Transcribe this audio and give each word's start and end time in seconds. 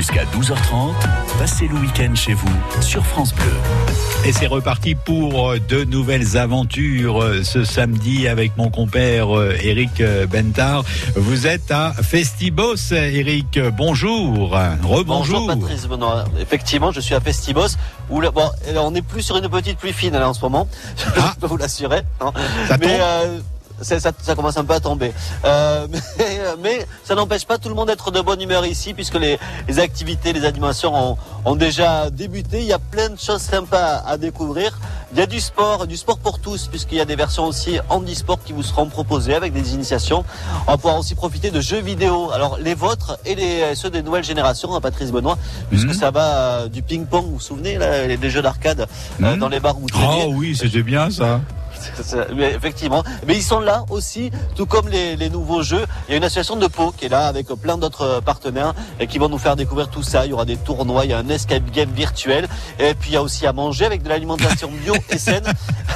Jusqu'à 0.00 0.24
12h30, 0.24 0.94
passez 1.38 1.68
le 1.68 1.74
week-end 1.74 2.14
chez 2.14 2.32
vous 2.32 2.48
sur 2.80 3.04
France 3.04 3.34
Bleu. 3.34 3.52
Et 4.24 4.32
c'est 4.32 4.46
reparti 4.46 4.94
pour 4.94 5.52
de 5.68 5.84
nouvelles 5.84 6.38
aventures 6.38 7.22
ce 7.42 7.64
samedi 7.64 8.26
avec 8.26 8.56
mon 8.56 8.70
compère 8.70 9.28
Eric 9.62 10.02
Bentard. 10.32 10.84
Vous 11.16 11.46
êtes 11.46 11.70
à 11.70 11.92
Festibos, 11.92 12.92
Eric. 12.92 13.60
Bonjour. 13.76 14.52
Rebonjour. 14.82 15.04
Bonjour 15.04 15.46
Patrice 15.46 15.86
Benoît. 15.86 16.24
Effectivement, 16.40 16.92
je 16.92 17.00
suis 17.00 17.14
à 17.14 17.20
Festibos. 17.20 17.76
Où, 18.08 18.22
bon, 18.22 18.50
on 18.76 18.92
n'est 18.92 19.02
plus 19.02 19.20
sur 19.20 19.36
une 19.36 19.50
petite 19.50 19.76
pluie 19.76 19.92
fine 19.92 20.14
là, 20.14 20.30
en 20.30 20.32
ce 20.32 20.40
moment. 20.40 20.66
Ah. 21.18 21.32
je 21.34 21.40
peux 21.40 21.46
vous 21.46 21.58
l'assurer. 21.58 22.00
Ça 22.68 22.78
Mais, 22.78 22.98
euh, 23.02 23.40
ça, 23.82 23.98
ça, 24.00 24.34
commence 24.34 24.56
un 24.56 24.64
peu 24.64 24.74
à 24.74 24.80
tomber. 24.80 25.12
Euh, 25.44 25.86
mais, 26.62 26.86
ça 27.04 27.14
n'empêche 27.14 27.44
pas 27.44 27.58
tout 27.58 27.68
le 27.68 27.74
monde 27.74 27.88
d'être 27.88 28.10
de 28.10 28.20
bonne 28.20 28.40
humeur 28.40 28.66
ici, 28.66 28.94
puisque 28.94 29.18
les, 29.18 29.38
activités, 29.78 30.32
les 30.32 30.44
animations 30.44 31.16
ont, 31.44 31.56
déjà 31.56 32.10
débuté. 32.10 32.60
Il 32.60 32.66
y 32.66 32.72
a 32.72 32.78
plein 32.78 33.10
de 33.10 33.18
choses 33.18 33.42
sympas 33.42 34.02
à 34.06 34.16
découvrir. 34.16 34.78
Il 35.12 35.18
y 35.18 35.22
a 35.22 35.26
du 35.26 35.40
sport, 35.40 35.86
du 35.86 35.96
sport 35.96 36.18
pour 36.18 36.38
tous, 36.38 36.68
puisqu'il 36.68 36.98
y 36.98 37.00
a 37.00 37.04
des 37.04 37.16
versions 37.16 37.44
aussi 37.44 37.78
handisport 37.88 38.38
qui 38.44 38.52
vous 38.52 38.62
seront 38.62 38.86
proposées 38.86 39.34
avec 39.34 39.52
des 39.52 39.74
initiations. 39.74 40.24
On 40.66 40.70
va 40.70 40.76
pouvoir 40.76 40.98
aussi 40.98 41.14
profiter 41.14 41.50
de 41.50 41.60
jeux 41.60 41.80
vidéo. 41.80 42.30
Alors 42.32 42.58
les 42.58 42.74
vôtres 42.74 43.18
et 43.26 43.34
les, 43.34 43.74
ceux 43.74 43.90
des 43.90 44.02
nouvelles 44.02 44.24
générations, 44.24 44.74
hein, 44.74 44.80
Patrice 44.80 45.10
Benoît, 45.10 45.36
puisque 45.68 45.88
mhm. 45.88 45.94
ça 45.94 46.10
va 46.10 46.36
euh, 46.36 46.68
du 46.68 46.82
ping-pong, 46.82 47.24
vous 47.24 47.32
vous 47.32 47.40
souvenez, 47.40 47.76
là, 47.76 48.06
les, 48.06 48.30
jeux 48.30 48.42
d'arcade 48.42 48.86
euh, 49.22 49.32
mhm. 49.32 49.40
dans 49.40 49.48
les 49.48 49.60
bars 49.60 49.76
où 49.76 49.86
Oh 49.94 50.26
oui, 50.28 50.56
c'était 50.56 50.82
bien 50.82 51.10
ça 51.10 51.40
effectivement. 52.38 53.02
Mais 53.26 53.36
ils 53.36 53.42
sont 53.42 53.60
là 53.60 53.84
aussi, 53.90 54.30
tout 54.56 54.66
comme 54.66 54.88
les, 54.88 55.30
nouveaux 55.30 55.62
jeux. 55.62 55.84
Il 56.08 56.12
y 56.12 56.14
a 56.14 56.16
une 56.16 56.24
association 56.24 56.56
de 56.56 56.66
Pau 56.66 56.92
qui 56.96 57.06
est 57.06 57.08
là 57.08 57.26
avec 57.26 57.46
plein 57.48 57.78
d'autres 57.78 58.20
partenaires 58.20 58.74
et 58.98 59.06
qui 59.06 59.18
vont 59.18 59.28
nous 59.28 59.38
faire 59.38 59.56
découvrir 59.56 59.88
tout 59.88 60.02
ça. 60.02 60.26
Il 60.26 60.30
y 60.30 60.32
aura 60.32 60.44
des 60.44 60.56
tournois, 60.56 61.04
il 61.04 61.10
y 61.10 61.14
a 61.14 61.18
un 61.18 61.28
escape 61.28 61.70
game 61.70 61.90
virtuel. 61.90 62.48
Et 62.78 62.94
puis 62.94 63.10
il 63.10 63.14
y 63.14 63.16
a 63.16 63.22
aussi 63.22 63.46
à 63.46 63.52
manger 63.52 63.84
avec 63.84 64.02
de 64.02 64.08
l'alimentation 64.08 64.70
bio 64.70 64.94
et 65.10 65.18
saine. 65.18 65.44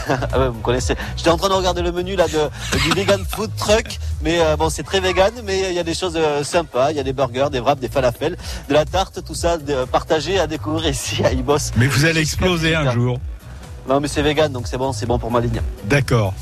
Ah 0.07 0.49
vous 0.49 0.61
connaissez. 0.61 0.97
J'étais 1.17 1.31
en 1.31 1.39
train 1.39 1.49
de 1.49 1.55
regarder 1.55 1.81
le 1.81 1.91
menu 1.91 2.15
là 2.15 2.27
de, 2.29 2.79
du 2.79 2.91
vegan 2.91 3.25
food 3.27 3.51
truck. 3.57 3.99
Mais 4.23 4.39
euh, 4.41 4.57
bon, 4.57 4.69
c'est 4.69 4.83
très 4.83 5.01
vegan, 5.01 5.33
mais 5.45 5.71
il 5.71 5.75
y 5.75 5.79
a 5.79 5.83
des 5.83 5.95
choses 5.95 6.15
euh, 6.17 6.45
sympas. 6.45 6.91
Il 6.91 6.97
y 6.97 7.01
a 7.01 7.03
des 7.03 7.13
burgers, 7.13 7.49
des 7.51 7.61
wraps, 7.61 7.81
des 7.81 7.89
falafels, 7.89 8.37
de 8.69 8.75
la 8.75 8.85
tarte, 8.85 9.25
tout 9.25 9.35
ça 9.35 9.57
de, 9.59 9.85
partagé 9.87 10.39
à 10.39 10.47
découvrir 10.47 10.91
ici 10.91 11.25
à 11.25 11.33
Ibos. 11.33 11.73
Mais 11.77 11.87
vous 11.87 12.05
allez 12.05 12.21
exploser 12.21 12.75
un 12.75 12.93
jour. 12.93 13.19
Non, 13.89 14.01
mais 14.01 14.09
c'est 14.09 14.23
vegan, 14.23 14.51
donc 14.51 14.67
c'est 14.67 14.79
bon, 14.79 14.93
c'est 14.93 15.07
bon 15.07 15.19
pour 15.19 15.31
ma 15.31 15.41
ligne. 15.41 15.61
D'accord. 15.85 16.35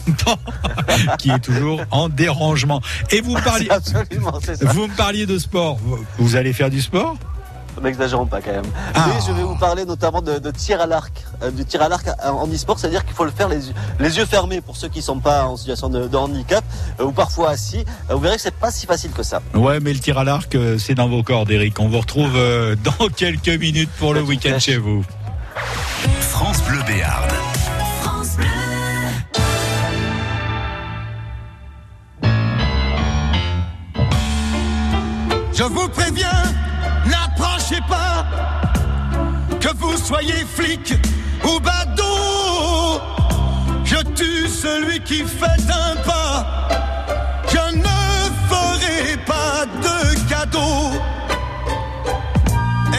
qui 1.18 1.30
est 1.30 1.40
toujours 1.40 1.80
en 1.90 2.08
dérangement. 2.08 2.80
Et 3.10 3.20
vous 3.20 3.34
parliez, 3.44 3.68
absolument, 3.70 4.40
ça. 4.40 4.52
vous 4.60 4.86
me 4.86 4.96
parliez 4.96 5.26
de 5.26 5.38
sport. 5.38 5.78
Vous 6.18 6.36
allez 6.36 6.52
faire 6.52 6.70
du 6.70 6.80
sport? 6.80 7.16
N'exagérons 7.80 8.26
pas 8.26 8.40
quand 8.40 8.52
même. 8.52 8.64
Ah. 8.94 9.06
Mais 9.08 9.20
je 9.26 9.32
vais 9.32 9.42
vous 9.42 9.56
parler 9.56 9.84
notamment 9.84 10.20
de, 10.20 10.50
tir 10.50 10.80
à 10.80 10.86
l'arc, 10.86 11.12
euh, 11.42 11.50
du 11.50 11.64
tir 11.64 11.82
à 11.82 11.88
l'arc 11.88 12.06
en 12.22 12.46
e-sport, 12.46 12.78
c'est-à-dire 12.78 13.04
qu'il 13.04 13.14
faut 13.14 13.24
le 13.24 13.30
faire 13.30 13.48
les, 13.48 13.60
les, 13.98 14.18
yeux 14.18 14.26
fermés 14.26 14.60
pour 14.60 14.76
ceux 14.76 14.88
qui 14.88 14.98
ne 14.98 15.04
sont 15.04 15.20
pas 15.20 15.46
en 15.46 15.56
situation 15.56 15.88
de, 15.88 16.14
handicap 16.14 16.64
euh, 17.00 17.04
ou 17.04 17.12
parfois 17.12 17.50
assis. 17.50 17.84
Euh, 18.10 18.14
vous 18.14 18.20
verrez 18.20 18.36
que 18.36 18.42
c'est 18.42 18.54
pas 18.54 18.70
si 18.70 18.86
facile 18.86 19.12
que 19.12 19.22
ça. 19.22 19.40
Ouais, 19.54 19.80
mais 19.80 19.92
le 19.92 19.98
tir 19.98 20.18
à 20.18 20.24
l'arc, 20.24 20.56
c'est 20.78 20.94
dans 20.94 21.08
vos 21.08 21.22
cordes, 21.22 21.50
Eric. 21.50 21.80
On 21.80 21.88
vous 21.88 22.00
retrouve 22.00 22.34
dans 22.84 23.08
quelques 23.08 23.48
minutes 23.48 23.90
pour 23.98 24.12
le 24.12 24.20
week-end 24.20 24.58
chez 24.58 24.76
vous. 24.76 25.04
France 26.20 26.62
Bleu 26.64 26.82
Béarn. 26.86 27.28
France 28.02 28.36
Bleu. 28.36 28.46
Je 35.52 35.64
vous 35.64 35.88
préviens, 35.88 36.42
n'approchez 37.06 37.80
pas, 37.88 38.24
que 39.60 39.68
vous 39.76 39.96
soyez 39.96 40.44
flic 40.56 40.94
ou 41.44 41.60
badaud. 41.60 43.00
Je 43.84 43.96
tue 44.14 44.48
celui 44.48 45.00
qui 45.00 45.24
fait 45.24 45.70
un 45.70 45.96
pas. 46.02 46.68
Je 47.48 47.76
ne 47.76 47.98
ferai 48.48 49.16
pas 49.26 49.66
de 49.66 50.28
cadeau. 50.28 50.90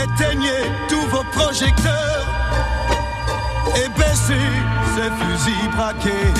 Éteignez 0.04 0.72
tous 0.88 1.08
vos 1.08 1.24
projecteurs 1.32 2.43
et 3.76 3.90
baisser 3.90 4.48
ces 4.96 5.10
fusils 5.20 5.70
braqués. 5.76 6.34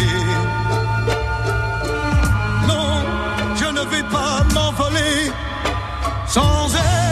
Non, 2.68 3.04
je 3.56 3.66
ne 3.66 3.82
vais 3.82 4.04
pas 4.04 4.44
m'envoler 4.54 5.32
sans 6.28 6.74
elle. 6.76 7.03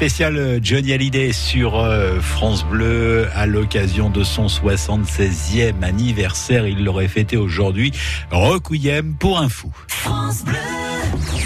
Journée 0.00 0.08
spéciale 0.08 0.60
Johnny 0.62 0.92
Hallyday 0.94 1.32
sur 1.32 1.78
euh, 1.78 2.20
France 2.20 2.64
Bleu 2.64 3.28
à 3.34 3.44
l'occasion 3.46 4.08
de 4.08 4.24
son 4.24 4.46
76e 4.46 5.82
anniversaire. 5.82 6.66
Il 6.66 6.84
l'aurait 6.84 7.08
fêté 7.08 7.36
aujourd'hui. 7.36 7.92
Requiem 8.30 9.14
pour 9.14 9.38
un 9.38 9.48
fou. 9.50 9.70
France 9.88 10.42
Bleu. 10.44 10.56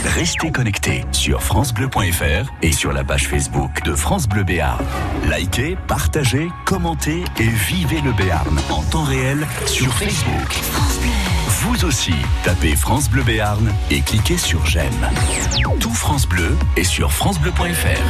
Restez 0.04 0.52
connectés 0.52 1.04
sur 1.10 1.42
francebleu.fr 1.42 2.52
et 2.62 2.70
sur 2.70 2.92
la 2.92 3.02
page 3.02 3.26
Facebook 3.26 3.82
de 3.84 3.94
France 3.94 4.28
Bleu 4.28 4.44
Béarn. 4.44 4.84
Likez, 5.28 5.76
partagez, 5.88 6.48
commentez 6.64 7.24
et 7.40 7.48
vivez 7.48 8.00
le 8.02 8.12
Béarn 8.12 8.56
en 8.70 8.82
temps 8.82 9.04
réel 9.04 9.46
sur 9.66 9.92
Facebook. 9.94 11.33
Vous 11.64 11.86
aussi, 11.86 12.12
tapez 12.42 12.76
France 12.76 13.08
Bleu 13.08 13.22
Béarn 13.22 13.72
et 13.90 14.02
cliquez 14.02 14.36
sur 14.36 14.66
j'aime. 14.66 15.08
Tout 15.80 15.94
France 15.94 16.26
Bleu 16.26 16.54
est 16.76 16.84
sur 16.84 17.10
francebleu.fr. 17.10 18.02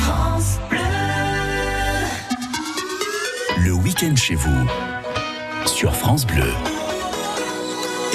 France 0.00 0.58
Bleu. 0.70 0.78
Le 3.62 3.72
week-end 3.72 4.16
chez 4.16 4.34
vous 4.34 4.66
sur 5.66 5.94
France 5.94 6.26
Bleu. 6.26 6.50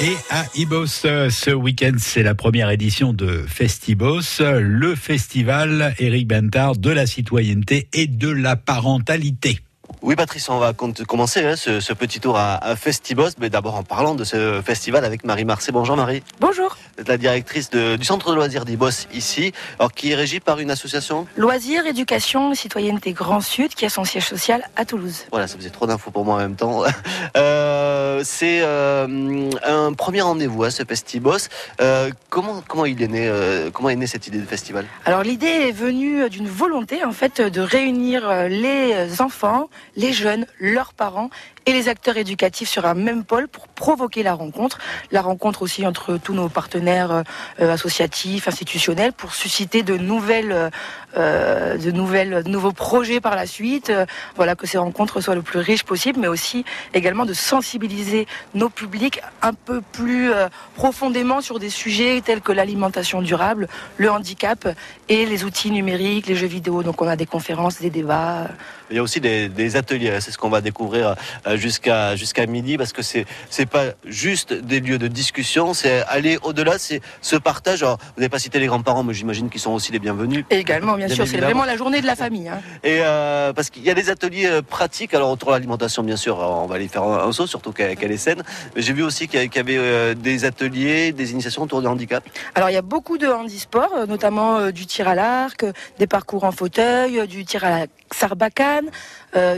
Et 0.02 0.16
à 0.30 0.46
Ibos, 0.54 0.86
ce 0.86 1.50
week-end, 1.50 1.92
c'est 1.98 2.22
la 2.22 2.34
première 2.34 2.70
édition 2.70 3.12
de 3.12 3.44
Festibos, 3.46 4.40
le 4.40 4.94
festival 4.94 5.94
Eric 5.98 6.26
Bentard 6.26 6.76
de 6.76 6.88
la 6.88 7.04
citoyenneté 7.04 7.86
et 7.92 8.06
de 8.06 8.30
la 8.30 8.56
parentalité. 8.56 9.60
Oui, 10.02 10.16
Patrice, 10.16 10.48
on 10.48 10.58
va 10.58 10.72
commencer 10.72 11.44
hein, 11.44 11.56
ce, 11.56 11.92
petit 11.92 12.20
tour 12.20 12.38
à, 12.38 12.74
Festibos, 12.74 13.32
mais 13.38 13.50
d'abord 13.50 13.74
en 13.74 13.82
parlant 13.82 14.14
de 14.14 14.24
ce 14.24 14.62
festival 14.64 15.04
avec 15.04 15.24
Marie 15.24 15.44
Marcet. 15.44 15.72
Bonjour 15.72 15.94
Marie. 15.94 16.22
Bonjour. 16.40 16.78
Vous 16.96 17.02
êtes 17.02 17.08
la 17.08 17.18
directrice 17.18 17.68
du 17.68 18.04
centre 18.04 18.30
de 18.30 18.34
loisirs 18.34 18.64
d'Ibos 18.64 19.08
ici, 19.12 19.52
alors 19.78 19.92
qui 19.92 20.12
est 20.12 20.14
régi 20.14 20.40
par 20.40 20.58
une 20.58 20.70
association 20.70 21.26
Loisirs, 21.36 21.86
éducation, 21.86 22.54
citoyenneté 22.54 23.12
Grand 23.12 23.42
Sud, 23.42 23.74
qui 23.74 23.84
a 23.84 23.90
son 23.90 24.04
siège 24.04 24.26
social 24.26 24.62
à 24.74 24.86
Toulouse. 24.86 25.26
Voilà, 25.32 25.46
ça 25.46 25.58
faisait 25.58 25.68
trop 25.68 25.86
d'infos 25.86 26.10
pour 26.10 26.24
moi 26.24 26.36
en 26.36 26.38
même 26.38 26.56
temps. 26.56 26.82
Euh, 27.36 28.22
c'est 28.24 28.60
euh, 28.62 29.50
un 29.62 29.92
premier 29.92 30.20
rendez-vous, 30.20 30.64
hein, 30.64 30.70
ce 30.70 30.84
Festibos. 30.84 31.48
Euh, 31.80 32.10
comment, 32.28 32.62
comment 32.66 32.84
il 32.84 33.00
est 33.02 33.08
né 33.08 33.30
Comment 33.72 33.90
est 33.90 33.96
née 33.96 34.06
cette 34.06 34.26
idée 34.26 34.38
de 34.38 34.46
festival? 34.46 34.84
Alors 35.04 35.22
l'idée 35.22 35.46
est 35.46 35.72
venue 35.72 36.28
d'une 36.28 36.48
volonté 36.48 37.04
en 37.04 37.12
fait 37.12 37.40
de 37.40 37.60
réunir 37.60 38.48
les 38.48 39.20
enfants, 39.20 39.68
les 40.00 40.12
jeunes, 40.14 40.46
leurs 40.58 40.94
parents 40.94 41.30
et 41.66 41.72
les 41.72 41.88
acteurs 41.88 42.16
éducatifs 42.16 42.68
sur 42.68 42.86
un 42.86 42.94
même 42.94 43.24
pôle 43.24 43.48
pour 43.48 43.68
provoquer 43.68 44.22
la 44.22 44.34
rencontre. 44.34 44.78
La 45.10 45.22
rencontre 45.22 45.62
aussi 45.62 45.86
entre 45.86 46.16
tous 46.16 46.34
nos 46.34 46.48
partenaires 46.48 47.22
euh, 47.60 47.72
associatifs, 47.72 48.48
institutionnels, 48.48 49.12
pour 49.12 49.34
susciter 49.34 49.82
de 49.82 49.96
nouvelles, 49.96 50.70
euh, 51.16 51.76
de 51.76 51.90
nouvelles, 51.90 52.42
nouveaux 52.46 52.72
projets 52.72 53.20
par 53.20 53.36
la 53.36 53.46
suite. 53.46 53.90
Euh, 53.90 54.06
voilà 54.36 54.54
que 54.54 54.66
ces 54.66 54.78
rencontres 54.78 55.20
soient 55.20 55.34
le 55.34 55.42
plus 55.42 55.58
riches 55.58 55.84
possible, 55.84 56.18
mais 56.20 56.28
aussi 56.28 56.64
également 56.94 57.26
de 57.26 57.34
sensibiliser 57.34 58.26
nos 58.54 58.68
publics 58.68 59.20
un 59.42 59.52
peu 59.52 59.80
plus 59.80 60.30
profondément 60.74 61.40
sur 61.40 61.58
des 61.58 61.70
sujets 61.70 62.20
tels 62.24 62.40
que 62.40 62.52
l'alimentation 62.52 63.22
durable, 63.22 63.68
le 63.96 64.10
handicap 64.10 64.68
et 65.08 65.26
les 65.26 65.44
outils 65.44 65.70
numériques, 65.70 66.26
les 66.26 66.36
jeux 66.36 66.46
vidéo. 66.46 66.82
Donc 66.82 67.02
on 67.02 67.08
a 67.08 67.16
des 67.16 67.26
conférences, 67.26 67.80
des 67.80 67.90
débats. 67.90 68.48
Il 68.90 68.96
y 68.96 68.98
a 68.98 69.02
aussi 69.02 69.20
des, 69.20 69.76
ateliers. 69.76 70.20
C'est 70.20 70.32
ce 70.32 70.38
qu'on 70.38 70.48
va 70.48 70.60
découvrir 70.60 71.14
jusqu'à 71.56 72.16
jusqu'à 72.16 72.46
midi 72.46 72.76
parce 72.76 72.92
que 72.92 73.02
c'est 73.02 73.26
c'est 73.48 73.66
pas 73.66 73.86
juste 74.04 74.52
des 74.52 74.80
lieux 74.80 74.98
de 74.98 75.08
discussion, 75.08 75.74
c'est 75.74 76.02
aller 76.08 76.38
au-delà, 76.42 76.78
c'est 76.78 77.00
ce 77.20 77.36
partage. 77.36 77.82
vous 77.82 77.96
n'avez 78.18 78.28
pas 78.28 78.38
cité 78.38 78.58
les 78.58 78.66
grands-parents, 78.66 79.02
mais 79.02 79.14
j'imagine 79.14 79.50
qu'ils 79.50 79.60
sont 79.60 79.72
aussi 79.72 79.92
les 79.92 79.98
bienvenus. 79.98 80.44
également, 80.50 80.94
bien, 80.96 81.08
sûr, 81.08 81.26
c'est 81.26 81.38
vraiment 81.38 81.64
la 81.64 81.76
journée 81.76 82.00
de 82.00 82.06
la 82.06 82.16
famille. 82.16 82.48
Hein. 82.48 82.60
Et 82.82 83.00
euh, 83.00 83.52
parce 83.52 83.70
qu'il 83.70 83.82
y 83.82 83.90
a 83.90 83.94
des 83.94 84.10
ateliers 84.10 84.46
euh, 84.46 84.62
pratiques, 84.62 85.14
alors 85.14 85.30
autour 85.30 85.48
de 85.48 85.54
l'alimentation, 85.54 86.02
bien 86.02 86.16
sûr, 86.16 86.38
on 86.38 86.66
va 86.66 86.76
aller 86.76 86.88
faire 86.88 87.02
un, 87.02 87.32
saut, 87.32 87.46
surtout 87.46 87.72
qu'elle 87.72 88.12
est 88.12 88.16
saine. 88.16 88.42
Mais 88.74 88.82
j'ai 88.82 88.92
vu 88.92 89.02
aussi 89.02 89.28
qu'il 89.28 89.40
y 89.42 89.58
avait 89.58 89.76
euh, 89.76 90.14
des 90.14 90.44
ateliers, 90.44 91.12
des 91.12 91.32
initiations 91.32 91.62
autour 91.62 91.80
du 91.80 91.86
handicap. 91.86 92.24
Alors 92.54 92.70
il 92.70 92.74
y 92.74 92.78
a 92.78 92.82
beaucoup 92.82 93.18
de 93.18 93.26
handisport, 93.26 94.06
notamment 94.08 94.70
du 94.70 94.86
tir 94.86 95.08
à 95.08 95.14
l'arc, 95.14 95.64
des 95.98 96.06
parcours 96.06 96.44
en 96.44 96.52
fauteuil, 96.52 97.26
du 97.26 97.44
tir 97.44 97.64
à 97.64 97.70
la 97.70 97.86
sarbacane, 98.12 98.90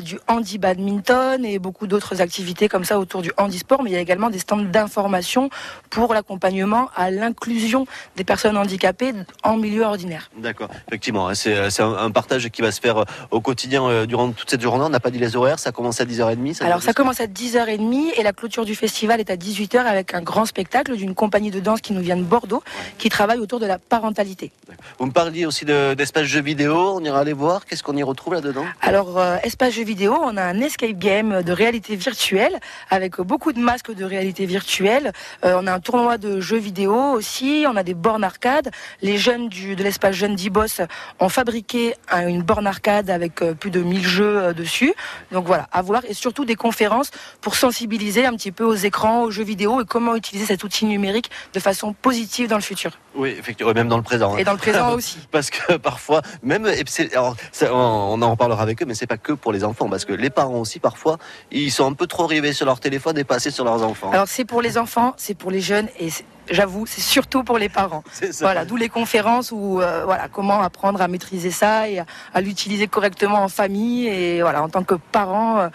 du 0.02 0.18
handi 0.28 0.58
badminton 0.58 1.44
et 1.44 1.58
beaucoup 1.58 1.86
d'autres 1.86 2.20
activités 2.20 2.68
comme 2.68 2.84
ça 2.84 2.98
autour 2.98 3.22
du 3.22 3.32
handisport, 3.36 3.82
mais 3.82 3.90
il 3.90 3.92
y 3.94 3.96
a 3.96 4.00
également 4.00 4.30
des 4.30 4.38
stands 4.38 4.56
d'information 4.58 5.50
pour 5.90 6.14
l'accompagnement 6.14 6.88
à 6.94 7.10
l'inclusion 7.10 7.86
des 8.16 8.24
personnes 8.24 8.56
handicapées 8.56 9.12
en 9.42 9.56
milieu 9.56 9.82
ordinaire. 9.82 10.30
D'accord, 10.36 10.68
effectivement, 10.88 11.28
hein, 11.28 11.34
c'est 11.34 11.80
un 11.80 12.10
partage 12.10 12.48
qui 12.50 12.62
va 12.62 12.72
se 12.72 12.80
faire 12.80 12.98
euh, 12.98 13.04
au 13.30 13.40
quotidien 13.40 13.84
euh, 13.84 14.06
durant 14.06 14.30
toute 14.32 14.50
cette 14.50 14.60
journée. 14.60 14.84
On 14.84 14.88
n'a 14.88 15.00
pas 15.00 15.10
dit 15.10 15.18
les 15.18 15.36
horaires, 15.36 15.58
ça 15.58 15.72
commence 15.72 16.00
à 16.00 16.04
10h30 16.04 16.54
ça 16.54 16.66
Alors 16.66 16.82
ça 16.82 16.92
commence 16.92 17.20
à 17.20 17.26
10h30 17.26 18.12
et 18.16 18.22
la 18.22 18.32
clôture 18.32 18.64
du 18.64 18.74
festival 18.74 19.20
est 19.20 19.30
à 19.30 19.36
18h 19.36 19.78
avec 19.78 20.14
un 20.14 20.22
grand 20.22 20.46
spectacle 20.46 20.96
d'une 20.96 21.14
compagnie 21.14 21.50
de 21.50 21.60
danse 21.60 21.80
qui 21.80 21.92
nous 21.92 22.00
vient 22.00 22.16
de 22.16 22.22
Bordeaux, 22.22 22.62
qui 22.98 23.08
travaille 23.08 23.38
autour 23.38 23.60
de 23.60 23.66
la 23.66 23.78
parentalité. 23.78 24.52
Vous 24.98 25.06
me 25.06 25.12
parliez 25.12 25.46
aussi 25.46 25.64
d'espace 25.64 26.24
jeux 26.24 26.42
vidéo, 26.42 26.94
on 26.94 27.04
ira 27.04 27.20
aller 27.20 27.32
voir, 27.32 27.66
qu'est-ce 27.66 27.82
qu'on 27.82 27.96
y 27.96 28.02
retrouve 28.02 28.34
là-dedans 28.42 28.64
Alors, 28.80 29.18
euh, 29.18 29.36
espace 29.42 29.74
jeux 29.74 29.84
vidéo, 29.84 30.16
on 30.20 30.36
a 30.36 30.42
un 30.42 30.60
escape 30.60 30.98
game 30.98 31.42
de 31.42 31.52
réalité 31.52 31.96
virtuelle 31.96 32.58
avec 32.90 33.20
beaucoup 33.20 33.52
de 33.52 33.60
masques 33.60 33.94
de 33.94 34.04
réalité 34.04 34.46
virtuelle. 34.46 35.12
Euh, 35.44 35.58
on 35.60 35.66
a 35.66 35.72
un 35.72 35.80
tournoi 35.80 36.18
de 36.18 36.40
jeux 36.40 36.58
vidéo 36.58 36.94
aussi, 36.94 37.64
on 37.68 37.76
a 37.76 37.82
des 37.82 37.94
bornes 37.94 38.24
arcade. 38.24 38.70
Les 39.00 39.18
jeunes 39.18 39.48
du, 39.48 39.76
de 39.76 39.82
l'espace 39.82 40.14
jeune 40.14 40.34
d'Ibos 40.34 40.82
ont 41.20 41.28
fabriqué 41.28 41.94
une 42.12 42.42
borne 42.42 42.66
arcade 42.66 43.10
avec 43.10 43.42
euh, 43.42 43.54
plus 43.54 43.70
de 43.70 43.80
1000 43.80 44.06
jeux 44.06 44.54
dessus. 44.54 44.92
Donc 45.30 45.46
voilà, 45.46 45.68
à 45.72 45.82
voir 45.82 46.02
et 46.08 46.14
surtout 46.14 46.44
des 46.44 46.56
conférences 46.56 47.10
pour 47.40 47.54
sensibiliser 47.54 48.26
un 48.26 48.34
petit 48.34 48.52
peu 48.52 48.64
aux 48.64 48.74
écrans, 48.74 49.22
aux 49.22 49.30
jeux 49.30 49.44
vidéo 49.44 49.80
et 49.80 49.84
comment 49.84 50.14
utiliser 50.16 50.46
cet 50.46 50.64
outil 50.64 50.84
numérique 50.86 51.30
de 51.54 51.60
façon 51.60 51.92
positive 51.92 52.48
dans 52.48 52.56
le 52.56 52.62
futur. 52.62 52.92
Oui, 53.14 53.34
effectivement, 53.38 53.72
même 53.72 53.88
dans 53.88 53.96
le 53.96 54.02
présent. 54.02 54.34
Hein. 54.34 54.38
Et 54.38 54.44
dans 54.44 54.52
le 54.52 54.58
présent 54.58 54.92
aussi. 54.94 55.18
Parce 55.30 55.50
que 55.50 55.76
parfois, 55.76 56.22
même, 56.42 56.66
alors, 57.12 57.36
on 57.70 58.22
en 58.22 58.31
reparlera 58.32 58.62
avec 58.62 58.82
eux, 58.82 58.86
mais 58.86 58.94
c'est 58.94 59.06
pas 59.06 59.16
que 59.16 59.32
pour 59.32 59.52
les 59.52 59.64
enfants, 59.64 59.88
parce 59.88 60.04
que 60.04 60.12
les 60.12 60.30
parents 60.30 60.60
aussi, 60.60 60.78
parfois, 60.78 61.18
ils 61.50 61.70
sont 61.70 61.86
un 61.86 61.94
peu 61.94 62.06
trop 62.06 62.26
rivés 62.26 62.52
sur 62.52 62.66
leur 62.66 62.80
téléphone 62.80 63.18
et 63.18 63.24
passés 63.24 63.50
sur 63.50 63.64
leurs 63.64 63.82
enfants. 63.82 64.10
Alors 64.12 64.28
c'est 64.28 64.44
pour 64.44 64.62
les 64.62 64.78
enfants, 64.78 65.14
c'est 65.16 65.34
pour 65.34 65.50
les 65.50 65.60
jeunes 65.60 65.88
et 65.98 66.08
j'avoue, 66.50 66.86
c'est 66.86 67.00
surtout 67.00 67.44
pour 67.44 67.58
les 67.58 67.68
parents. 67.68 68.02
Voilà, 68.40 68.64
d'où 68.64 68.76
les 68.76 68.88
conférences 68.88 69.52
où 69.52 69.80
euh, 69.80 70.04
voilà 70.04 70.28
comment 70.28 70.60
apprendre 70.62 71.00
à 71.00 71.08
maîtriser 71.08 71.50
ça 71.50 71.88
et 71.88 72.00
à, 72.34 72.40
l'utiliser 72.40 72.88
correctement 72.88 73.42
en 73.42 73.48
famille 73.48 74.08
et 74.08 74.42
voilà 74.42 74.62
en 74.62 74.68
tant 74.68 74.82
que 74.82 74.94
parent, 74.94 75.58
euh, 75.58 75.68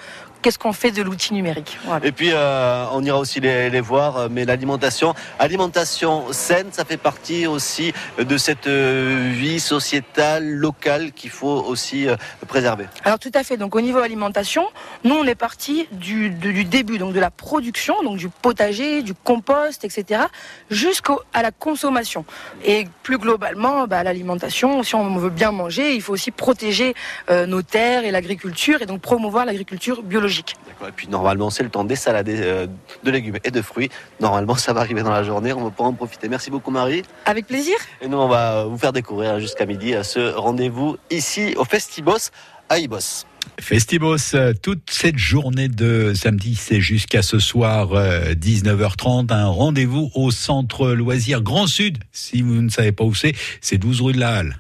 qu'est-ce 0.48 0.60
qu'on 0.60 0.72
fait 0.72 0.92
de 0.92 1.02
l'outil 1.02 1.34
numérique. 1.34 1.78
Et 2.04 2.14
puis, 2.14 2.30
euh, 2.32 2.86
on 2.94 3.04
ira 3.04 3.20
aussi 3.20 3.42
les, 3.42 3.82
voir, 3.82 4.16
euh, 4.16 4.28
mais 4.32 4.46
l'alimentation, 4.46 5.14
alimentation 5.40 6.32
saine, 6.32 6.68
ça 6.72 6.86
fait 6.86 6.96
partie 6.96 7.48
aussi 7.48 7.92
de 8.18 8.38
cette 8.38 8.68
euh, 8.68 9.30
vie 9.34 9.60
sociétale, 9.60 10.48
locale 10.48 11.12
qu'il 11.12 11.32
faut 11.32 11.66
aussi 11.68 12.08
préserver. 12.48 12.86
Alors 13.04 13.20
tout 13.20 13.32
à 13.34 13.44
fait. 13.44 13.58
Donc 13.58 13.76
au 13.76 13.82
niveau 13.82 14.00
alimentation, 14.00 14.66
nous 15.04 15.16
on 15.16 15.26
est 15.26 15.36
parti 15.36 15.90
du, 15.92 16.30
début, 16.30 16.98
donc 16.98 17.12
de 17.12 17.20
la 17.20 17.30
production, 17.30 18.02
donc 18.02 18.16
du 18.16 18.30
potager, 18.30 19.02
du 19.02 19.14
compost, 19.14 19.84
etc., 19.84 20.22
jusqu'à 20.70 21.16
la 21.34 21.52
consommation. 21.52 22.24
Et 22.64 22.86
plus 23.04 23.18
globalement, 23.18 23.86
bah, 23.86 24.02
l'alimentation, 24.02 24.82
si 24.84 24.96
on 24.96 25.18
veut 25.18 25.30
bien 25.30 25.52
manger, 25.52 25.94
il 25.94 26.02
faut 26.02 26.14
aussi 26.14 26.32
protéger 26.32 26.96
nos 27.30 27.62
terres 27.62 28.06
et 28.06 28.12
l'agriculture, 28.12 28.82
et 28.82 28.86
donc 28.86 29.02
promouvoir 29.02 29.44
l'agriculture 29.44 30.04
biologique. 30.04 30.37
Et 30.40 30.92
puis 30.96 31.08
normalement, 31.08 31.50
c'est 31.50 31.64
le 31.64 31.70
temps 31.70 31.84
des 31.84 31.96
salades 31.96 32.30
euh, 32.30 32.68
de 33.04 33.12
légumes 33.12 33.38
et 33.44 33.52
de 33.52 33.62
fruits. 33.62 33.90
Normalement, 34.20 34.56
ça 34.56 34.74
va 34.74 34.82
arriver 34.82 35.04
dans 35.04 35.12
la 35.12 35.24
journée. 35.24 35.54
On 35.54 35.64
va 35.64 35.70
pouvoir 35.70 35.90
en 35.90 35.94
profiter. 35.94 36.30
Merci 36.30 36.52
beaucoup, 36.52 36.72
Marie. 36.72 37.04
Avec 37.26 37.48
plaisir. 37.48 37.76
Et 38.02 38.08
nous, 38.08 38.18
on 38.18 38.28
va 38.28 38.66
vous 38.66 38.78
faire 38.78 38.94
découvrir 38.94 39.40
jusqu'à 39.40 39.66
midi 39.66 39.96
à 39.96 40.04
ce 40.04 40.34
rendez-vous 40.36 40.98
ici 41.10 41.56
au 41.58 41.66
Festibos 41.66 42.32
à 42.70 42.80
Ibos. 42.80 43.26
Festibos, 43.60 44.36
euh, 44.36 44.54
toute 44.62 44.90
cette 44.92 45.18
journée 45.18 45.68
de 45.68 46.14
samedi, 46.14 46.56
c'est 46.56 46.82
jusqu'à 46.82 47.22
ce 47.22 47.40
soir 47.40 47.90
19h30, 47.90 49.32
euh, 49.32 49.36
un 49.36 49.48
rendez-vous 49.48 50.12
au 50.16 50.32
centre 50.32 50.90
loisir 50.90 51.42
Grand 51.42 51.68
Sud. 51.68 51.98
Si 52.12 52.42
vous 52.42 52.62
ne 52.62 52.70
savez 52.70 52.92
pas 52.92 53.04
où 53.04 53.16
c'est, 53.16 53.34
c'est 53.62 53.78
12 53.78 54.02
rue 54.02 54.14
de 54.14 54.20
la 54.20 54.36
Halle. 54.36 54.58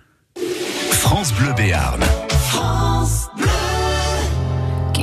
France 0.92 1.34
Bleu 1.34 1.54
Béarn. 1.54 2.02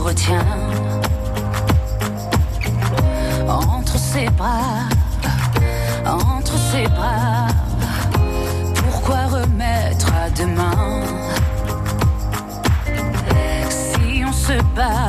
retient 0.00 0.44
entre 3.48 3.98
ses 3.98 4.28
bras, 4.30 4.88
entre 6.06 6.56
ses 6.70 6.86
bras. 6.88 7.48
Pourquoi 8.74 9.26
remettre 9.26 10.08
à 10.14 10.30
demain? 10.30 11.02
Si 13.68 14.22
on 14.24 14.32
se 14.32 14.62
bat? 14.76 15.07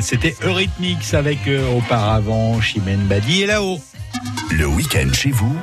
C'était 0.00 0.36
Eurythmics 0.44 1.14
avec 1.14 1.38
euh, 1.48 1.76
auparavant 1.76 2.60
Chimène 2.60 3.00
Badi 3.06 3.42
et 3.42 3.46
là-haut. 3.46 3.80
Le 4.50 4.66
week-end 4.66 5.10
chez 5.14 5.30
vous, 5.30 5.56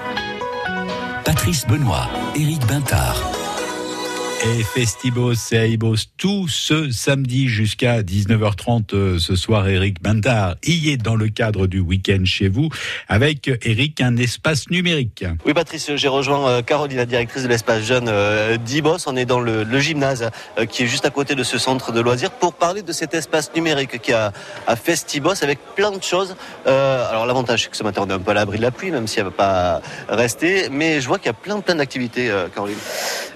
Patrice 1.24 1.66
Benoît, 1.68 2.10
Éric 2.36 2.66
Bintard. 2.66 3.35
Et 4.48 4.62
Festibos 4.62 5.34
et 5.54 5.74
Aibos 5.74 5.96
tout 6.18 6.48
ce 6.48 6.92
samedi 6.92 7.48
jusqu'à 7.48 8.04
19h30 8.04 8.94
euh, 8.94 9.18
ce 9.18 9.36
soir. 9.36 9.68
Eric 9.68 10.04
Bintard 10.04 10.54
y 10.64 10.92
est 10.92 10.98
dans 10.98 11.16
le 11.16 11.30
cadre 11.30 11.66
du 11.66 11.80
week-end 11.80 12.24
chez 12.26 12.48
vous 12.48 12.70
avec 13.08 13.50
Eric 13.64 14.02
un 14.02 14.18
espace 14.18 14.70
numérique. 14.70 15.26
Oui 15.48 15.56
Patrice, 15.56 15.90
j'ai 15.96 16.08
rejoint 16.08 16.48
euh, 16.48 16.62
Caroline, 16.62 16.98
la 16.98 17.08
directrice 17.08 17.42
de 17.42 17.48
l'espace 17.48 17.82
jeune 17.82 18.08
euh, 18.08 18.58
d'Ibos. 18.58 19.08
On 19.08 19.16
est 19.16 19.26
dans 19.26 19.40
le, 19.40 19.66
gymnase 19.80 20.30
qui 20.70 20.84
est 20.84 20.88
juste 20.88 21.06
à 21.06 21.10
côté 21.10 21.34
de 21.34 21.44
ce 21.44 21.58
centre 21.58 21.92
de 21.92 22.00
loisirs 22.00 22.30
pour 22.30 22.54
parler 22.54 22.84
de 22.84 22.92
cet 22.92 23.16
espace 23.16 23.52
numérique 23.56 24.00
qui 24.00 24.14
a 24.14 24.32
à 24.68 24.76
Festibos 24.76 25.44
avec 25.44 25.58
plein 25.76 25.92
de 25.92 26.04
choses. 26.04 26.36
Alors 26.66 27.26
l'avantage 27.26 27.64
c'est 27.64 27.72
que 27.72 27.78
ce 27.78 27.84
matin 27.84 28.04
on 28.06 28.10
est 28.10 28.14
un 28.14 28.20
peu 28.20 28.32
à 28.32 28.36
l'abri 28.36 28.58
de 28.58 28.62
la 28.62 28.72
pluie 28.72 28.92
même 28.92 29.08
si 29.08 29.20
elle 29.20 29.26
va 29.26 29.32
pas 29.32 29.82
rester. 30.08 30.70
Mais 30.70 31.02
je 31.02 31.08
vois 31.08 31.18
qu'il 31.18 31.28
y 31.28 31.30
a 31.30 31.34
plein 31.34 31.60
plein 31.62 31.76
d'activités 31.76 32.32
Caroline. 32.54 32.78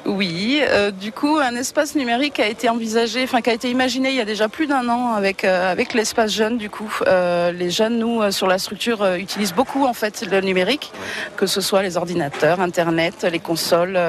Oui, 0.05 0.61
euh, 0.63 0.91
du 0.91 1.11
coup, 1.11 1.37
un 1.37 1.55
espace 1.55 1.93
numérique 1.93 2.39
a 2.39 2.47
été 2.47 2.69
envisagé, 2.69 3.23
enfin 3.23 3.41
qui 3.41 3.49
a 3.49 3.53
été 3.53 3.69
imaginé 3.69 4.09
il 4.09 4.15
y 4.15 4.21
a 4.21 4.25
déjà 4.25 4.47
plus 4.47 4.65
d'un 4.65 4.87
an 4.89 5.13
avec 5.13 5.43
euh, 5.43 5.71
avec 5.71 5.93
l'espace 5.93 6.31
jeune. 6.31 6.57
Du 6.57 6.69
coup, 6.69 6.91
Euh, 7.05 7.51
les 7.51 7.69
jeunes, 7.69 7.99
nous, 7.99 8.31
sur 8.31 8.47
la 8.47 8.57
structure, 8.57 9.05
utilisent 9.15 9.53
beaucoup 9.53 9.85
en 9.85 9.93
fait 9.93 10.25
le 10.31 10.39
numérique, 10.41 10.91
que 11.35 11.45
ce 11.47 11.59
soit 11.61 11.81
les 11.83 11.97
ordinateurs, 11.97 12.59
Internet, 12.61 13.23
les 13.29 13.39
consoles, 13.39 13.99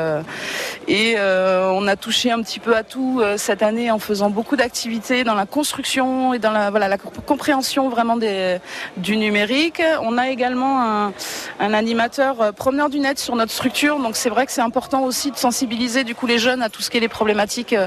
et 0.88 1.16
on 1.18 1.86
a 1.86 1.96
touché 1.96 2.30
un 2.30 2.40
petit 2.42 2.60
peu 2.60 2.76
à 2.76 2.82
tout 2.82 3.22
cette 3.36 3.62
année 3.62 3.90
en 3.90 3.98
faisant 3.98 4.30
beaucoup 4.30 4.56
d'activités 4.56 5.24
dans 5.24 5.34
la 5.34 5.46
construction 5.46 6.34
et 6.34 6.38
dans 6.38 6.52
la 6.52 6.70
voilà 6.70 6.88
la 6.88 6.98
comp- 6.98 7.24
compréhension 7.26 7.88
vraiment 7.88 8.16
des 8.16 8.58
du 8.96 9.16
numérique. 9.16 9.82
On 10.02 10.16
a 10.18 10.30
également 10.30 10.74
un, 10.82 11.12
un 11.58 11.72
animateur 11.74 12.54
promeneur 12.54 12.88
du 12.90 13.00
net 13.00 13.18
sur 13.18 13.34
notre 13.36 13.52
structure, 13.52 13.98
donc 13.98 14.14
c'est 14.16 14.30
vrai 14.30 14.46
que 14.46 14.52
c'est 14.52 14.66
important 14.70 15.02
aussi 15.02 15.30
de 15.30 15.36
sensibiliser 15.36 15.89
du 16.04 16.14
coup 16.14 16.26
les 16.26 16.38
jeunes 16.38 16.62
à 16.62 16.68
tout 16.68 16.82
ce 16.82 16.90
qui 16.90 16.96
est 16.96 17.00
les 17.00 17.08
problématiques 17.08 17.72
euh, 17.72 17.86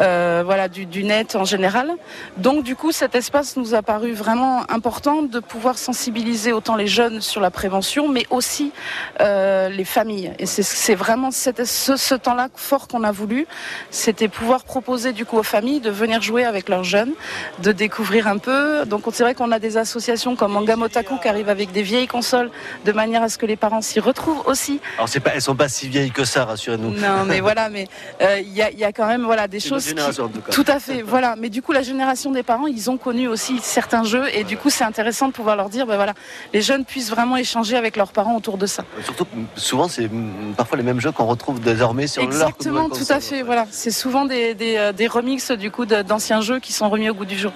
euh, 0.00 0.42
voilà 0.44 0.68
du, 0.68 0.86
du 0.86 1.04
net 1.04 1.36
en 1.36 1.44
général. 1.44 1.90
Donc 2.36 2.64
du 2.64 2.74
coup 2.76 2.92
cet 2.92 3.14
espace 3.14 3.56
nous 3.56 3.74
a 3.74 3.82
paru 3.82 4.12
vraiment 4.12 4.62
important 4.70 5.22
de 5.22 5.38
pouvoir 5.40 5.76
sensibiliser 5.78 6.52
autant 6.52 6.76
les 6.76 6.86
jeunes 6.86 7.20
sur 7.20 7.40
la 7.40 7.50
prévention, 7.50 8.08
mais 8.08 8.24
aussi 8.30 8.72
euh, 9.20 9.68
les 9.68 9.84
familles. 9.84 10.32
Et 10.38 10.46
c'est- 10.46 10.94
vraiment 10.94 11.30
cette- 11.30 11.64
ce, 11.66 11.96
ce 11.96 12.14
temps-là 12.14 12.48
fort 12.54 12.86
qu'on 12.88 13.02
a 13.02 13.12
voulu, 13.12 13.46
c'était 13.90 14.28
pouvoir 14.28 14.64
proposer 14.64 15.12
du 15.12 15.24
coup 15.24 15.38
aux 15.38 15.42
familles 15.42 15.80
de 15.80 15.90
venir 15.90 16.20
jouer 16.22 16.44
avec 16.44 16.68
leurs 16.68 16.84
jeunes, 16.84 17.12
de 17.60 17.72
découvrir 17.72 18.26
un 18.28 18.38
peu. 18.38 18.84
Donc 18.86 19.02
c'est 19.12 19.22
vrai 19.22 19.34
qu'on 19.34 19.50
a 19.52 19.58
des 19.58 19.76
associations 19.78 20.36
comme 20.36 20.52
Mangamotaku 20.52 21.18
qui 21.18 21.28
arrivent 21.28 21.48
avec 21.48 21.72
des 21.72 21.82
vieilles 21.82 22.06
consoles 22.08 22.50
de 22.84 22.92
manière 22.92 23.22
à 23.22 23.28
ce 23.28 23.38
que 23.38 23.46
les 23.46 23.56
parents 23.56 23.80
s'y 23.80 24.00
retrouvent 24.00 24.42
aussi. 24.46 24.80
Alors 24.98 25.08
c'est 25.08 25.20
pas, 25.20 25.30
elles 25.34 25.42
sont 25.42 25.56
pas 25.56 25.68
si 25.68 25.88
vieilles 25.88 26.10
que 26.10 26.24
ça, 26.24 26.44
rassurez-nous. 26.44 26.90
Non, 26.90 27.24
mais 27.32 27.40
voilà, 27.48 27.68
mais 27.68 27.86
euh, 28.20 28.38
il 28.40 28.52
y, 28.52 28.62
a, 28.62 28.70
il 28.70 28.78
y 28.78 28.84
a 28.84 28.92
quand 28.92 29.06
même 29.06 29.24
voilà 29.24 29.48
des 29.48 29.60
choses. 29.60 29.82
qui- 29.82 29.88
génération, 29.90 30.24
en 30.24 30.28
tout 30.28 30.40
cas. 30.40 30.52
Tout 30.52 30.64
à 30.68 30.78
fait, 30.78 31.02
voilà. 31.02 31.34
Mais 31.38 31.48
du 31.50 31.62
coup, 31.62 31.72
la 31.72 31.82
génération 31.82 32.30
des 32.30 32.42
parents, 32.42 32.66
ils 32.66 32.90
ont 32.90 32.96
connu 32.96 33.28
aussi 33.28 33.58
certains 33.62 34.04
jeux, 34.04 34.24
et 34.34 34.44
du 34.44 34.56
coup, 34.56 34.70
c'est 34.70 34.84
intéressant 34.84 35.28
de 35.28 35.32
pouvoir 35.32 35.56
leur 35.56 35.68
dire, 35.68 35.86
ben 35.86 35.96
voilà, 35.96 36.14
les 36.52 36.62
jeunes 36.62 36.84
puissent 36.84 37.10
vraiment 37.10 37.36
échanger 37.36 37.76
avec 37.76 37.96
leurs 37.96 38.12
parents 38.12 38.36
autour 38.36 38.58
de 38.58 38.66
ça. 38.66 38.84
Surtout, 39.04 39.26
souvent, 39.56 39.88
c'est 39.88 40.08
parfois 40.56 40.76
les 40.78 40.84
mêmes 40.84 41.00
jeux 41.00 41.12
qu'on 41.12 41.26
retrouve 41.26 41.60
désormais 41.60 42.06
sur 42.06 42.22
Exactement, 42.22 42.88
tout 42.88 43.04
à 43.08 43.20
fait. 43.20 43.42
Voilà, 43.42 43.66
c'est 43.70 43.90
souvent 43.90 44.24
des, 44.24 44.54
des, 44.54 44.76
euh, 44.76 44.92
des 44.92 45.06
remixes 45.06 45.50
du 45.52 45.70
coup 45.70 45.86
d'anciens 45.86 46.40
jeux 46.40 46.58
qui 46.60 46.72
sont 46.72 46.88
remis 46.88 47.08
au 47.10 47.14
goût 47.14 47.24
du 47.24 47.38
jour. 47.38 47.52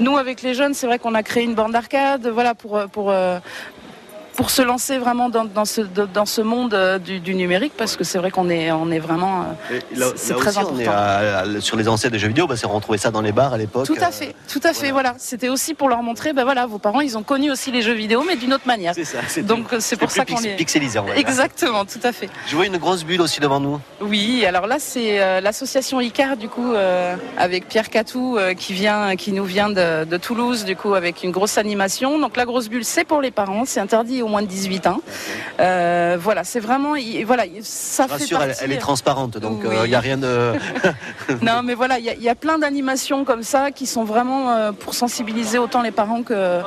Nous, 0.00 0.16
avec 0.16 0.42
les 0.42 0.54
jeunes, 0.54 0.74
c'est 0.74 0.86
vrai 0.86 0.98
qu'on 0.98 1.14
a 1.14 1.22
créé 1.22 1.44
une 1.44 1.54
bande 1.54 1.72
d'arcade, 1.72 2.26
voilà, 2.28 2.54
pour 2.54 2.80
pour 2.92 3.10
euh, 3.10 3.38
pour 4.38 4.50
se 4.50 4.62
lancer 4.62 4.98
vraiment 4.98 5.28
dans, 5.30 5.44
dans 5.44 5.64
ce 5.64 5.80
dans 5.80 6.24
ce 6.24 6.40
monde 6.42 6.72
euh, 6.72 7.00
du, 7.00 7.18
du 7.18 7.34
numérique, 7.34 7.72
parce 7.76 7.96
que 7.96 8.04
c'est 8.04 8.18
vrai 8.18 8.30
qu'on 8.30 8.48
est 8.48 8.70
on 8.70 8.88
est 8.92 9.00
vraiment 9.00 9.42
euh, 9.42 10.10
C'est 10.14 10.34
très 10.34 10.50
aussi, 10.56 10.58
on 10.60 10.78
est 10.78 10.86
important. 10.86 10.92
à- 10.92 11.56
à- 11.56 11.60
sur 11.60 11.76
les 11.76 11.88
anciens 11.88 12.08
des 12.08 12.20
jeux 12.20 12.28
vidéo, 12.28 12.46
bah, 12.46 12.56
c'est 12.56 12.64
retrouver 12.68 12.98
ça 12.98 13.10
dans 13.10 13.20
les 13.20 13.32
bars 13.32 13.52
à 13.52 13.58
l'époque. 13.58 13.84
Tout 13.86 13.96
à 14.00 14.08
euh, 14.08 14.10
fait, 14.12 14.36
tout 14.46 14.60
à 14.62 14.72
fait. 14.72 14.92
voilà. 14.92 15.08
Voilà, 15.08 15.14
c'était 15.18 15.48
aussi 15.48 15.74
pour 15.74 15.88
leur 15.88 16.02
montrer, 16.04 16.32
ben 16.32 16.44
voilà, 16.44 16.66
vos 16.66 16.78
parents, 16.78 17.00
ils 17.00 17.16
ont 17.18 17.22
connu 17.24 17.50
aussi 17.50 17.72
les 17.72 17.82
jeux 17.82 17.94
vidéo, 17.94 18.22
mais 18.26 18.36
d'une 18.36 18.52
autre 18.52 18.66
manière. 18.66 18.94
C'est 18.94 19.04
ça. 19.04 19.18
Donc 19.42 19.74
c'est 19.80 19.96
pour 19.96 20.10
ça 20.12 20.24
qu'on 20.24 20.38
les. 20.40 20.54
pixelisé. 20.54 21.00
Exactement, 21.16 21.84
tout 21.84 22.00
à 22.04 22.12
fait. 22.12 22.28
Je 22.46 22.54
vois 22.54 22.66
une 22.66 22.76
grosse 22.78 23.02
bulle 23.04 23.20
aussi 23.20 23.40
devant 23.40 23.58
nous. 23.58 23.80
Oui, 24.00 24.44
alors 24.46 24.68
là 24.68 24.76
c'est 24.78 25.20
euh, 25.20 25.40
l'association 25.40 26.00
Icar 26.00 26.36
du 26.36 26.48
coup 26.48 26.72
euh, 26.74 27.16
avec 27.36 27.66
Pierre 27.68 27.90
Catou 27.90 28.36
euh, 28.38 28.54
qui 28.54 28.72
vient, 28.72 29.16
qui 29.16 29.32
nous 29.32 29.44
vient 29.44 29.68
de, 29.70 30.04
de 30.04 30.16
Toulouse 30.16 30.64
du 30.64 30.76
coup 30.76 30.94
avec 30.94 31.24
une 31.24 31.32
grosse 31.32 31.58
animation. 31.58 32.20
Donc 32.20 32.36
la 32.36 32.44
grosse 32.44 32.68
bulle 32.68 32.84
c'est 32.84 33.04
pour 33.04 33.20
les 33.20 33.32
parents, 33.32 33.64
c'est 33.66 33.80
interdit 33.80 34.22
au 34.28 34.30
moins 34.30 34.42
de 34.42 34.46
18 34.46 34.86
ans. 34.86 35.00
Euh, 35.60 36.16
voilà, 36.20 36.44
c'est 36.44 36.60
vraiment, 36.60 36.94
il- 36.94 37.24
voilà, 37.24 37.44
ça 37.62 38.06
fait 38.06 38.24
elle, 38.32 38.54
elle 38.60 38.72
est 38.72 38.76
transparente, 38.78 39.38
donc 39.38 39.60
il 39.64 39.68
Oui. 39.80 39.88
n'y 39.88 39.94
a 39.94 40.00
rien 40.00 40.16
de. 40.18 40.52
Non, 41.42 41.62
mais 41.64 41.74
voilà, 41.74 41.98
il 41.98 42.04
y, 42.04 42.10
a- 42.10 42.14
il 42.14 42.22
y 42.22 42.28
a 42.28 42.34
plein 42.34 42.58
d'animations 42.58 43.24
comme 43.24 43.42
ça 43.42 43.70
qui 43.70 43.86
sont 43.86 44.04
vraiment 44.04 44.50
euh, 44.52 44.72
pour 44.72 44.94
sensibiliser 44.94 45.58
autant 45.58 45.82
les 45.82 45.90
parents 45.90 46.22
que, 46.22 46.60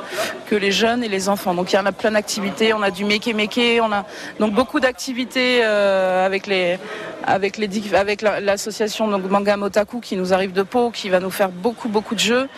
que 0.48 0.56
les 0.56 0.72
jeunes 0.72 1.02
et 1.04 1.08
les 1.08 1.28
enfants. 1.28 1.54
Donc 1.54 1.72
il 1.72 1.76
y 1.76 1.78
en 1.78 1.86
a 1.86 1.92
plein 1.92 2.10
d'activités. 2.12 2.74
On 2.74 2.82
a 2.82 2.90
du 2.90 3.04
make 3.04 3.26
make, 3.34 3.60
on 3.82 3.92
a 3.92 4.04
donc 4.40 4.52
beaucoup 4.52 4.80
d'activités 4.80 5.60
euh, 5.62 6.26
avec 6.26 6.46
les 6.46 6.78
avec 7.24 7.56
les 7.56 7.68
avec 7.94 8.20
la- 8.20 8.40
l'association 8.40 9.06
donc 9.06 9.22
Manga 9.30 9.56
Motaku 9.56 10.00
qui 10.00 10.16
nous 10.16 10.32
arrive 10.34 10.52
de 10.52 10.62
Pau, 10.62 10.90
qui 10.90 11.08
va 11.08 11.20
nous 11.20 11.30
faire 11.30 11.50
beaucoup 11.50 11.88
beaucoup 11.88 12.14
de 12.16 12.20
jeux. 12.20 12.48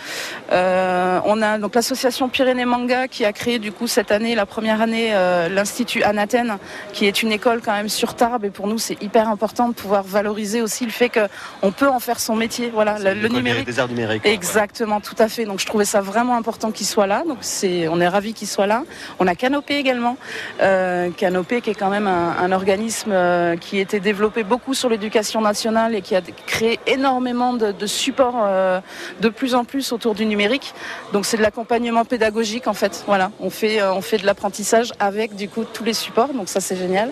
Euh, 0.52 1.20
on 1.26 1.42
a 1.42 1.58
donc 1.58 1.74
l'association 1.74 2.28
Pyrénées 2.28 2.64
Manga 2.64 3.06
qui 3.08 3.24
a 3.24 3.32
créé 3.32 3.58
du 3.58 3.72
coup 3.72 3.86
cette 3.86 4.10
année, 4.10 4.34
la 4.34 4.46
première 4.46 4.80
année, 4.80 4.93
euh, 5.12 5.48
l'institut 5.48 6.02
Anathène, 6.02 6.58
qui 6.92 7.06
est 7.06 7.22
une 7.22 7.32
école 7.32 7.60
quand 7.64 7.72
même 7.72 7.88
sur 7.88 8.14
Tarbes. 8.14 8.44
Et 8.44 8.50
pour 8.50 8.66
nous, 8.66 8.78
c'est 8.78 9.00
hyper 9.02 9.28
important 9.28 9.68
de 9.68 9.74
pouvoir 9.74 10.02
valoriser 10.02 10.62
aussi 10.62 10.84
le 10.84 10.90
fait 10.90 11.08
que 11.08 11.28
on 11.62 11.72
peut 11.72 11.88
en 11.88 12.00
faire 12.00 12.20
son 12.20 12.36
métier. 12.36 12.70
Voilà, 12.72 12.98
le, 12.98 13.28
numérique. 13.28 13.66
Des 13.66 13.78
arts 13.78 13.88
numériques. 13.88 14.26
Exactement, 14.26 15.00
tout 15.00 15.16
à 15.18 15.28
fait. 15.28 15.44
Donc 15.44 15.60
je 15.60 15.66
trouvais 15.66 15.84
ça 15.84 16.00
vraiment 16.00 16.36
important 16.36 16.70
qu'il 16.70 16.86
soit 16.86 17.06
là. 17.06 17.22
Donc 17.26 17.38
c'est, 17.40 17.88
on 17.88 18.00
est 18.00 18.08
ravis 18.08 18.34
qu'il 18.34 18.48
soit 18.48 18.66
là. 18.66 18.84
On 19.18 19.26
a 19.26 19.34
Canopé 19.34 19.76
également, 19.76 20.16
euh, 20.60 21.10
Canopé 21.10 21.60
qui 21.60 21.70
est 21.70 21.74
quand 21.74 21.90
même 21.90 22.06
un, 22.06 22.36
un 22.38 22.52
organisme 22.52 23.10
euh, 23.12 23.56
qui 23.56 23.78
a 23.78 23.80
été 23.80 24.00
développé 24.00 24.42
beaucoup 24.44 24.74
sur 24.74 24.88
l'éducation 24.88 25.40
nationale 25.40 25.94
et 25.94 26.02
qui 26.02 26.14
a 26.14 26.22
créé 26.46 26.78
énormément 26.86 27.54
de, 27.54 27.72
de 27.72 27.86
supports 27.86 28.40
euh, 28.42 28.80
de 29.20 29.28
plus 29.28 29.54
en 29.54 29.64
plus 29.64 29.92
autour 29.92 30.14
du 30.14 30.26
numérique. 30.26 30.74
Donc 31.12 31.26
c'est 31.26 31.36
de 31.36 31.42
l'accompagnement 31.42 32.04
pédagogique 32.04 32.66
en 32.66 32.74
fait. 32.74 33.04
Voilà, 33.06 33.30
on 33.40 33.50
fait, 33.50 33.82
on 33.82 34.00
fait 34.00 34.18
de 34.18 34.26
l'apprentissage 34.26 34.83
avec 34.98 35.34
du 35.36 35.48
coup 35.48 35.64
tous 35.64 35.84
les 35.84 35.94
supports. 35.94 36.32
Donc 36.34 36.48
ça 36.48 36.60
c'est 36.60 36.76
génial. 36.76 37.10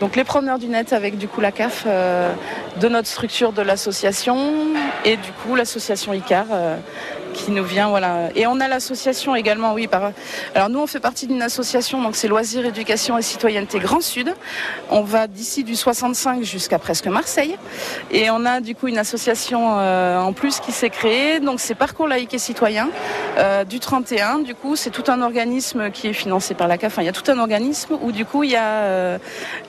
Donc 0.00 0.16
les 0.16 0.24
preneurs 0.24 0.58
du 0.58 0.66
net 0.66 0.92
avec 0.92 1.16
du 1.16 1.28
coup 1.28 1.40
la 1.40 1.52
CAF 1.52 1.84
euh, 1.86 2.32
de 2.80 2.88
notre 2.88 3.06
structure 3.06 3.52
de 3.52 3.62
l'association 3.62 4.36
et 5.04 5.16
du 5.16 5.30
coup 5.30 5.54
l'association 5.54 6.12
ICAR 6.12 6.46
euh, 6.50 6.76
qui 7.32 7.50
nous 7.50 7.64
vient 7.64 7.88
voilà. 7.88 8.30
Et 8.34 8.46
on 8.46 8.60
a 8.60 8.68
l'association 8.68 9.34
également 9.34 9.74
oui 9.74 9.86
par 9.86 10.12
alors 10.54 10.68
nous 10.68 10.80
on 10.80 10.86
fait 10.86 11.00
partie 11.00 11.26
d'une 11.26 11.42
association 11.42 12.02
donc 12.02 12.16
c'est 12.16 12.28
loisirs 12.28 12.66
éducation 12.66 13.18
et 13.18 13.22
citoyenneté 13.22 13.78
Grand 13.78 14.00
Sud. 14.00 14.34
On 14.90 15.02
va 15.02 15.26
d'ici 15.26 15.64
du 15.64 15.76
65 15.76 16.42
jusqu'à 16.42 16.78
presque 16.78 17.06
Marseille. 17.06 17.56
Et 18.10 18.30
on 18.30 18.44
a 18.44 18.60
du 18.60 18.74
coup 18.74 18.88
une 18.88 18.98
association 18.98 19.78
euh, 19.78 20.18
en 20.18 20.32
plus 20.32 20.60
qui 20.60 20.72
s'est 20.72 20.90
créée. 20.90 21.40
Donc 21.40 21.60
c'est 21.60 21.74
parcours 21.74 22.08
laïque 22.08 22.34
et 22.34 22.38
citoyen 22.38 22.90
euh, 23.38 23.64
du 23.64 23.80
31 23.80 24.40
du 24.40 24.54
coup 24.54 24.76
c'est 24.76 24.90
tout 24.90 25.10
un 25.10 25.22
organisme 25.22 25.90
qui 25.90 26.08
est 26.08 26.12
financé 26.12 26.54
par 26.54 26.68
la 26.68 26.78
CAF. 26.78 26.92
Enfin, 26.92 27.02
il 27.02 27.06
y 27.06 27.08
a 27.08 27.12
tout 27.12 27.30
un 27.30 27.38
organisme 27.38 27.96
où 28.00 28.12
du 28.12 28.24
coup 28.24 28.44
il 28.44 28.50
y 28.50 28.56
a 28.56 28.62
euh, 28.62 29.18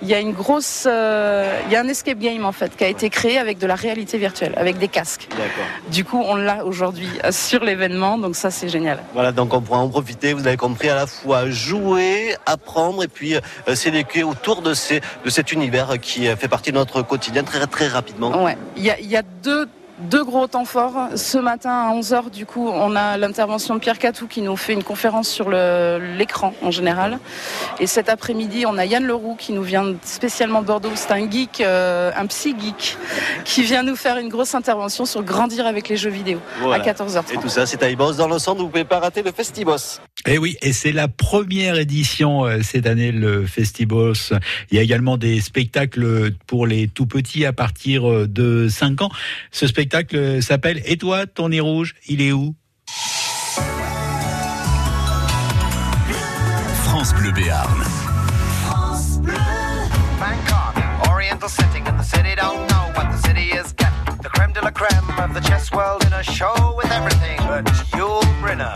il 0.02 0.08
y 0.08 0.14
a 0.14 0.20
une 0.20 0.34
grosse 0.34 0.86
il 0.86 1.72
y 1.72 1.76
a 1.76 1.80
un 1.80 1.88
escape 1.88 2.20
game 2.20 2.46
en 2.46 2.52
fait 2.52 2.76
qui 2.76 2.84
a 2.84 2.88
été 2.88 3.10
créé 3.10 3.38
avec 3.38 3.58
de 3.58 3.68
la 3.68 3.76
réalité 3.76 4.18
virtuelle 4.18 4.54
avec 4.58 4.78
des 4.78 4.88
casques. 4.88 5.28
D'accord. 5.30 5.66
du 5.92 6.04
coup 6.04 6.22
on 6.26 6.36
l'a 6.36 6.66
aujourd'hui 6.66 7.10
euh, 7.24 7.32
sur 7.54 7.64
l'événement 7.64 8.18
donc 8.18 8.36
ça 8.36 8.50
c'est 8.50 8.68
génial 8.68 8.98
Voilà, 9.14 9.32
donc 9.32 9.54
on 9.54 9.62
pourra 9.62 9.78
en 9.78 9.88
profiter, 9.88 10.34
vous 10.34 10.48
avez 10.48 10.58
compris, 10.58 10.90
à 10.90 10.96
la 10.96 11.06
fois 11.06 11.52
jouer, 11.52 12.36
apprendre 12.48 13.04
et 13.04 13.08
puis 13.08 13.36
euh, 13.36 13.76
s'éduquer 13.76 14.24
autour 14.24 14.64
de, 14.64 14.74
ces, 14.74 15.02
de 15.24 15.30
cet 15.30 15.52
univers 15.52 16.00
qui 16.02 16.28
euh, 16.28 16.36
fait 16.36 16.48
partie 16.48 16.72
de 16.72 16.78
notre 16.78 17.04
quotidien 17.04 17.44
très, 17.44 17.68
très 17.68 17.88
rapidement. 17.88 18.44
Ouais, 18.44 18.58
il 18.76 18.84
y 18.84 18.90
a, 18.90 19.00
il 19.00 19.06
y 19.06 19.16
a 19.16 19.22
deux, 19.22 19.68
deux 20.04 20.24
gros 20.24 20.48
temps 20.48 20.66
forts. 20.66 21.10
Ce 21.16 21.38
matin 21.38 21.70
à 21.72 21.94
11h, 21.94 22.30
du 22.32 22.46
coup, 22.46 22.68
on 22.68 22.96
a 22.96 23.18
l'intervention 23.18 23.76
de 23.76 23.80
Pierre 23.80 24.00
Catou 24.00 24.28
qui 24.28 24.42
nous 24.42 24.56
fait 24.56 24.74
une 24.74 24.84
conférence 24.84 25.28
sur 25.30 25.50
l'écran 25.50 26.54
en 26.62 26.72
général. 26.72 27.20
Et 27.80 27.88
cet 27.88 28.10
après-midi, 28.10 28.66
on 28.68 28.78
a 28.78 28.86
Yann 28.86 29.06
Leroux 29.06 29.36
qui 29.36 29.54
nous 29.54 29.64
vient 29.64 29.96
spécialement 30.04 30.62
de 30.62 30.68
Bordeaux. 30.68 30.90
C'est 30.96 31.12
un 31.12 31.30
geek, 31.30 31.62
euh, 31.62 32.12
un 32.16 32.26
psy 32.28 32.56
geek, 32.60 32.98
qui 33.46 33.64
vient 33.64 33.84
nous 33.84 33.96
faire 33.96 34.18
une 34.18 34.30
grosse 34.30 34.56
intervention 34.56 35.06
sur 35.06 35.24
grandir 35.24 35.66
avec 35.66 35.90
les 35.90 35.98
jeux 35.98 36.10
vidéo 36.10 36.40
Voilà. 36.62 36.84
à 36.84 36.86
14h30. 36.94 37.34
Et 37.34 37.38
tout 37.38 37.50
ça, 37.50 37.66
c'est 37.66 37.82
à 37.84 37.90
Ibos 37.90 38.14
dans 38.14 38.28
le 38.28 38.40
centre, 38.40 38.60
vous 38.60 38.68
ne 38.68 38.72
pouvez 38.72 38.84
pas 38.86 39.00
rater 39.00 39.22
le 39.24 39.32
Festibos. 39.32 40.00
Et 40.26 40.34
Eh 40.34 40.38
oui, 40.38 40.58
et 40.62 40.74
c'est 40.74 40.92
la 40.92 41.08
première 41.08 41.76
édition 41.78 42.46
euh, 42.46 42.60
cette 42.62 42.88
année, 42.88 43.12
le 43.12 43.46
Festivals. 43.46 44.14
Il 44.72 44.78
y 44.78 44.80
a 44.80 44.84
également 44.84 45.18
des 45.18 45.42
spectacles 45.42 46.32
pour 46.48 46.68
les 46.68 46.88
tout 46.88 47.06
petits 47.06 47.46
à 47.46 47.54
partir 47.54 48.10
euh, 48.10 48.28
de 48.28 48.68
5 48.70 49.02
ans. 49.02 49.10
Ce 49.52 49.68
spectacle 49.68 49.93
s'appelle 50.42 50.82
Et 50.86 50.98
toi, 50.98 51.28
ton 51.28 51.50
nez 51.50 51.60
rouge, 51.60 51.96
il 52.08 52.22
est 52.22 52.32
où? 52.32 52.56
France 56.86 57.14
Bleu 57.14 57.32
Béarn. 57.32 57.84
France 58.66 59.20
Bleu. 59.20 59.34
Bangkok, 60.20 61.10
oriental 61.12 61.50
setting, 61.50 61.88
and 61.88 62.00
the 62.00 62.04
city 62.04 62.36
don't 62.36 62.68
know 62.70 62.92
what 62.96 63.12
the 63.12 63.28
city 63.28 63.52
is 63.52 63.74
getting. 63.74 64.18
The 64.22 64.30
creme 64.30 64.54
de 64.54 64.62
la 64.62 64.72
creme 64.72 65.10
of 65.20 65.34
the 65.34 65.42
chess 65.42 65.72
world 65.72 66.04
in 66.06 66.14
a 66.14 66.24
show 66.24 66.76
with 66.76 66.92
everything 66.92 67.38
but 67.48 67.66
Yul 67.94 68.22
Brynner. 68.42 68.74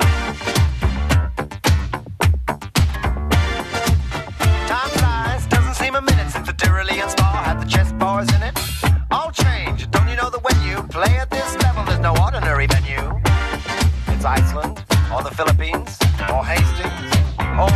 Time 4.68 4.90
flies, 4.98 5.48
doesn't 5.48 5.76
seem 5.76 5.96
a 5.96 6.02
minute 6.02 6.30
since 6.32 6.48
the 6.48 6.54
Tyrolean 6.54 7.10
spa 7.10 7.44
had 7.46 7.60
the 7.60 7.66
chess 7.66 7.92
bars 7.94 8.28
in 8.36 8.44
it. 8.44 8.67
Play 10.98 11.20
at 11.20 11.30
this 11.30 11.56
level, 11.62 11.84
there's 11.86 12.00
no 12.00 12.16
ordinary 12.26 12.66
venue? 12.66 13.22
It's 14.08 14.26
Iceland, 14.26 14.84
or 15.14 15.22
the 15.22 15.30
Philippines, 15.30 15.96
or 16.34 16.44
Hastings, 16.44 17.14
or, 17.62 17.70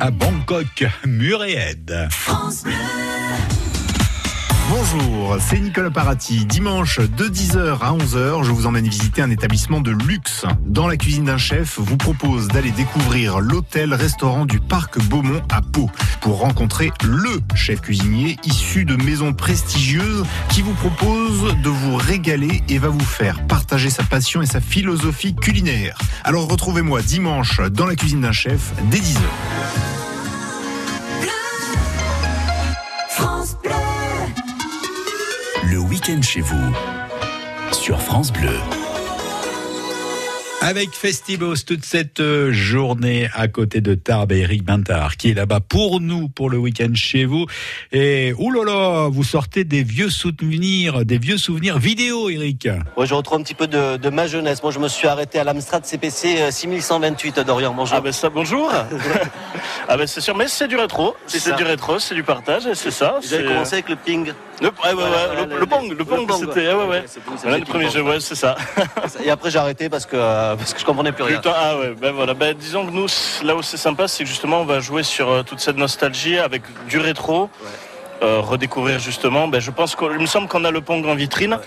à 0.00 0.10
Bangkok, 0.10 0.86
Muréed. 1.06 2.08
Bonjour, 4.78 5.38
c'est 5.40 5.58
Nicolas 5.58 5.90
Parati. 5.90 6.44
Dimanche 6.44 7.00
de 7.00 7.24
10h 7.24 7.78
à 7.80 7.92
11h, 7.92 8.44
je 8.44 8.50
vous 8.50 8.66
emmène 8.66 8.86
visiter 8.86 9.22
un 9.22 9.30
établissement 9.30 9.80
de 9.80 9.90
luxe. 9.90 10.44
Dans 10.66 10.86
la 10.86 10.98
cuisine 10.98 11.24
d'un 11.24 11.38
chef, 11.38 11.78
vous 11.78 11.96
propose 11.96 12.48
d'aller 12.48 12.72
découvrir 12.72 13.40
l'hôtel-restaurant 13.40 14.44
du 14.44 14.60
Parc 14.60 14.98
Beaumont 15.04 15.40
à 15.50 15.62
Pau 15.62 15.88
pour 16.20 16.40
rencontrer 16.40 16.92
le 17.02 17.40
chef 17.54 17.80
cuisinier 17.80 18.36
issu 18.44 18.84
de 18.84 18.96
maisons 18.96 19.32
prestigieuses 19.32 20.24
qui 20.50 20.60
vous 20.60 20.74
propose 20.74 21.56
de 21.62 21.70
vous 21.70 21.96
régaler 21.96 22.62
et 22.68 22.76
va 22.76 22.88
vous 22.88 23.00
faire 23.00 23.46
partager 23.46 23.88
sa 23.88 24.02
passion 24.02 24.42
et 24.42 24.46
sa 24.46 24.60
philosophie 24.60 25.34
culinaire. 25.34 25.96
Alors 26.22 26.50
retrouvez-moi 26.50 27.00
dimanche 27.00 27.62
dans 27.70 27.86
la 27.86 27.96
cuisine 27.96 28.20
d'un 28.20 28.32
chef 28.32 28.74
dès 28.90 28.98
10h. 28.98 30.05
Le 35.76 35.82
week-end 35.82 36.22
chez 36.22 36.40
vous. 36.40 36.72
Sur 37.70 38.00
France 38.00 38.32
Bleu. 38.32 38.58
Avec 40.62 40.94
Festibos, 40.94 41.64
toute 41.66 41.84
cette 41.84 42.20
euh, 42.20 42.50
journée 42.50 43.28
à 43.34 43.46
côté 43.46 43.82
de 43.82 43.94
Tarbes 43.94 44.32
et 44.32 44.38
Eric 44.38 44.64
Bintard, 44.64 45.18
qui 45.18 45.32
est 45.32 45.34
là-bas 45.34 45.60
pour 45.60 46.00
nous, 46.00 46.30
pour 46.30 46.48
le 46.48 46.56
week-end 46.56 46.92
chez 46.94 47.26
vous. 47.26 47.44
Et 47.92 48.32
oulala, 48.38 49.08
vous 49.10 49.22
sortez 49.22 49.64
des 49.64 49.82
vieux 49.82 50.08
souvenirs, 50.08 51.04
des 51.04 51.18
vieux 51.18 51.36
souvenirs 51.36 51.78
vidéo, 51.78 52.30
Eric. 52.30 52.68
Ouais, 52.96 53.06
je 53.06 53.12
retrouve 53.12 53.40
un 53.40 53.42
petit 53.42 53.52
peu 53.52 53.66
de, 53.66 53.98
de 53.98 54.08
ma 54.08 54.26
jeunesse. 54.26 54.62
Moi, 54.62 54.72
je 54.72 54.78
me 54.78 54.88
suis 54.88 55.06
arrêté 55.06 55.38
à 55.38 55.44
l'Amstrad 55.44 55.84
CPC 55.84 56.40
euh, 56.40 56.50
6128 56.50 57.40
d'Orient. 57.40 57.74
Bonjour. 57.74 57.98
Ah 57.98 58.00
ben 58.00 58.12
ça, 58.12 58.30
bonjour. 58.30 58.72
ah 59.88 59.96
ben 59.98 60.06
c'est 60.06 60.22
sûr, 60.22 60.34
mais 60.34 60.48
c'est 60.48 60.68
du 60.68 60.76
rétro. 60.76 61.14
C'est 61.26 61.54
du 61.54 61.64
rétro, 61.64 61.98
c'est 61.98 62.14
du 62.14 62.22
partage, 62.22 62.66
et 62.66 62.74
c'est 62.74 62.90
ça. 62.90 63.18
Vous 63.22 63.34
avez 63.34 63.44
commencé 63.44 63.74
avec 63.74 63.90
le 63.90 63.96
ping. 63.96 64.32
Le, 64.62 64.68
ouais, 64.68 64.72
ouais, 64.84 64.94
ouais, 64.94 64.94
Voilà, 64.94 65.44
le, 65.44 65.54
le- 65.54 65.60
le 65.60 65.66
pong, 65.66 65.90
le 65.90 66.34
c'était, 66.34 66.72
ouais, 66.72 66.84
ouais. 66.86 67.04
c'est 67.06 67.20
tout, 67.24 67.32
ça 67.36 67.42
Voilà, 67.42 67.56
fait 67.58 67.60
le 67.60 67.66
premier 67.66 67.90
jeu, 67.90 68.00
ouais, 68.02 68.20
c'est 68.20 68.34
ça. 68.34 68.56
Et 69.22 69.30
après, 69.30 69.50
j'ai 69.50 69.58
arrêté 69.58 69.88
parce 69.90 70.06
que, 70.06 70.16
parce 70.16 70.72
que 70.72 70.80
je 70.80 70.84
comprenais 70.84 71.12
plus 71.12 71.24
rien. 71.24 71.36
Putain, 71.36 71.52
ah 71.54 71.76
ouais, 71.78 71.94
ben 72.00 72.12
voilà. 72.12 72.32
Ben, 72.34 72.54
disons 72.56 72.86
que 72.86 72.90
nous, 72.90 73.06
là 73.44 73.54
où 73.54 73.62
c'est 73.62 73.76
sympa, 73.76 74.08
c'est 74.08 74.24
que 74.24 74.28
justement, 74.30 74.60
on 74.60 74.64
va 74.64 74.80
jouer 74.80 75.02
sur 75.02 75.28
euh, 75.30 75.42
toute 75.42 75.60
cette 75.60 75.76
nostalgie 75.76 76.38
avec 76.38 76.62
du 76.88 76.98
rétro. 76.98 77.50
Euh, 78.22 78.40
redécouvrir 78.40 78.98
justement, 78.98 79.46
ben, 79.46 79.60
je 79.60 79.70
pense 79.70 79.94
qu'il 79.94 80.08
me 80.08 80.24
semble 80.24 80.48
qu'on 80.48 80.64
a 80.64 80.70
le 80.70 80.80
Pong 80.80 81.04
en 81.06 81.14
vitrine. 81.14 81.58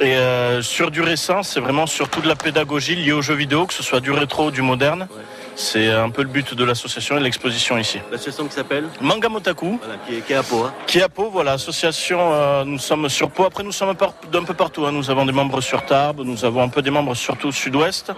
Et 0.00 0.16
euh, 0.16 0.62
sur 0.62 0.90
du 0.90 1.02
récent, 1.02 1.42
c'est 1.42 1.60
vraiment 1.60 1.86
surtout 1.86 2.22
de 2.22 2.28
la 2.28 2.36
pédagogie 2.36 2.96
liée 2.96 3.12
aux 3.12 3.20
jeux 3.20 3.34
vidéo, 3.34 3.66
que 3.66 3.74
ce 3.74 3.82
soit 3.82 4.00
du 4.00 4.10
rétro 4.10 4.46
ou 4.46 4.50
du 4.50 4.62
moderne. 4.62 5.08
C'est 5.56 5.90
un 5.90 6.10
peu 6.10 6.22
le 6.22 6.28
but 6.28 6.54
de 6.54 6.64
l'association 6.64 7.16
et 7.16 7.18
de 7.18 7.24
l'exposition 7.24 7.76
ici. 7.76 7.98
L'association 8.10 8.46
qui 8.46 8.54
s'appelle 8.54 8.84
Manga 9.00 9.28
Motaku, 9.28 9.78
Voilà, 9.82 9.98
qui 10.06 10.16
est, 10.16 10.20
qui 10.20 10.32
est 10.32 10.36
à 10.36 10.42
Pau. 10.42 10.64
hein. 10.64 10.72
qui 10.86 10.98
est 10.98 11.02
à 11.02 11.08
Pau, 11.08 11.28
voilà, 11.30 11.52
association, 11.52 12.18
euh, 12.32 12.64
nous 12.64 12.78
sommes 12.78 13.08
sur 13.08 13.30
Pau, 13.30 13.44
après 13.44 13.62
nous 13.62 13.72
sommes 13.72 13.90
un 13.90 13.94
peu- 13.94 14.06
d'un 14.32 14.44
peu 14.44 14.54
partout, 14.54 14.86
hein. 14.86 14.92
nous 14.92 15.10
avons 15.10 15.26
des 15.26 15.32
membres 15.32 15.60
sur 15.60 15.84
Tarbes, 15.84 16.22
nous 16.24 16.44
avons 16.44 16.62
un 16.62 16.68
peu 16.68 16.80
des 16.82 16.90
membres 16.90 17.14
surtout 17.14 17.48
au 17.48 17.52
sud-ouest, 17.52 18.12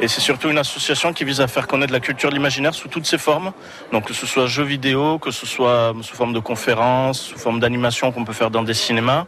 et 0.00 0.08
c'est 0.08 0.20
surtout 0.20 0.48
une 0.50 0.58
association 0.58 1.12
qui 1.12 1.24
vise 1.24 1.40
à 1.40 1.46
faire 1.46 1.66
connaître 1.66 1.92
la 1.92 2.00
culture 2.00 2.30
de 2.30 2.34
l'imaginaire 2.34 2.74
sous 2.74 2.88
toutes 2.88 3.06
ses 3.06 3.18
formes, 3.18 3.52
donc 3.92 4.06
que 4.06 4.14
ce 4.14 4.26
soit 4.26 4.46
jeux 4.46 4.64
vidéo, 4.64 5.18
que 5.18 5.30
ce 5.30 5.46
soit 5.46 5.92
sous 6.02 6.16
forme 6.16 6.32
de 6.32 6.40
conférences, 6.40 7.20
sous 7.20 7.38
forme 7.38 7.60
d'animation 7.60 8.10
qu'on 8.12 8.24
peut 8.24 8.32
faire 8.32 8.50
dans 8.50 8.62
des 8.62 8.74
cinémas, 8.74 9.26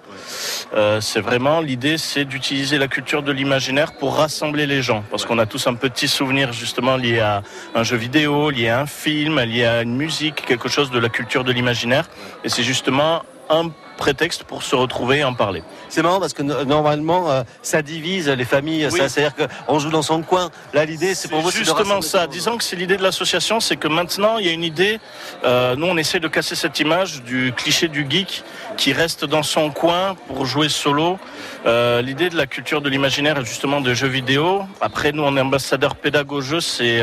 Euh, 0.75 1.01
c'est 1.01 1.20
vraiment, 1.20 1.61
l'idée 1.61 1.99
c'est 1.99 2.25
d'utiliser 2.25 2.79
la 2.79 2.87
culture 2.88 3.23
de 3.23 3.33
l'imaginaire 3.33 3.92
pour 3.92 4.16
rassembler 4.16 4.66
les 4.66 4.83
gens, 4.83 5.03
parce 5.11 5.25
qu'on 5.27 5.38
a 5.38 5.46
tous 5.46 5.66
un 5.66 5.75
petit 5.75 6.07
souvenir 6.09 6.53
justement 6.53 6.96
lié 6.96 7.18
à 7.20 7.42
un 7.74 7.82
jeu 7.82 7.96
vidéo, 7.96 8.50
lié 8.50 8.68
à 8.68 8.80
un 8.80 8.86
film, 8.86 9.40
lié 9.40 9.64
à 9.64 9.82
une 9.82 9.96
musique, 9.96 10.44
quelque 10.46 10.68
chose 10.68 10.90
de 10.90 10.98
la 10.98 11.08
culture 11.08 11.44
de 11.44 11.52
l'imaginaire. 11.52 12.08
Et 12.44 12.48
c'est 12.48 12.62
justement 12.62 13.22
un 13.48 13.70
prétexte 14.00 14.42
pour 14.44 14.62
se 14.64 14.74
retrouver 14.74 15.18
et 15.18 15.24
en 15.24 15.34
parler. 15.34 15.62
C'est 15.90 16.02
marrant 16.02 16.18
parce 16.18 16.32
que 16.32 16.42
no- 16.42 16.64
normalement, 16.64 17.30
euh, 17.30 17.42
ça 17.62 17.82
divise 17.82 18.28
les 18.28 18.44
familles. 18.44 18.88
Oui. 18.90 18.98
C'est-à-dire 19.06 19.34
qu'on 19.66 19.78
joue 19.78 19.90
dans 19.90 20.02
son 20.02 20.22
coin. 20.22 20.50
Là, 20.74 20.84
l'idée, 20.84 21.14
c'est 21.14 21.28
pour 21.28 21.40
vous. 21.42 21.50
justement 21.52 22.00
ça. 22.02 22.26
Disons 22.26 22.56
que 22.58 22.64
c'est 22.64 22.76
l'idée 22.76 22.96
de 22.96 23.02
l'association, 23.02 23.60
c'est 23.60 23.76
que 23.76 23.86
maintenant 23.88 24.38
il 24.38 24.46
y 24.46 24.48
a 24.48 24.52
une 24.52 24.64
idée. 24.64 24.98
euh, 25.44 25.76
nous, 25.76 25.86
on 25.86 25.96
essaie 25.96 26.18
de 26.18 26.28
casser 26.28 26.56
cette 26.56 26.80
image 26.80 27.22
du 27.22 27.52
cliché 27.56 27.86
du 27.88 28.06
geek 28.10 28.42
qui 28.76 28.92
reste 28.92 29.24
dans 29.24 29.42
son 29.44 29.70
coin 29.70 30.16
pour 30.26 30.46
jouer 30.46 30.68
solo. 30.68 31.18
Euh, 31.66 32.00
l'idée 32.02 32.30
de 32.30 32.36
la 32.36 32.46
culture 32.46 32.80
de 32.80 32.88
l'imaginaire 32.88 33.38
et 33.38 33.44
justement 33.44 33.80
de 33.80 33.92
jeux 33.94 34.08
vidéo. 34.20 34.62
Après, 34.80 35.12
nous, 35.12 35.22
on 35.22 35.36
est 35.36 35.40
ambassadeur 35.40 35.94
pédagogique. 35.94 36.62
C'est 36.62 37.02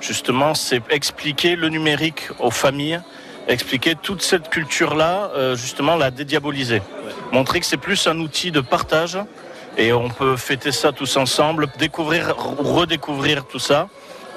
justement 0.00 0.54
c'est 0.54 0.82
expliquer 0.90 1.54
le 1.54 1.68
numérique 1.68 2.22
aux 2.40 2.50
familles, 2.50 3.00
expliquer 3.48 3.94
toute 3.94 4.22
cette 4.22 4.48
culture-là, 4.48 5.30
euh, 5.34 5.56
justement 5.56 5.96
la 5.96 6.10
dédiaboliser, 6.10 6.82
montrer 7.32 7.60
que 7.60 7.66
c'est 7.66 7.76
plus 7.76 8.06
un 8.06 8.18
outil 8.20 8.50
de 8.50 8.60
partage. 8.60 9.18
Et 9.76 9.92
on 9.92 10.08
peut 10.08 10.36
fêter 10.36 10.70
ça 10.70 10.92
tous 10.92 11.16
ensemble, 11.16 11.66
découvrir, 11.78 12.36
redécouvrir 12.36 13.44
tout 13.46 13.58
ça. 13.58 13.88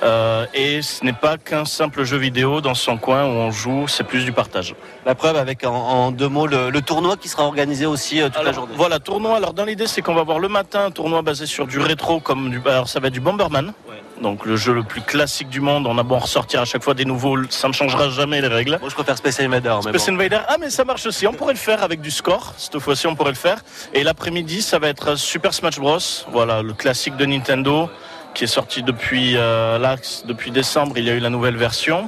Euh, 0.04 0.46
et 0.54 0.82
ce 0.84 1.04
n'est 1.04 1.14
pas 1.14 1.38
qu'un 1.38 1.66
simple 1.66 2.04
jeu 2.04 2.18
vidéo 2.18 2.62
dans 2.62 2.76
son 2.76 2.98
coin 2.98 3.24
où 3.26 3.30
on 3.30 3.52
joue, 3.52 3.88
c'est 3.88 4.04
plus 4.04 4.26
du 4.26 4.32
partage. 4.32 4.76
La 5.06 5.16
preuve 5.16 5.38
avec 5.38 5.66
en, 5.66 5.74
en 5.74 6.12
deux 6.12 6.28
mots 6.28 6.46
le, 6.46 6.70
le 6.70 6.82
tournoi 6.82 7.18
qui 7.18 7.30
sera 7.30 7.44
organisé 7.46 7.88
aussi 7.88 8.22
euh, 8.22 8.30
toute 8.30 8.44
la 8.44 8.52
journée. 8.52 8.74
Voilà, 8.78 9.00
tournoi. 9.00 9.38
Alors 9.38 9.54
dans 9.54 9.66
l'idée, 9.66 9.88
c'est 9.88 10.04
qu'on 10.04 10.14
va 10.14 10.22
avoir 10.22 10.38
le 10.38 10.50
matin 10.50 10.86
un 10.86 10.92
tournoi 10.92 11.24
basé 11.24 11.48
sur 11.48 11.66
du 11.66 11.80
rétro, 11.80 12.20
comme 12.20 12.52
du, 12.52 12.62
alors 12.66 12.88
ça 12.88 13.00
va 13.00 13.08
être 13.08 13.14
du 13.14 13.20
Bomberman. 13.22 13.74
Donc 14.22 14.46
le 14.46 14.56
jeu 14.56 14.74
le 14.74 14.84
plus 14.84 15.02
classique 15.02 15.50
du 15.50 15.62
monde. 15.62 15.86
On 15.88 15.98
a 15.98 16.04
beau 16.04 16.16
en 16.16 16.20
ressortir 16.20 16.62
à 16.62 16.66
chaque 16.66 16.84
fois 16.84 16.94
des 16.94 17.06
nouveaux, 17.06 17.38
ça 17.50 17.68
ne 17.68 17.74
changera 17.74 18.10
jamais 18.10 18.42
les 18.42 18.48
règles. 18.48 18.78
Moi, 18.80 18.90
je 18.90 18.96
préfère 18.96 19.18
Space 19.18 19.40
Invader. 19.40 19.76
mais 19.86 19.92
Space 19.92 20.08
bon. 20.08 20.14
Invader, 20.14 20.40
ah 20.48 20.56
mais 20.60 20.70
ça 20.70 20.84
marche 20.86 21.06
aussi. 21.06 21.26
On 21.28 21.34
pourrait 21.34 21.54
le 21.54 21.60
faire 21.60 21.84
avec 21.84 22.02
du 22.02 22.12
score. 22.12 22.54
Cette 22.58 22.78
fois-ci, 22.80 23.08
on 23.08 23.16
pourrait 23.16 23.32
le 23.32 23.36
faire. 23.36 23.60
Et 23.94 24.04
l'après-midi, 24.04 24.62
ça 24.62 24.80
va 24.80 24.88
être 24.90 25.16
Super 25.16 25.54
Smash 25.54 25.80
Bros. 25.80 25.98
Voilà, 26.32 26.62
le 26.62 26.74
classique 26.74 27.16
de 27.16 27.26
Nintendo 27.26 27.90
qui 28.38 28.44
est 28.44 28.48
sorti 28.48 28.84
depuis 28.84 29.36
euh, 29.36 29.80
là, 29.80 29.96
depuis 30.26 30.52
décembre. 30.52 31.00
Il 31.00 31.06
y 31.06 31.10
a 31.10 31.14
eu 31.14 31.20
la 31.20 31.32
nouvelle 31.32 31.58
version. 31.58 32.08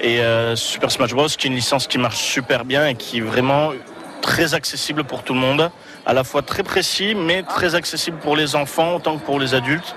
Et 0.00 0.18
euh, 0.18 0.56
Super 0.56 0.90
Smash 0.90 1.14
Bros. 1.14 1.28
qui 1.28 1.46
est 1.46 1.50
une 1.50 1.54
licence 1.54 1.86
qui 1.86 1.96
marche 1.96 2.18
super 2.18 2.64
bien 2.64 2.88
et 2.88 2.96
qui 2.96 3.18
est 3.18 3.20
vraiment 3.20 3.70
très 4.20 4.54
accessible 4.54 5.04
pour 5.04 5.22
tout 5.22 5.32
le 5.32 5.38
monde. 5.38 5.70
À 6.06 6.12
la 6.12 6.24
fois 6.24 6.42
très 6.42 6.64
précis, 6.64 7.14
mais 7.14 7.44
très 7.44 7.76
accessible 7.76 8.18
pour 8.18 8.34
les 8.34 8.56
enfants 8.56 8.96
autant 8.96 9.16
que 9.16 9.24
pour 9.24 9.38
les 9.38 9.54
adultes. 9.54 9.94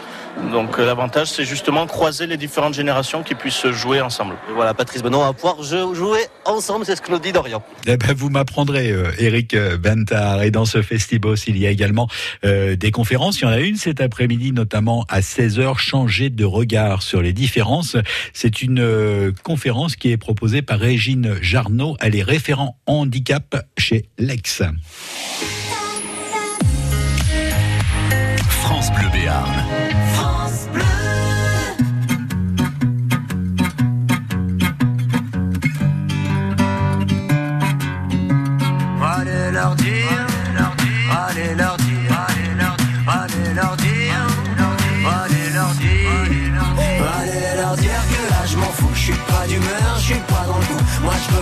Donc 0.51 0.79
euh, 0.79 0.85
l'avantage, 0.85 1.27
c'est 1.27 1.43
justement 1.45 1.87
croiser 1.87 2.25
les 2.27 2.37
différentes 2.37 2.73
générations 2.73 3.21
qui 3.23 3.35
puissent 3.35 3.67
jouer 3.67 3.99
ensemble. 4.01 4.35
Et 4.49 4.53
voilà, 4.53 4.73
Patrice 4.73 5.01
Benoît, 5.03 5.19
on 5.19 5.25
va 5.25 5.33
pouvoir 5.33 5.61
jou- 5.63 5.93
jouer 5.93 6.19
ensemble, 6.45 6.85
c'est 6.85 6.95
ce 6.95 7.01
que 7.01 7.11
nous 7.11 7.19
dit 7.19 7.31
Dorian. 7.33 7.61
Eh 7.85 7.97
ben, 7.97 8.13
vous 8.15 8.29
m'apprendrez, 8.29 8.91
euh, 8.91 9.11
Eric 9.19 9.53
euh, 9.55 9.77
Bentard. 9.77 10.43
Et 10.43 10.51
dans 10.51 10.65
ce 10.65 10.81
Festibos, 10.81 11.35
il 11.47 11.57
y 11.57 11.67
a 11.67 11.69
également 11.69 12.07
euh, 12.45 12.75
des 12.75 12.91
conférences. 12.91 13.39
Il 13.41 13.43
y 13.43 13.47
en 13.47 13.51
a 13.51 13.59
une 13.59 13.75
cet 13.75 13.99
après-midi, 13.99 14.51
notamment 14.53 15.05
à 15.09 15.19
16h, 15.19 15.77
changer 15.77 16.29
de 16.29 16.45
regard 16.45 17.01
sur 17.01 17.21
les 17.21 17.33
différences. 17.33 17.97
C'est 18.33 18.61
une 18.61 18.79
euh, 18.79 19.31
conférence 19.43 19.95
qui 19.95 20.11
est 20.11 20.17
proposée 20.17 20.61
par 20.61 20.79
Régine 20.79 21.35
Jarnot. 21.41 21.97
Elle 21.99 22.15
est 22.15 22.23
référent 22.23 22.77
handicap 22.85 23.65
chez 23.77 24.05
Lex. 24.17 24.61
France 28.49 28.91
Bleu 28.91 29.07
Béarn. 29.11 29.65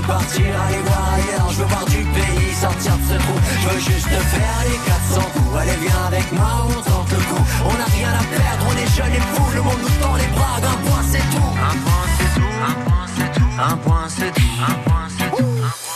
Veux 0.06 0.14
partir, 0.14 0.62
aller 0.68 0.82
voir 0.86 1.14
ailleurs, 1.14 1.50
je 1.52 1.58
veux 1.60 1.66
voir 1.66 1.86
du 1.86 1.98
pays, 1.98 2.54
sortir 2.54 2.98
de 2.98 3.04
ce 3.04 3.18
trou. 3.18 3.38
Je 3.62 3.70
veux 3.70 3.80
juste 3.80 4.08
faire 4.08 4.62
les 4.70 4.78
400 4.78 5.22
coups. 5.34 5.58
Allez 5.60 5.78
viens 5.82 6.06
avec 6.08 6.32
moi, 6.32 6.68
on 6.68 6.82
tente 6.82 7.12
le 7.12 7.18
coup. 7.18 7.44
On 7.66 7.74
n'a 7.74 7.86
rien 7.86 8.10
à 8.10 8.24
perdre, 8.24 8.66
on 8.70 8.78
est 8.78 8.96
jeunes 8.96 9.14
et 9.14 9.26
fous, 9.34 9.52
le 9.56 9.62
monde 9.62 9.82
nous 9.82 10.02
tend 10.02 10.16
les 10.16 10.28
bras, 10.28 10.58
un 10.58 10.78
point 10.86 11.04
c'est 11.12 11.26
tout. 11.34 11.52
Un 11.58 11.78
point 11.84 12.08
c'est 12.18 12.40
tout, 12.40 12.56
un 12.62 12.76
point 12.84 13.06
c'est 13.16 13.40
tout, 13.40 13.52
un 13.58 13.78
point 13.78 14.08
c'est 14.10 14.34
tout, 14.34 14.42
un 14.68 14.90
point 14.90 15.08
c'est 15.18 15.38
tout. 15.38 15.85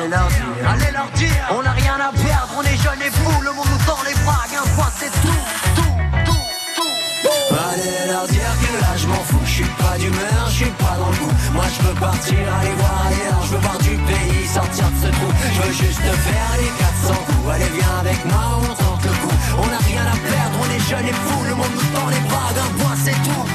allez 0.00 0.92
leur 0.92 1.10
dire, 1.14 1.28
on 1.50 1.62
n'a 1.62 1.72
rien 1.72 1.94
à 1.94 2.12
perdre, 2.12 2.54
on 2.56 2.62
est 2.62 2.76
jeunes 2.76 3.02
et 3.02 3.10
fous, 3.10 3.42
le 3.42 3.52
monde 3.52 3.66
nous 3.70 3.84
tend 3.84 3.98
les 4.06 4.14
bras, 4.22 4.44
un 4.46 4.68
point 4.76 4.90
c'est 4.98 5.10
tout, 5.10 5.42
tout, 5.74 5.82
tout, 6.24 6.32
tout. 6.76 7.54
Allez 7.54 8.12
leur 8.12 8.26
dire 8.28 8.52
que 8.62 8.80
là 8.80 8.96
je 8.96 9.06
m'en 9.06 9.22
fous, 9.24 9.40
je 9.44 9.50
suis 9.50 9.64
pas 9.64 9.98
d'humeur, 9.98 10.46
je 10.48 10.54
suis 10.54 10.70
pas 10.70 10.96
dans 10.98 11.10
le 11.10 11.16
coup. 11.16 11.32
Moi 11.52 11.64
je 11.74 11.86
veux 11.86 11.94
partir, 11.94 12.38
aller 12.60 12.74
voir 12.78 13.06
ailleurs, 13.06 13.42
je 13.44 13.50
veux 13.54 13.60
voir 13.60 13.78
du 13.78 13.96
pays, 13.96 14.46
sortir 14.46 14.86
de 14.90 15.06
ce 15.06 15.10
trou. 15.10 15.30
Je 15.54 15.62
veux 15.62 15.72
juste 15.72 16.00
faire 16.00 16.52
les 16.60 16.70
400 16.78 17.14
coups, 17.26 17.50
allez 17.52 17.70
viens 17.74 17.98
avec 18.00 18.24
moi, 18.26 18.60
on 18.62 18.74
tente 18.74 19.04
le 19.04 19.10
coup. 19.10 19.36
On 19.58 19.66
n'a 19.66 19.78
rien 19.78 20.02
à 20.06 20.16
perdre, 20.16 20.56
on 20.62 20.68
est 20.74 20.84
jeunes 20.88 21.08
et 21.08 21.18
fous, 21.26 21.44
le 21.44 21.54
monde 21.54 21.74
nous 21.74 21.98
tend 21.98 22.08
les 22.08 22.22
bras, 22.28 22.50
d'un 22.54 22.70
point 22.78 22.96
c'est 23.04 23.18
tout. 23.26 23.47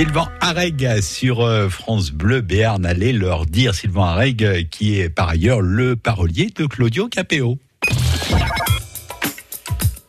Sylvain 0.00 0.30
Areg 0.40 1.02
sur 1.02 1.42
euh, 1.42 1.68
France 1.68 2.10
Bleu 2.10 2.40
Béarn. 2.40 2.86
Allez 2.86 3.12
leur 3.12 3.44
dire, 3.44 3.74
Sylvain 3.74 4.04
Areg, 4.04 4.42
euh, 4.42 4.62
qui 4.62 4.98
est 4.98 5.10
par 5.10 5.28
ailleurs 5.28 5.60
le 5.60 5.94
parolier 5.94 6.48
de 6.56 6.64
Claudio 6.64 7.06
Capéo. 7.08 7.58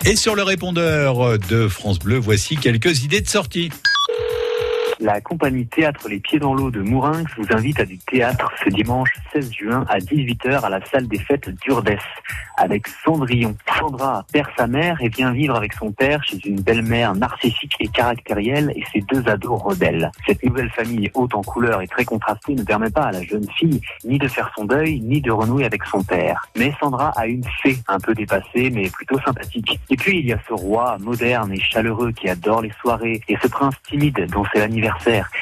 Et 0.05 0.15
sur 0.15 0.33
le 0.33 0.43
répondeur 0.43 1.37
de 1.39 1.67
France 1.67 1.99
Bleu, 1.99 2.15
voici 2.15 2.55
quelques 2.55 3.03
idées 3.03 3.19
de 3.19 3.27
sortie. 3.27 3.69
La 5.01 5.19
compagnie 5.19 5.65
Théâtre 5.65 6.07
Les 6.09 6.19
Pieds 6.19 6.37
dans 6.37 6.53
l'eau 6.53 6.69
de 6.69 6.79
Mourinx 6.79 7.25
vous 7.35 7.47
invite 7.49 7.79
à 7.79 7.85
du 7.85 7.97
théâtre 7.97 8.51
ce 8.63 8.69
dimanche 8.69 9.11
16 9.33 9.51
juin 9.51 9.85
à 9.89 9.97
18h 9.97 10.61
à 10.61 10.69
la 10.69 10.85
salle 10.85 11.07
des 11.07 11.17
fêtes 11.17 11.49
d'Urdès 11.65 11.97
avec 12.55 12.87
Cendrillon. 13.03 13.55
Sandra 13.79 14.23
perd 14.31 14.49
sa 14.55 14.67
mère 14.67 15.01
et 15.01 15.09
vient 15.09 15.31
vivre 15.31 15.55
avec 15.55 15.73
son 15.73 15.91
père 15.91 16.23
chez 16.23 16.37
une 16.45 16.61
belle-mère 16.61 17.15
narcissique 17.15 17.73
et 17.79 17.87
caractérielle 17.87 18.71
et 18.75 18.83
ses 18.93 19.01
deux 19.01 19.27
ados 19.27 19.59
rebelles. 19.59 20.11
Cette 20.27 20.43
nouvelle 20.43 20.69
famille 20.69 21.09
haute 21.15 21.33
en 21.33 21.41
couleur 21.41 21.81
et 21.81 21.87
très 21.87 22.05
contrastée 22.05 22.53
ne 22.53 22.61
permet 22.61 22.91
pas 22.91 23.05
à 23.05 23.11
la 23.11 23.23
jeune 23.23 23.49
fille 23.57 23.81
ni 24.05 24.19
de 24.19 24.27
faire 24.27 24.51
son 24.55 24.65
deuil 24.65 24.99
ni 24.99 25.19
de 25.19 25.31
renouer 25.31 25.65
avec 25.65 25.83
son 25.85 26.03
père. 26.03 26.47
Mais 26.55 26.71
Sandra 26.79 27.09
a 27.15 27.25
une 27.25 27.43
fée 27.63 27.77
un 27.87 27.99
peu 27.99 28.13
dépassée 28.13 28.69
mais 28.69 28.87
plutôt 28.91 29.19
sympathique. 29.21 29.79
Et 29.89 29.95
puis 29.95 30.19
il 30.19 30.27
y 30.27 30.33
a 30.33 30.39
ce 30.47 30.53
roi 30.53 30.97
moderne 30.99 31.51
et 31.53 31.59
chaleureux 31.59 32.11
qui 32.11 32.29
adore 32.29 32.61
les 32.61 32.71
soirées 32.81 33.21
et 33.27 33.35
ce 33.41 33.47
prince 33.47 33.73
timide 33.89 34.27
dont 34.31 34.43
c'est 34.53 34.59
l'anniversaire 34.59 34.90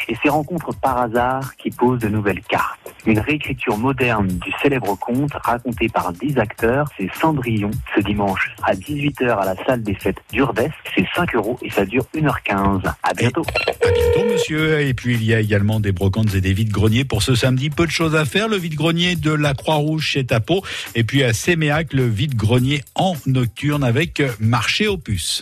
et 0.08 0.16
ces 0.22 0.30
rencontres 0.30 0.74
par 0.80 0.98
hasard 0.98 1.56
qui 1.58 1.70
posent 1.70 2.00
de 2.00 2.08
nouvelles 2.08 2.42
cartes. 2.42 2.80
Une 3.06 3.20
réécriture 3.20 3.78
moderne 3.78 4.28
du 4.28 4.52
célèbre 4.62 4.96
conte 5.00 5.32
raconté 5.34 5.88
par 5.90 6.12
10 6.14 6.38
acteurs, 6.38 6.88
c'est 6.98 7.10
Cendrillon, 7.20 7.72
ce 7.96 8.02
dimanche 8.02 8.52
à 8.64 8.74
18h 8.74 9.38
à 9.38 9.46
la 9.46 9.56
salle 9.66 9.84
des 9.84 9.96
fêtes 9.96 10.18
d'Urdès. 10.32 10.72
C'est 10.96 11.06
5 11.16 11.36
euros 11.36 11.58
et 11.62 11.70
ça 11.70 11.86
dure 11.86 12.06
1h15. 12.16 12.82
À 13.04 13.14
bientôt. 13.14 13.44
À 13.86 13.92
bientôt, 13.92 14.30
monsieur. 14.32 14.82
Et 14.82 14.94
puis, 14.94 15.16
il 15.16 15.24
y 15.24 15.34
a 15.34 15.40
également 15.40 15.80
des 15.80 15.92
brocantes 15.92 16.34
et 16.36 16.42
des 16.42 16.54
vides-greniers 16.54 17.06
pour 17.06 17.24
ce 17.24 17.36
samedi. 17.36 17.70
Peu 17.70 17.86
de 17.86 17.92
choses 17.92 18.16
à 18.16 18.26
faire. 18.26 18.48
Le 18.48 18.58
vide-grenier 18.58 19.16
de 19.16 19.32
la 19.32 19.54
Croix-Rouge 19.54 20.06
chez 20.06 20.26
Tapo. 20.26 20.64
Et 20.96 21.04
puis, 21.04 21.24
à 21.24 21.34
Séméac, 21.34 21.94
le 21.94 22.06
vide-grenier 22.06 22.84
en 22.96 23.16
nocturne 23.26 23.84
avec 23.84 24.22
marché 24.40 24.88
aux 24.88 24.98
puces. 24.98 25.42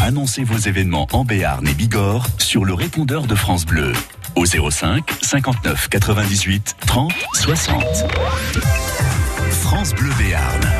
Annoncez 0.00 0.44
vos 0.44 0.58
événements 0.58 1.06
en 1.12 1.24
Béarn 1.24 1.66
et 1.66 1.74
Bigorre 1.74 2.26
sur 2.38 2.64
le 2.64 2.74
répondeur 2.74 3.26
de 3.26 3.34
France 3.34 3.66
Bleu 3.66 3.92
au 4.34 4.44
05 4.46 5.04
59 5.22 5.88
98 5.88 6.76
30 6.86 7.12
60. 7.32 7.84
France 9.50 9.94
Bleu 9.94 10.10
Béarn. 10.18 10.75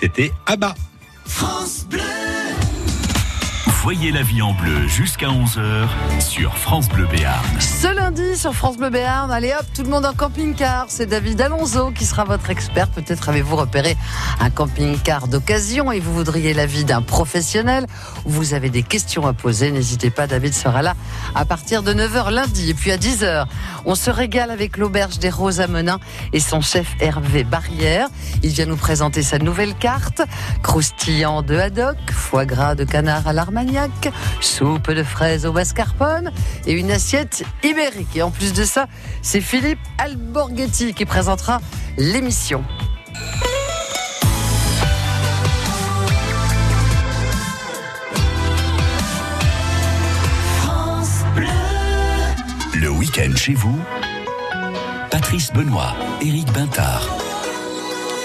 C'était 0.00 0.32
Abba. 0.46 0.74
France 1.26 1.84
Bleu. 1.88 2.00
Voyez 3.82 4.10
la 4.12 4.22
vie 4.22 4.42
en 4.42 4.52
bleu 4.52 4.86
jusqu'à 4.88 5.28
11h 5.28 5.88
sur 6.20 6.56
France 6.56 6.88
Bleu 6.88 7.06
Béarn. 7.06 7.44
Ce 7.60 7.86
lundi 7.94 8.36
sur 8.36 8.54
France 8.54 8.76
Bleu 8.76 8.90
Béarn, 8.90 9.30
allez 9.30 9.52
hop, 9.52 9.66
tout 9.74 9.82
le 9.82 9.88
monde 9.88 10.04
en 10.04 10.12
camping-car. 10.12 10.86
C'est 10.88 11.06
David 11.06 11.40
Alonso 11.40 11.90
qui 11.90 12.04
sera 12.04 12.24
votre 12.24 12.50
expert. 12.50 12.88
Peut-être 12.88 13.28
avez-vous 13.28 13.56
repéré 13.56 13.96
un 14.40 14.50
camping-car 14.50 15.28
d'occasion 15.28 15.92
et 15.92 16.00
vous 16.00 16.12
voudriez 16.12 16.54
l'avis 16.54 16.84
d'un 16.84 17.02
professionnel. 17.02 17.86
Vous 18.24 18.54
avez 18.54 18.70
des 18.70 18.82
questions 18.82 19.26
à 19.26 19.32
poser. 19.32 19.70
N'hésitez 19.70 20.10
pas, 20.10 20.26
David 20.26 20.54
sera 20.54 20.82
là 20.82 20.94
à 21.34 21.44
partir 21.44 21.82
de 21.82 21.92
9h 21.92 22.30
lundi. 22.30 22.70
Et 22.70 22.74
puis 22.74 22.90
à 22.90 22.96
10h, 22.96 23.46
on 23.84 23.94
se 23.94 24.10
régale 24.10 24.50
avec 24.50 24.76
l'auberge 24.76 25.18
des 25.18 25.30
Roses 25.30 25.60
à 25.60 25.66
Menin 25.66 26.00
et 26.32 26.40
son 26.40 26.60
chef 26.60 26.94
Hervé 27.00 27.44
Barrière. 27.44 28.08
Il 28.42 28.50
vient 28.50 28.66
nous 28.66 28.76
présenter 28.76 29.22
sa 29.22 29.38
nouvelle 29.38 29.74
carte. 29.74 30.22
Croustillant 30.62 31.42
de 31.42 31.56
haddock, 31.56 31.96
foie 32.10 32.46
gras 32.46 32.74
de 32.74 32.84
canard 32.84 33.28
à 33.28 33.32
l'armagnac, 33.32 34.12
soupe 34.40 34.90
de 34.90 35.02
fraises 35.02 35.46
au 35.46 35.52
mascarpone 35.52 36.30
et 36.66 36.72
une 36.72 36.90
assiette 36.90 37.44
ibérique. 37.62 38.16
Et 38.16 38.22
en 38.22 38.30
plus 38.30 38.52
de 38.52 38.64
ça, 38.64 38.86
c'est 39.22 39.40
Philippe 39.40 39.80
Alborghetti 39.98 40.94
qui 40.94 41.04
présentera 41.04 41.60
l'émission. 41.98 42.64
Week-end 53.20 53.36
chez 53.36 53.54
vous, 53.54 53.78
Patrice 55.10 55.52
Benoît, 55.52 55.94
Éric 56.22 56.50
Bintard. 56.52 57.08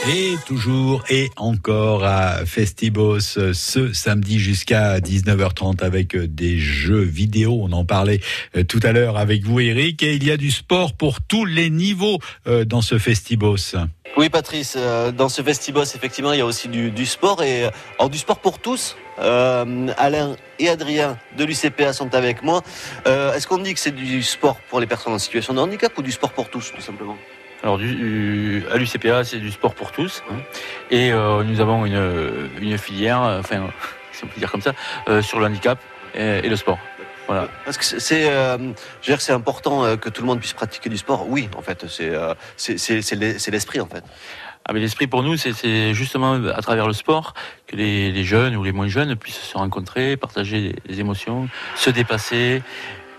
Et 0.08 0.36
toujours 0.46 1.04
et 1.10 1.32
encore 1.36 2.04
à 2.04 2.46
Festibos 2.46 3.20
ce 3.20 3.94
samedi 3.94 4.38
jusqu'à 4.38 5.00
19h30 5.00 5.84
avec 5.84 6.16
des 6.16 6.60
jeux 6.60 7.02
vidéo. 7.02 7.60
On 7.64 7.72
en 7.72 7.86
parlait 7.86 8.20
euh, 8.56 8.64
tout 8.64 8.80
à 8.84 8.92
l'heure 8.92 9.18
avec 9.18 9.44
vous 9.44 9.60
Eric 9.60 10.04
et 10.04 10.14
il 10.14 10.24
y 10.24 10.30
a 10.30 10.38
du 10.38 10.52
sport 10.52 10.94
pour 10.94 11.22
tous 11.22 11.46
les 11.46 11.72
niveaux 11.72 12.20
euh, 12.46 12.66
dans 12.66 12.82
ce 12.82 13.00
Festibos. 13.00 13.76
Oui, 14.16 14.30
Patrice, 14.30 14.76
euh, 14.78 15.12
dans 15.12 15.30
ce 15.30 15.42
Festibos, 15.42 15.84
effectivement, 15.96 16.34
il 16.34 16.38
y 16.38 16.42
a 16.42 16.46
aussi 16.46 16.68
du, 16.68 16.92
du 16.92 17.08
sport 17.08 17.42
et 17.42 17.64
alors, 17.98 18.12
du 18.12 18.20
sport 18.20 18.38
pour 18.38 18.60
tous. 18.60 18.96
Euh, 19.20 19.88
Alain 19.98 20.36
et 20.60 20.70
Adrien 20.70 21.18
de 21.38 21.44
l'UCPA 21.46 21.94
sont 21.94 22.14
avec 22.16 22.44
moi. 22.44 22.62
Euh, 23.08 23.34
Est-ce 23.34 23.48
qu'on 23.48 23.58
dit 23.58 23.74
que 23.74 23.80
c'est 23.80 23.92
du 23.96 24.22
sport 24.24 24.58
pour 24.70 24.80
les 24.80 24.88
personnes 24.88 25.14
en 25.14 25.20
situation 25.20 25.54
de 25.54 25.60
handicap 25.60 25.98
ou 25.98 26.02
du 26.02 26.12
sport 26.12 26.32
pour 26.32 26.50
tous, 26.50 26.72
tout 26.74 26.82
simplement? 26.82 27.18
Alors, 27.64 27.78
du, 27.78 27.96
du- 27.96 28.66
à 28.72 28.78
l'UCPA, 28.78 29.24
c'est 29.24 29.38
du 29.40 29.52
sport 29.52 29.74
pour 29.74 29.92
tous. 29.92 30.22
hein? 30.30 30.36
Et 30.92 31.12
euh, 31.12 31.44
nous 31.44 31.62
avons 31.62 31.86
une, 31.86 32.50
une 32.62 32.78
filière, 32.78 33.22
enfin, 33.22 33.68
si 34.12 34.24
on 34.24 34.28
peut 34.28 34.40
dire 34.40 34.52
comme 34.52 34.62
ça, 34.62 34.74
sur 35.22 35.40
le 35.40 35.46
handicap 35.46 35.80
et, 36.14 36.42
et 36.44 36.50
le 36.50 36.56
sport. 36.56 36.78
Voilà. 37.28 37.48
Parce 37.64 37.78
que 37.80 37.84
c'est- 37.86 38.30
euh, 38.30 38.58
c'est 39.18 39.32
important 39.32 39.98
que 39.98 40.10
tout 40.10 40.22
le 40.22 40.28
monde 40.28 40.40
puisse 40.40 40.54
pratiquer 40.54 40.90
du 40.90 40.98
sport. 40.98 41.28
Oui, 41.28 41.50
en 41.58 41.62
fait, 41.64 41.84
euh, 42.02 42.36
c'est 42.56 43.50
l'esprit, 43.52 43.80
en 43.82 43.88
fait. 43.88 44.04
Ah, 44.68 44.74
l'esprit 44.74 45.06
pour 45.06 45.22
nous, 45.22 45.38
c'est- 45.38 45.94
justement 45.94 46.34
à 46.34 46.62
travers 46.64 46.88
le 46.88 46.94
sport 46.94 47.36
que 47.68 47.76
les, 47.76 48.24
jeunes 48.24 48.56
ou 48.56 48.64
les 48.64 48.72
moins 48.72 48.88
jeunes 48.88 49.16
puissent 49.16 49.40
se 49.40 49.56
rencontrer, 49.56 50.18
partager 50.18 50.76
des, 50.88 51.00
émotions, 51.00 51.48
se 51.76 51.92
dépasser. 51.92 52.64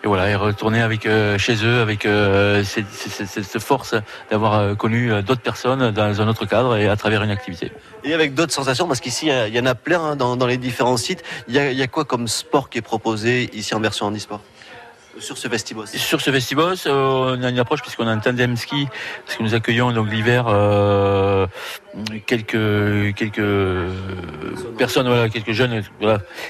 Et 0.03 0.09
voilà, 0.09 0.29
et 0.29 0.35
retourner 0.35 0.83
avec 0.83 1.07
euh, 1.07 1.39
chez 1.39 1.65
eux 1.65 1.81
avec 1.81 2.05
euh, 2.05 2.65
cette, 2.65 3.59
force 3.61 3.95
d'avoir 4.29 4.55
euh, 4.55 4.75
connu 4.75 5.11
d'autres 5.23 5.41
personnes 5.41 5.93
dans 5.93 6.21
un 6.21 6.29
autre 6.29 6.47
cadre 6.47 6.77
et 6.77 6.89
à 6.89 6.97
travers 6.97 7.23
une 7.23 7.31
activité. 7.31 7.71
Et 8.03 8.13
avec 8.13 8.35
d'autres 8.35 8.53
sensations, 8.53 8.89
parce 8.89 9.01
qu'ici, 9.01 9.29
il 9.29 9.55
y 9.55 9.61
en 9.61 9.67
a 9.67 9.77
plein 9.77 10.01
hein, 10.01 10.17
dans, 10.17 10.47
les 10.47 10.59
différents 10.59 10.97
sites. 10.97 11.23
Il 11.47 11.55
y, 11.55 11.61
a, 11.61 11.71
il 11.71 11.79
y 11.79 11.83
a 11.83 11.87
quoi 11.87 12.05
comme 12.05 12.27
sport 12.27 12.71
qui 12.71 12.79
est 12.79 12.83
proposé 12.83 13.51
ici 13.57 13.73
en 13.75 13.81
version 13.81 14.07
handisport 14.07 14.41
Sur 15.19 15.39
ce 15.39 15.49
Vestibos 15.49 15.87
Sur 15.87 16.21
ce 16.21 16.31
Vestibos, 16.31 16.87
euh, 16.87 17.37
on 17.39 17.43
a 17.43 17.49
une 17.49 17.59
approche 17.59 17.81
puisqu'on 17.81 18.07
a 18.07 18.11
un 18.11 18.19
tandem 18.19 18.57
ski, 18.57 18.87
parce 19.25 19.39
que 19.39 19.43
nous 19.43 19.55
accueillons 19.55 19.93
donc 19.93 20.11
l'hiver 20.11 20.47
euh, 20.49 21.47
quelques 22.27 23.15
quelques 23.15 23.43
personnes, 24.77 25.07
voilà, 25.07 25.29
quelques 25.29 25.53
jeunes, 25.53 25.83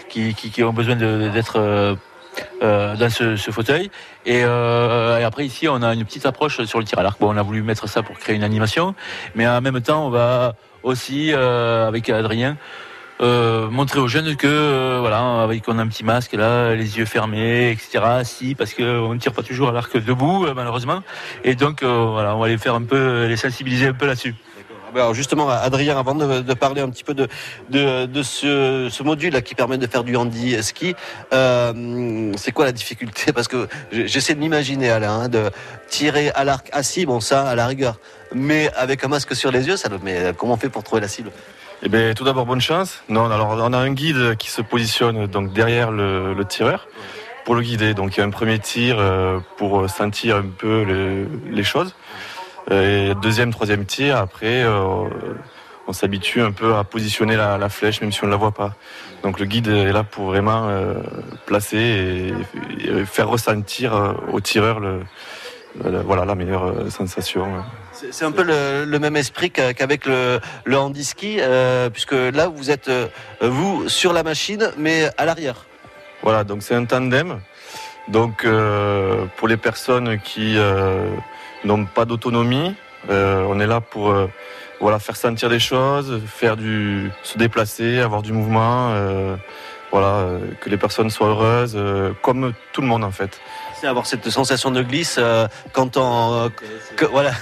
qui, 0.08 0.34
qui, 0.34 0.62
ont 0.62 0.72
besoin 0.72 0.96
d'être 0.96 1.58
euh, 1.58 2.96
dans 2.96 3.10
ce, 3.10 3.50
fauteuil. 3.50 3.90
Et, 4.24 4.42
après 4.42 5.46
ici, 5.46 5.68
on 5.68 5.82
a 5.82 5.94
une 5.94 6.04
petite 6.04 6.26
approche 6.26 6.64
sur 6.64 6.78
le 6.78 6.84
tir 6.84 6.98
à 6.98 7.02
l'arc. 7.02 7.20
Bon, 7.20 7.32
on 7.32 7.36
a 7.36 7.42
voulu 7.42 7.62
mettre 7.62 7.88
ça 7.88 8.02
pour 8.02 8.18
créer 8.18 8.34
une 8.34 8.44
animation, 8.44 8.94
mais 9.34 9.46
en 9.46 9.60
même 9.60 9.80
temps, 9.80 10.06
on 10.06 10.10
va 10.10 10.54
aussi 10.82 11.32
avec 11.32 12.10
Adrien. 12.10 12.56
Euh, 13.20 13.70
montrer 13.70 13.98
aux 13.98 14.08
jeunes 14.08 14.36
que 14.36 14.46
euh, 14.46 14.98
voilà 15.00 15.42
avec 15.42 15.66
on 15.68 15.78
a 15.78 15.82
un 15.82 15.86
petit 15.88 16.04
masque 16.04 16.34
là 16.34 16.74
les 16.74 16.98
yeux 16.98 17.06
fermés 17.06 17.70
etc 17.70 18.04
parce 18.58 18.74
que 18.74 19.00
on 19.00 19.14
ne 19.14 19.18
tire 19.18 19.32
pas 19.32 19.42
toujours 19.42 19.70
à 19.70 19.72
l'arc 19.72 19.96
debout 19.96 20.44
euh, 20.44 20.52
malheureusement. 20.54 21.02
Et 21.42 21.54
donc 21.54 21.82
voilà 21.82 22.36
on 22.36 22.40
va 22.40 22.48
les 22.48 22.58
faire 22.58 22.74
un 22.74 22.82
peu 22.82 23.24
les 23.26 23.36
sensibiliser 23.36 23.88
un 23.88 23.94
peu 23.94 24.06
là-dessus. 24.06 24.34
Alors 24.94 25.12
justement, 25.12 25.50
Adrien, 25.50 25.98
avant 25.98 26.14
de, 26.14 26.54
parler 26.54 26.80
un 26.80 26.88
petit 26.88 27.04
peu 27.04 27.12
de, 27.12 27.28
ce, 28.22 29.02
module 29.02 29.34
là 29.34 29.42
qui 29.42 29.54
permet 29.54 29.76
de 29.76 29.86
faire 29.86 30.04
du 30.04 30.16
handi 30.16 30.62
ski, 30.62 30.94
c'est 31.30 32.52
quoi 32.52 32.64
la 32.64 32.72
difficulté? 32.72 33.32
Parce 33.34 33.46
que 33.46 33.68
j'essaie 33.92 34.34
de 34.34 34.40
m'imaginer, 34.40 34.88
Alain, 34.88 35.20
hein, 35.20 35.28
de 35.28 35.50
tirer 35.88 36.30
à 36.30 36.44
l'arc 36.44 36.70
assis, 36.72 37.04
bon 37.04 37.20
ça, 37.20 37.46
à 37.46 37.54
la 37.54 37.66
rigueur, 37.66 38.00
mais 38.32 38.70
avec 38.74 39.04
un 39.04 39.08
masque 39.08 39.36
sur 39.36 39.50
les 39.50 39.66
yeux, 39.66 39.76
ça, 39.76 39.90
mais 40.02 40.32
comment 40.34 40.54
on 40.54 40.56
fait 40.56 40.70
pour 40.70 40.82
trouver 40.82 41.02
la 41.02 41.08
cible? 41.08 41.30
Eh 41.82 41.88
bien, 41.88 42.14
tout 42.14 42.24
d'abord, 42.24 42.46
bonne 42.46 42.60
chance. 42.60 43.02
Non, 43.08 43.30
alors, 43.30 43.50
on 43.50 43.72
a 43.72 43.78
un 43.78 43.92
guide 43.92 44.36
qui 44.38 44.50
se 44.50 44.62
positionne 44.62 45.26
donc 45.26 45.52
derrière 45.52 45.90
le, 45.90 46.34
tireur 46.48 46.88
pour 47.44 47.54
le 47.54 47.62
guider. 47.62 47.94
Donc, 47.94 48.16
il 48.16 48.20
y 48.20 48.22
a 48.22 48.26
un 48.26 48.30
premier 48.30 48.58
tir 48.58 48.96
euh, 48.98 49.38
pour 49.56 49.88
sentir 49.88 50.36
un 50.36 50.46
peu 50.56 50.84
le- 50.84 51.28
les 51.50 51.64
choses. 51.64 51.94
Et 52.70 53.12
deuxième, 53.22 53.52
troisième 53.52 53.84
tir, 53.84 54.16
après, 54.16 54.64
euh, 54.64 55.04
on 55.86 55.92
s'habitue 55.92 56.40
un 56.40 56.50
peu 56.50 56.74
à 56.74 56.82
positionner 56.82 57.36
la, 57.36 57.68
flèche, 57.68 58.00
même 58.00 58.10
si 58.10 58.24
on 58.24 58.26
ne 58.26 58.32
la 58.32 58.38
voit 58.38 58.52
pas. 58.52 58.74
Donc, 59.22 59.38
le 59.38 59.44
guide 59.44 59.68
est 59.68 59.92
là 59.92 60.02
pour 60.02 60.26
vraiment 60.26 60.68
euh, 60.68 60.94
placer 61.44 62.32
et, 62.82 63.04
faire 63.04 63.28
ressentir 63.28 63.94
euh, 63.94 64.12
au 64.32 64.40
tireur 64.40 64.80
voilà, 65.84 66.24
la 66.24 66.34
meilleure 66.34 66.64
euh, 66.64 66.90
sensation. 66.90 67.46
C'est 68.11 68.24
un 68.24 68.32
peu 68.32 68.42
le, 68.42 68.99
même 68.99 69.16
esprit 69.16 69.51
qu'a- 69.51 69.74
qu'avec 69.74 70.07
le, 70.07 70.40
le 70.64 70.78
handi-ski, 70.78 71.36
euh, 71.40 71.90
puisque 71.90 72.12
là, 72.12 72.49
vous 72.49 72.70
êtes, 72.70 72.88
euh, 72.88 73.09
vous, 73.40 73.88
sur 73.88 74.12
la 74.12 74.22
machine, 74.22 74.70
mais 74.76 75.11
à 75.16 75.24
l'arrière. 75.24 75.66
Voilà, 76.22 76.44
donc 76.44 76.62
c'est 76.62 76.74
un 76.74 76.84
tandem. 76.84 77.40
Donc 78.09 78.44
euh, 78.44 79.26
pour 79.36 79.49
les 79.49 79.57
personnes 79.57 80.18
qui 80.20 80.57
n'ont 81.64 81.84
pas 81.86 82.05
d'autonomie, 82.05 82.74
on 83.09 83.61
est 83.61 83.66
là 83.66 83.80
pour 83.80 84.14
voilà 84.80 84.99
faire 84.99 85.16
sentir 85.16 85.49
les 85.49 85.59
choses, 85.59 86.20
faire 86.26 86.57
du 86.57 87.11
se 87.22 87.36
déplacer, 87.38 88.01
avoir 88.01 88.22
du 88.22 88.32
mouvement, 88.32 88.94
voilà 89.90 90.28
que 90.61 90.70
les 90.70 90.76
personnes 90.76 91.11
soient 91.11 91.28
heureuses, 91.28 91.78
comme 92.22 92.53
tout 92.72 92.80
le 92.80 92.86
monde 92.86 93.05
en 93.05 93.11
fait. 93.11 93.40
C'est 93.80 93.86
avoir 93.86 94.06
cette 94.06 94.28
sensation 94.30 94.70
de 94.70 94.82
glisse 94.82 95.16
euh, 95.18 95.46
quand 95.72 95.96
on, 95.96 96.50
que- 96.96 97.04
voilà. 97.04 97.32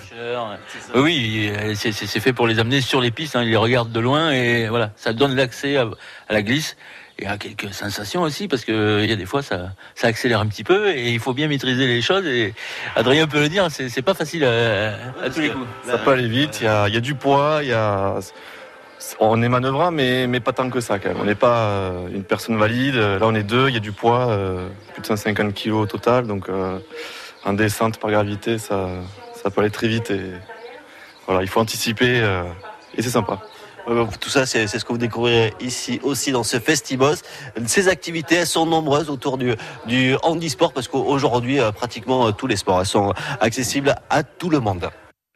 oui 0.94 1.48
euh, 1.54 1.74
c'est 1.76 1.92
fait 2.20 2.32
pour 2.32 2.46
les 2.48 2.58
amener 2.58 2.80
sur 2.80 3.00
les 3.00 3.10
pistes 3.12 3.36
hein, 3.36 3.42
ils 3.44 3.50
les 3.50 3.56
regardent 3.56 3.92
de 3.92 4.00
loin 4.00 4.32
et 4.32 4.66
voilà 4.68 4.90
ça 4.96 5.12
donne 5.12 5.36
l'accès 5.36 5.76
à, 5.76 5.82
à 6.28 6.32
la 6.32 6.42
glisse 6.42 6.76
et 7.20 7.26
à 7.28 7.38
quelques 7.38 7.72
sensations 7.72 8.22
aussi 8.22 8.48
parce 8.48 8.64
que 8.64 9.00
il 9.04 9.08
y 9.08 9.12
a 9.12 9.16
des 9.16 9.26
fois 9.26 9.42
ça, 9.42 9.70
ça 9.94 10.08
accélère 10.08 10.40
un 10.40 10.46
petit 10.46 10.64
peu 10.64 10.88
et 10.90 11.12
il 11.12 11.20
faut 11.20 11.34
bien 11.34 11.46
maîtriser 11.46 11.86
les 11.86 12.02
choses 12.02 12.26
et 12.26 12.52
Adrien 12.96 13.28
peut 13.28 13.40
le 13.40 13.48
dire 13.48 13.68
c'est 13.70 14.02
pas 14.02 14.14
facile 14.14 14.44
à, 14.44 14.94
à 15.22 15.30
tous 15.30 15.40
les 15.40 15.50
coups 15.50 15.66
Ça 15.86 15.98
peut 15.98 16.10
aller 16.10 16.26
vite, 16.26 16.58
il 16.60 16.64
y 16.64 16.68
a, 16.68 16.88
il 16.88 16.94
y 16.94 16.96
a 16.96 17.00
du 17.00 17.14
poids, 17.14 17.60
il 17.62 17.68
y 17.68 17.72
a... 17.72 18.16
on 19.20 19.42
est 19.42 19.48
manœuvrant, 19.48 19.90
mais, 19.90 20.28
pas 20.40 20.52
tant 20.52 20.70
que 20.70 20.80
ça 20.80 20.98
quand 20.98 21.10
même. 21.10 21.20
On 21.20 21.24
n'est 21.24 21.34
pas 21.34 21.58
euh, 21.58 22.08
une 22.08 22.24
personne 22.24 22.56
valide, 22.56 22.96
là 22.96 23.20
on 23.22 23.34
est 23.34 23.42
deux, 23.42 23.68
il 23.68 23.74
y 23.74 23.76
a 23.76 23.80
du 23.80 23.92
poids, 23.92 24.28
euh, 24.28 24.68
plus 24.92 25.02
de 25.02 25.06
150 25.06 25.54
kg 25.54 25.72
au 25.72 25.86
total, 25.86 26.26
donc 26.26 26.48
euh, 26.48 26.78
en 27.44 27.52
descente 27.52 27.98
par 27.98 28.10
gravité, 28.10 28.58
ça, 28.58 28.88
ça 29.34 29.50
peut 29.50 29.60
aller 29.60 29.70
très 29.70 29.88
vite 29.88 30.12
voilà, 31.26 31.42
il 31.42 31.48
faut 31.48 31.60
anticiper 31.60 32.20
euh, 32.20 32.42
et 32.96 33.02
c'est 33.02 33.10
sympa. 33.10 33.40
Euh, 33.88 34.06
Tout 34.20 34.30
ça, 34.30 34.46
c'est 34.46 34.66
ce 34.66 34.84
que 34.84 34.92
vous 34.92 34.98
découvrirez 34.98 35.54
ici 35.60 36.00
aussi 36.02 36.32
dans 36.32 36.42
ce 36.42 36.58
Festibos. 36.58 37.16
Ces 37.66 37.88
activités, 37.88 38.44
sont 38.44 38.66
nombreuses 38.66 39.10
autour 39.10 39.38
du, 39.38 39.54
du 39.86 40.16
handisport 40.22 40.72
parce 40.72 40.88
qu'aujourd'hui, 40.88 41.60
euh, 41.60 41.72
pratiquement 41.72 42.28
euh, 42.28 42.32
tous 42.32 42.46
les 42.46 42.56
sports 42.56 42.84
sont 42.86 43.12
accessibles 43.40 43.94
à 44.10 44.22
tout 44.22 44.50
le 44.50 44.60
monde. 44.60 44.90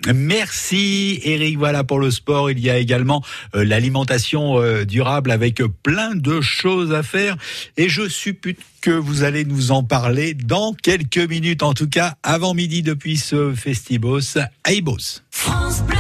Merci 0.07 1.21
Eric. 1.25 1.59
Voilà 1.59 1.83
pour 1.83 1.99
le 1.99 2.11
sport. 2.11 2.51
Il 2.51 2.61
y 2.61 2.71
a 2.71 2.79
également 2.79 3.23
euh, 3.55 3.65
l'alimentation 3.65 4.61
euh, 4.61 4.85
durable 4.85 5.31
avec 5.31 5.61
plein 5.83 6.15
de 6.15 6.41
choses 6.41 6.93
à 6.93 7.03
faire. 7.03 7.37
Et 7.77 7.89
je 7.89 8.09
suppute 8.09 8.61
que 8.81 8.93
vous 8.93 9.25
allez 9.25 9.45
nous 9.45 9.73
en 9.73 9.83
parler 9.83 10.35
dans 10.35 10.73
quelques 10.73 11.19
minutes. 11.19 11.65
En 11.65 11.75
tout 11.75 11.89
cas, 11.89 12.15
avant 12.23 12.55
midi 12.55 12.83
depuis 12.83 13.17
ce 13.17 13.53
Festibos 13.55 14.39
à 14.65 14.73
Ibos. 14.73 15.23
France 15.31 15.83
Bleu, 15.83 15.97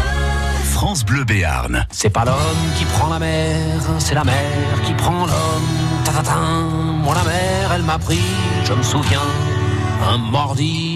France 0.62 1.04
Bleu 1.04 1.24
Béarn. 1.24 1.86
C'est 1.90 2.10
pas 2.10 2.24
l'homme 2.24 2.36
qui 2.78 2.84
prend 2.84 3.08
la 3.10 3.18
mer, 3.18 3.80
c'est 3.98 4.14
la 4.14 4.24
mer 4.24 4.82
qui 4.86 4.92
prend 4.92 5.26
l'homme. 5.26 6.04
Ta-ta-ta. 6.04 6.38
Moi 6.38 7.14
la 7.16 7.24
mer, 7.24 7.72
elle 7.74 7.82
m'a 7.82 7.98
pris, 7.98 8.20
je 8.64 8.74
me 8.74 8.82
souviens, 8.82 9.22
un 10.08 10.18
mordi. 10.18 10.87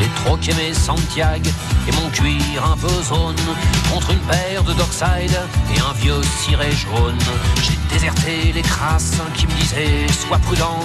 J'ai 0.00 0.08
troqué 0.24 0.54
mes 0.54 0.72
Santiago 0.72 1.50
et 1.86 1.92
mon 1.92 2.08
cuir 2.08 2.64
un 2.64 2.76
peu 2.76 2.88
zone 3.02 3.36
contre 3.92 4.10
une 4.12 4.20
paire 4.20 4.64
de 4.64 4.72
Dockside 4.72 5.38
et 5.74 5.78
un 5.78 5.92
vieux 5.92 6.22
ciré 6.38 6.72
jaune. 6.72 7.18
J'ai 7.62 7.76
déserté 7.92 8.52
les 8.54 8.62
crasses 8.62 9.20
qui 9.34 9.46
me 9.46 9.52
disaient 9.52 10.06
sois 10.08 10.38
prudent. 10.38 10.80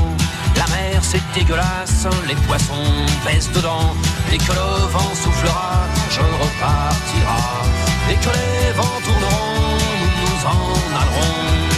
La 0.57 0.67
mer 0.67 1.01
c'est 1.01 1.21
dégueulasse, 1.33 2.07
les 2.27 2.35
poissons 2.35 2.91
pèsent 3.25 3.51
dedans. 3.53 3.95
Et 4.33 4.37
que 4.37 4.51
le 4.51 4.87
vent 4.91 5.15
soufflera, 5.15 5.85
je 6.09 6.19
repartira. 6.19 7.63
Et 8.11 8.15
que 8.15 8.29
les 8.35 8.73
vents 8.73 8.99
tourneront, 9.05 9.77
nous 10.01 10.25
nous 10.25 10.45
en 10.45 10.99
allerons. 10.99 11.74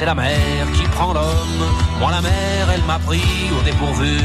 C'est 0.00 0.06
la 0.06 0.14
mer 0.14 0.66
qui 0.72 0.82
prend 0.96 1.12
l'homme. 1.12 1.62
Moi 1.98 2.10
la 2.10 2.22
mer, 2.22 2.70
elle 2.72 2.82
m'a 2.84 2.98
pris 2.98 3.50
au 3.52 3.62
dépourvu. 3.62 4.16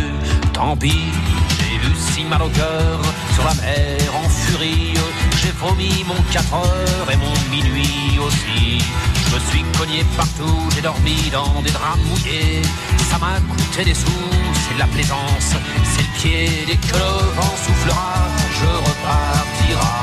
Tant 0.53 0.77
pis, 0.77 1.11
j'ai 1.57 1.75
eu 1.75 1.93
si 2.09 2.23
mal 2.23 2.41
au 2.43 2.47
cœur 2.47 2.97
sur 3.33 3.43
la 3.43 3.53
mer 3.55 3.99
en 4.23 4.29
furie. 4.29 4.93
J'ai 5.41 5.51
vomi 5.59 6.05
mon 6.07 6.15
4 6.31 6.53
heures 6.53 7.09
et 7.11 7.17
mon 7.17 7.35
minuit 7.51 8.17
aussi. 8.25 8.81
Je 9.21 9.35
me 9.35 9.39
suis 9.49 9.65
cogné 9.77 10.05
partout, 10.15 10.59
j'ai 10.73 10.81
dormi 10.81 11.29
dans 11.29 11.61
des 11.61 11.71
draps 11.71 11.99
mouillés. 12.07 12.61
Ça 13.09 13.17
m'a 13.17 13.35
coûté 13.51 13.83
des 13.83 13.95
sous, 13.95 14.31
c'est 14.61 14.75
de 14.75 14.79
la 14.79 14.87
plaisance, 14.87 15.51
c'est 15.91 16.05
le 16.07 16.11
pied. 16.19 16.49
Dès 16.67 16.77
que 16.87 16.95
le 16.95 17.13
vent 17.35 17.55
soufflera, 17.63 18.15
je 18.59 18.69
repartira. 18.87 19.95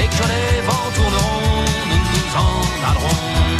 Et 0.00 0.08
que 0.16 0.24
les 0.32 0.62
vents 0.66 0.90
tourneront, 0.96 1.64
nous 1.90 2.04
nous 2.10 2.30
en 2.46 2.88
allerons. 2.88 3.59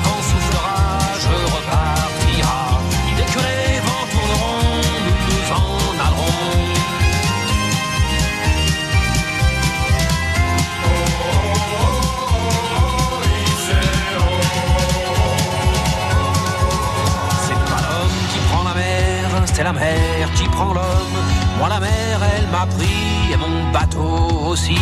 la 19.73 19.79
mer 19.79 20.33
qui 20.35 20.43
prend 20.49 20.73
l'homme. 20.73 21.17
Moi 21.57 21.69
la 21.69 21.79
mer, 21.79 22.19
elle 22.35 22.47
m'a 22.47 22.65
pris 22.65 23.31
et 23.33 23.37
mon 23.37 23.71
bateau 23.71 24.49
aussi. 24.49 24.77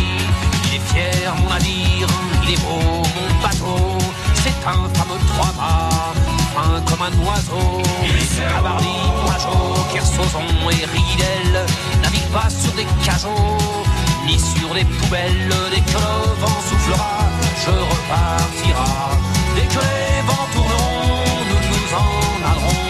Il 0.66 0.74
est 0.76 0.84
fier 0.90 1.34
mon 1.36 1.48
navire, 1.48 2.08
il 2.42 2.54
est 2.54 2.60
beau 2.60 3.02
mon 3.16 3.28
bateau. 3.42 3.98
C'est 4.42 4.60
un 4.66 4.82
fameux 4.96 5.20
trois-mâts, 5.30 6.14
fin 6.54 6.80
comme 6.88 7.02
un 7.08 7.14
oiseau. 7.26 7.82
Cabarly, 8.52 8.98
Pajot, 9.26 9.74
Kersozon 9.92 10.48
et 10.70 10.84
Ridel 10.92 11.52
naviguent 12.02 12.32
pas 12.32 12.50
sur 12.50 12.72
des 12.72 12.86
cajots, 13.04 13.58
ni 14.26 14.38
sur 14.38 14.74
des 14.74 14.84
poubelles. 14.84 15.54
Dès 15.70 15.80
que 15.80 15.98
le 15.98 16.40
vent 16.40 16.60
soufflera, 16.68 17.18
je 17.62 17.70
repartira. 17.90 19.10
Dès 19.54 19.66
que 19.72 19.80
les 19.88 20.22
vents 20.26 20.48
tourneront, 20.52 21.44
nous 21.48 21.62
nous 21.70 21.88
en 22.02 22.50
allerons. 22.50 22.89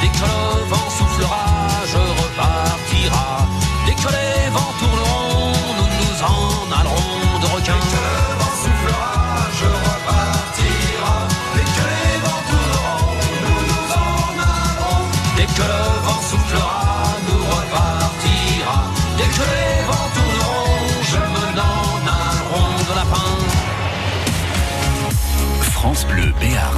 Dès 0.00 0.08
que 0.08 0.24
le 0.24 0.64
vent 0.70 0.90
soufflera, 0.96 1.46
je 1.92 1.98
repartira. 2.22 3.26
Dès 3.86 3.94
que 3.94 4.08
les 4.16 4.50
vents 4.50 4.74
tourneront, 4.78 5.52
nous 5.78 5.90
nous 5.98 6.16
en 6.22 6.70
allerons 6.78 7.38
de 7.42 7.46
requins. 7.46 7.82
Dès 7.82 7.90
que 7.92 8.00
le 8.06 8.18
vent 8.40 8.56
soufflera, 8.62 9.12
je 9.60 9.68
repartira. 9.88 11.14
Dès 11.54 11.66
que 11.74 11.84
les 11.90 12.14
vents 12.24 12.44
tourneront, 12.50 13.12
nous 13.42 13.60
nous 13.70 13.88
en 14.06 14.30
allerons. 14.54 15.04
Dès 15.36 15.48
que 15.56 15.66
le 15.72 15.84
vent 16.06 16.22
soufflera, 16.30 16.80
nous 17.26 17.42
repartira. 17.56 18.78
Dès 19.18 19.30
que 19.36 19.44
les 19.52 19.74
vents 19.88 20.10
tourneront, 20.16 20.86
je 21.12 21.20
me 21.34 21.44
n'en 21.58 21.90
allerons 22.18 22.74
de 22.88 22.92
lapin. 22.98 23.30
France 25.72 26.02
Bleu 26.06 26.32
Béarn. 26.40 26.77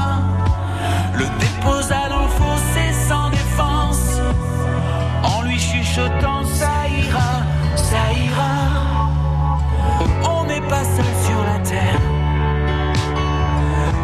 le 1.21 1.27
déposa 1.39 2.09
dans 2.09 2.23
le 2.23 2.33
fossé 2.41 2.85
sans 3.07 3.29
défense, 3.29 4.19
en 5.23 5.41
lui 5.43 5.59
chuchotant 5.59 6.43
ça 6.45 6.75
ira, 7.03 7.33
ça 7.75 8.03
ira. 8.27 8.55
On 10.35 10.45
n'est 10.45 10.67
pas 10.73 10.85
seul 10.95 11.13
sur 11.27 11.39
la 11.49 11.59
terre, 11.71 12.01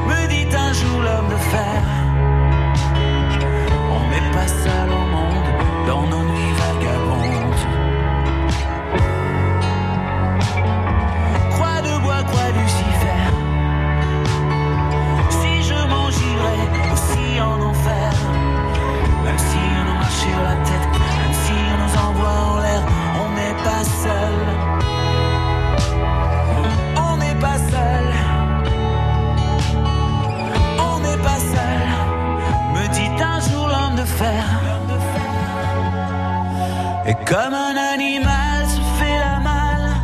me 0.09 0.19
dit 0.33 0.47
un 0.55 0.73
jour 0.79 0.97
l'homme 1.05 1.29
de 1.35 1.39
fer. 1.53 1.81
On 3.97 4.03
n'est 4.11 4.31
pas 4.37 4.49
seul 4.63 4.89
au 4.99 5.05
monde 5.15 5.49
dans 5.87 6.05
nos 6.11 6.23
nuits 6.31 6.46
Et 37.07 37.15
comme 37.25 37.53
un 37.53 37.77
animal 37.93 38.65
se 38.65 38.81
fait 38.99 39.17
la 39.17 39.39
malle. 39.39 39.95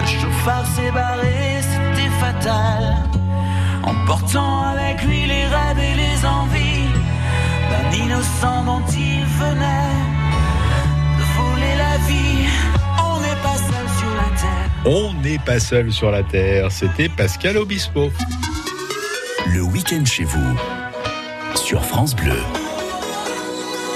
Le 0.00 0.06
chauffard 0.06 0.66
s'est 0.66 0.90
barré, 0.90 1.60
c'était 1.62 2.10
fatal. 2.20 2.96
Emportant 3.82 4.64
avec 4.64 5.02
lui 5.02 5.24
les 5.26 5.46
rêves 5.46 5.78
et 5.78 5.94
les 5.94 6.26
envies 6.26 6.90
d'un 7.70 8.04
innocent 8.04 8.64
dont 8.66 8.82
il 8.92 9.24
venait 9.24 9.96
de 11.18 11.24
voler 11.38 11.74
la 11.78 11.96
vie. 12.06 12.48
On 13.02 13.20
n'est 13.20 13.40
pas 13.42 13.56
seul 13.56 13.88
sur 13.98 14.14
la 14.14 14.30
terre. 14.36 14.70
On 14.84 15.14
n'est 15.22 15.38
pas 15.38 15.58
seul 15.58 15.90
sur 15.90 16.10
la 16.10 16.22
Terre. 16.22 16.70
C'était 16.70 17.08
Pascal 17.08 17.56
Obispo. 17.56 18.10
Le 19.46 19.62
week-end 19.62 20.04
chez 20.04 20.24
vous, 20.24 20.56
sur 21.54 21.82
France 21.82 22.14
Bleu. 22.14 22.36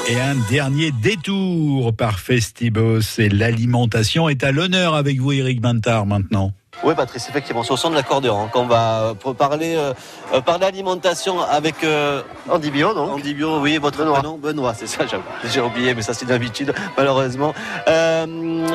Et 0.06 0.20
un 0.20 0.34
dernier 0.50 0.90
détour 0.90 1.94
par 1.96 2.18
Festibos 2.18 3.00
et 3.18 3.28
l'alimentation 3.30 4.28
est 4.28 4.44
à 4.44 4.52
l'honneur 4.52 4.94
avec 4.94 5.18
vous, 5.18 5.32
Eric 5.32 5.60
Bintard, 5.62 6.04
maintenant. 6.04 6.52
Oui, 6.82 6.92
Patrice, 6.94 7.28
effectivement, 7.30 7.62
c'est 7.62 7.72
au 7.72 7.76
son 7.76 7.88
de 7.88 7.94
l'accordéon 7.94 8.42
hein, 8.42 8.48
qu'on 8.52 8.66
va 8.66 9.14
euh, 9.26 9.32
parler, 9.32 9.74
euh, 9.76 9.94
euh, 10.34 10.40
parler 10.40 10.66
alimentation 10.66 11.40
avec 11.40 11.84
euh, 11.84 12.20
Andy 12.50 12.70
Bio, 12.70 12.92
donc. 12.92 13.10
Andy 13.12 13.32
Bio, 13.32 13.60
oui, 13.60 13.78
votre 13.78 13.96
Benoît. 13.98 14.18
prénom 14.18 14.36
Benoît, 14.36 14.74
c'est 14.74 14.88
ça, 14.88 15.04
j'ai- 15.06 15.60
oublié, 15.60 15.94
mais 15.94 16.02
ça 16.02 16.12
c'est 16.12 16.24
une 16.26 16.32
habitude, 16.32 16.74
malheureusement. 16.98 17.54
Euh, 17.88 18.66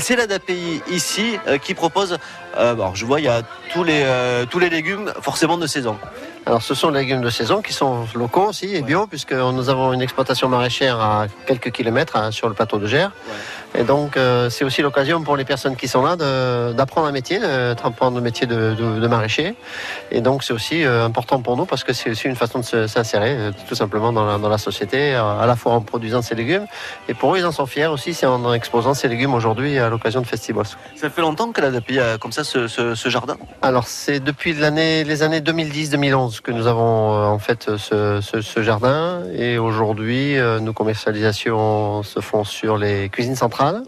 c'est 0.00 0.16
l'ADAPI 0.16 0.82
ici 0.90 1.38
euh, 1.46 1.58
qui 1.58 1.74
propose, 1.74 2.18
euh, 2.58 2.72
alors 2.74 2.96
je 2.96 3.06
vois, 3.06 3.20
il 3.20 3.24
y 3.24 3.28
a 3.28 3.42
tous 3.72 3.84
les, 3.84 4.02
euh, 4.04 4.44
tous 4.44 4.58
les 4.58 4.68
légumes 4.68 5.12
forcément 5.22 5.56
de 5.56 5.66
saison. 5.68 5.96
Alors 6.48 6.62
ce 6.62 6.74
sont 6.74 6.88
les 6.90 7.00
légumes 7.00 7.20
de 7.20 7.28
saison 7.28 7.60
qui 7.60 7.74
sont 7.74 8.06
locaux 8.14 8.46
aussi 8.48 8.74
et 8.74 8.80
bio 8.80 9.06
puisque 9.06 9.34
nous 9.34 9.68
avons 9.68 9.92
une 9.92 10.00
exploitation 10.00 10.48
maraîchère 10.48 10.98
à 10.98 11.26
quelques 11.46 11.70
kilomètres 11.70 12.16
hein, 12.16 12.30
sur 12.30 12.48
le 12.48 12.54
plateau 12.54 12.78
de 12.78 12.86
Gers. 12.86 13.10
Et 13.74 13.84
donc 13.84 14.16
euh, 14.16 14.48
c'est 14.48 14.64
aussi 14.64 14.80
l'occasion 14.80 15.22
pour 15.22 15.36
les 15.36 15.44
personnes 15.44 15.76
qui 15.76 15.88
sont 15.88 16.02
là 16.02 16.16
d'apprendre 16.72 17.06
un 17.06 17.12
métier, 17.12 17.38
d'apprendre 17.38 18.16
le 18.16 18.22
métier 18.22 18.46
de, 18.46 18.74
de- 18.74 18.98
de 18.98 19.06
maraîcher. 19.06 19.56
Et 20.10 20.22
donc 20.22 20.42
c'est 20.42 20.54
aussi 20.54 20.86
euh, 20.86 21.04
important 21.04 21.42
pour 21.42 21.54
nous 21.58 21.66
parce 21.66 21.84
que 21.84 21.92
c'est 21.92 22.08
aussi 22.08 22.26
une 22.28 22.34
façon 22.34 22.60
de 22.60 22.86
s'insérer 22.86 23.36
euh, 23.36 23.50
tout 23.68 23.74
simplement 23.74 24.10
dans 24.10 24.24
la, 24.24 24.38
dans 24.38 24.48
la 24.48 24.56
société, 24.56 25.14
à 25.14 25.44
la 25.46 25.54
fois 25.54 25.72
en 25.74 25.82
produisant 25.82 26.22
ces 26.22 26.34
légumes. 26.34 26.64
Et 27.10 27.14
pour 27.14 27.34
eux 27.34 27.38
ils 27.40 27.44
en 27.44 27.52
sont 27.52 27.66
fiers 27.66 27.88
aussi 27.88 28.14
c'est 28.14 28.24
en 28.24 28.54
exposant 28.54 28.94
ces 28.94 29.08
légumes 29.08 29.34
aujourd'hui 29.34 29.78
à 29.78 29.90
l'occasion 29.90 30.22
de 30.22 30.26
Festibos. 30.26 30.62
Ça 30.96 31.10
fait 31.10 31.20
longtemps 31.20 31.52
que 31.52 31.60
l'ADAPI 31.60 32.00
a 32.00 32.16
comme 32.16 32.32
ça 32.32 32.44
ce, 32.44 32.68
ce- 32.68 32.94
ce 32.94 33.08
jardin? 33.10 33.36
Alors 33.60 33.86
c'est 33.86 34.18
depuis 34.20 34.54
l'année, 34.54 35.04
les 35.04 35.22
années 35.22 35.40
2010-2011 35.40 36.37
que 36.40 36.50
nous 36.50 36.66
avons 36.66 37.14
euh, 37.14 37.24
en 37.26 37.38
fait 37.38 37.76
ce, 37.76 38.20
ce- 38.20 38.40
ce 38.40 38.62
jardin 38.62 39.22
et 39.34 39.58
aujourd'hui 39.58 40.38
euh, 40.38 40.60
nos 40.60 40.72
commercialisations 40.72 42.02
se 42.02 42.20
font 42.20 42.44
sur 42.44 42.76
les 42.78 43.08
cuisines 43.08 43.36
centrales, 43.36 43.82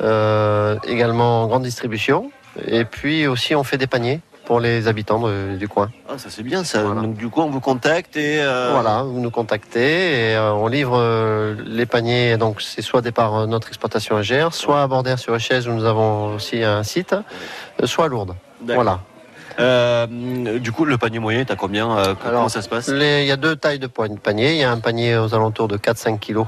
euh, 0.00 0.76
également 0.86 1.42
en 1.42 1.46
grande 1.46 1.62
distribution 1.62 2.30
et 2.66 2.84
puis 2.84 3.26
aussi 3.26 3.54
on 3.54 3.64
fait 3.64 3.78
des 3.78 3.86
paniers 3.86 4.20
pour 4.44 4.58
les 4.58 4.88
habitants 4.88 5.20
de- 5.20 5.56
du 5.56 5.68
coin. 5.68 5.90
Ah, 6.08 6.18
ça 6.18 6.28
c'est 6.28 6.42
bien 6.42 6.64
ça. 6.64 6.82
Donc 6.82 7.14
du 7.14 7.28
coup 7.28 7.40
on 7.40 7.50
vous 7.50 7.60
contacte 7.60 8.16
et... 8.16 8.40
euh, 8.42 8.70
Voilà, 8.72 9.02
vous 9.04 9.20
nous 9.20 9.30
contactez 9.30 10.30
et 10.30 10.34
euh, 10.34 10.52
on 10.54 10.66
livre 10.66 10.96
euh, 10.98 11.54
les 11.64 11.86
paniers. 11.86 12.36
Donc 12.36 12.60
c'est 12.60 12.82
soit 12.82 13.00
des 13.00 13.12
par 13.12 13.46
notre 13.46 13.68
exploitation 13.68 14.16
à 14.16 14.22
Gers, 14.22 14.52
soit 14.54 14.82
à 14.82 14.86
Bordère 14.88 15.18
sur 15.20 15.34
Echèze 15.36 15.68
où 15.68 15.72
nous 15.72 15.84
avons 15.84 16.34
aussi 16.34 16.64
un 16.64 16.82
site, 16.82 17.14
soit 17.84 18.06
à 18.06 18.08
Lourdes. 18.08 18.34
Voilà. 18.74 19.00
Euh, 19.60 20.58
du 20.58 20.72
coup 20.72 20.84
le 20.84 20.96
panier 20.98 21.18
moyen 21.18 21.40
est 21.40 21.50
à 21.50 21.56
combien 21.56 21.96
euh, 21.98 22.14
Comment 22.22 22.48
ça 22.48 22.62
se 22.62 22.68
passe? 22.68 22.88
Les- 22.88 23.22
Il 23.22 23.26
y 23.28 23.32
a 23.32 23.36
deux 23.36 23.56
tailles 23.56 23.78
de 23.78 23.86
panier. 23.86 24.52
Il 24.52 24.58
y 24.58 24.64
a 24.64 24.70
un 24.70 24.78
panier 24.80 25.16
aux 25.16 25.34
alentours 25.34 25.68
de 25.68 25.76
4-5 25.76 26.18
kilos 26.18 26.46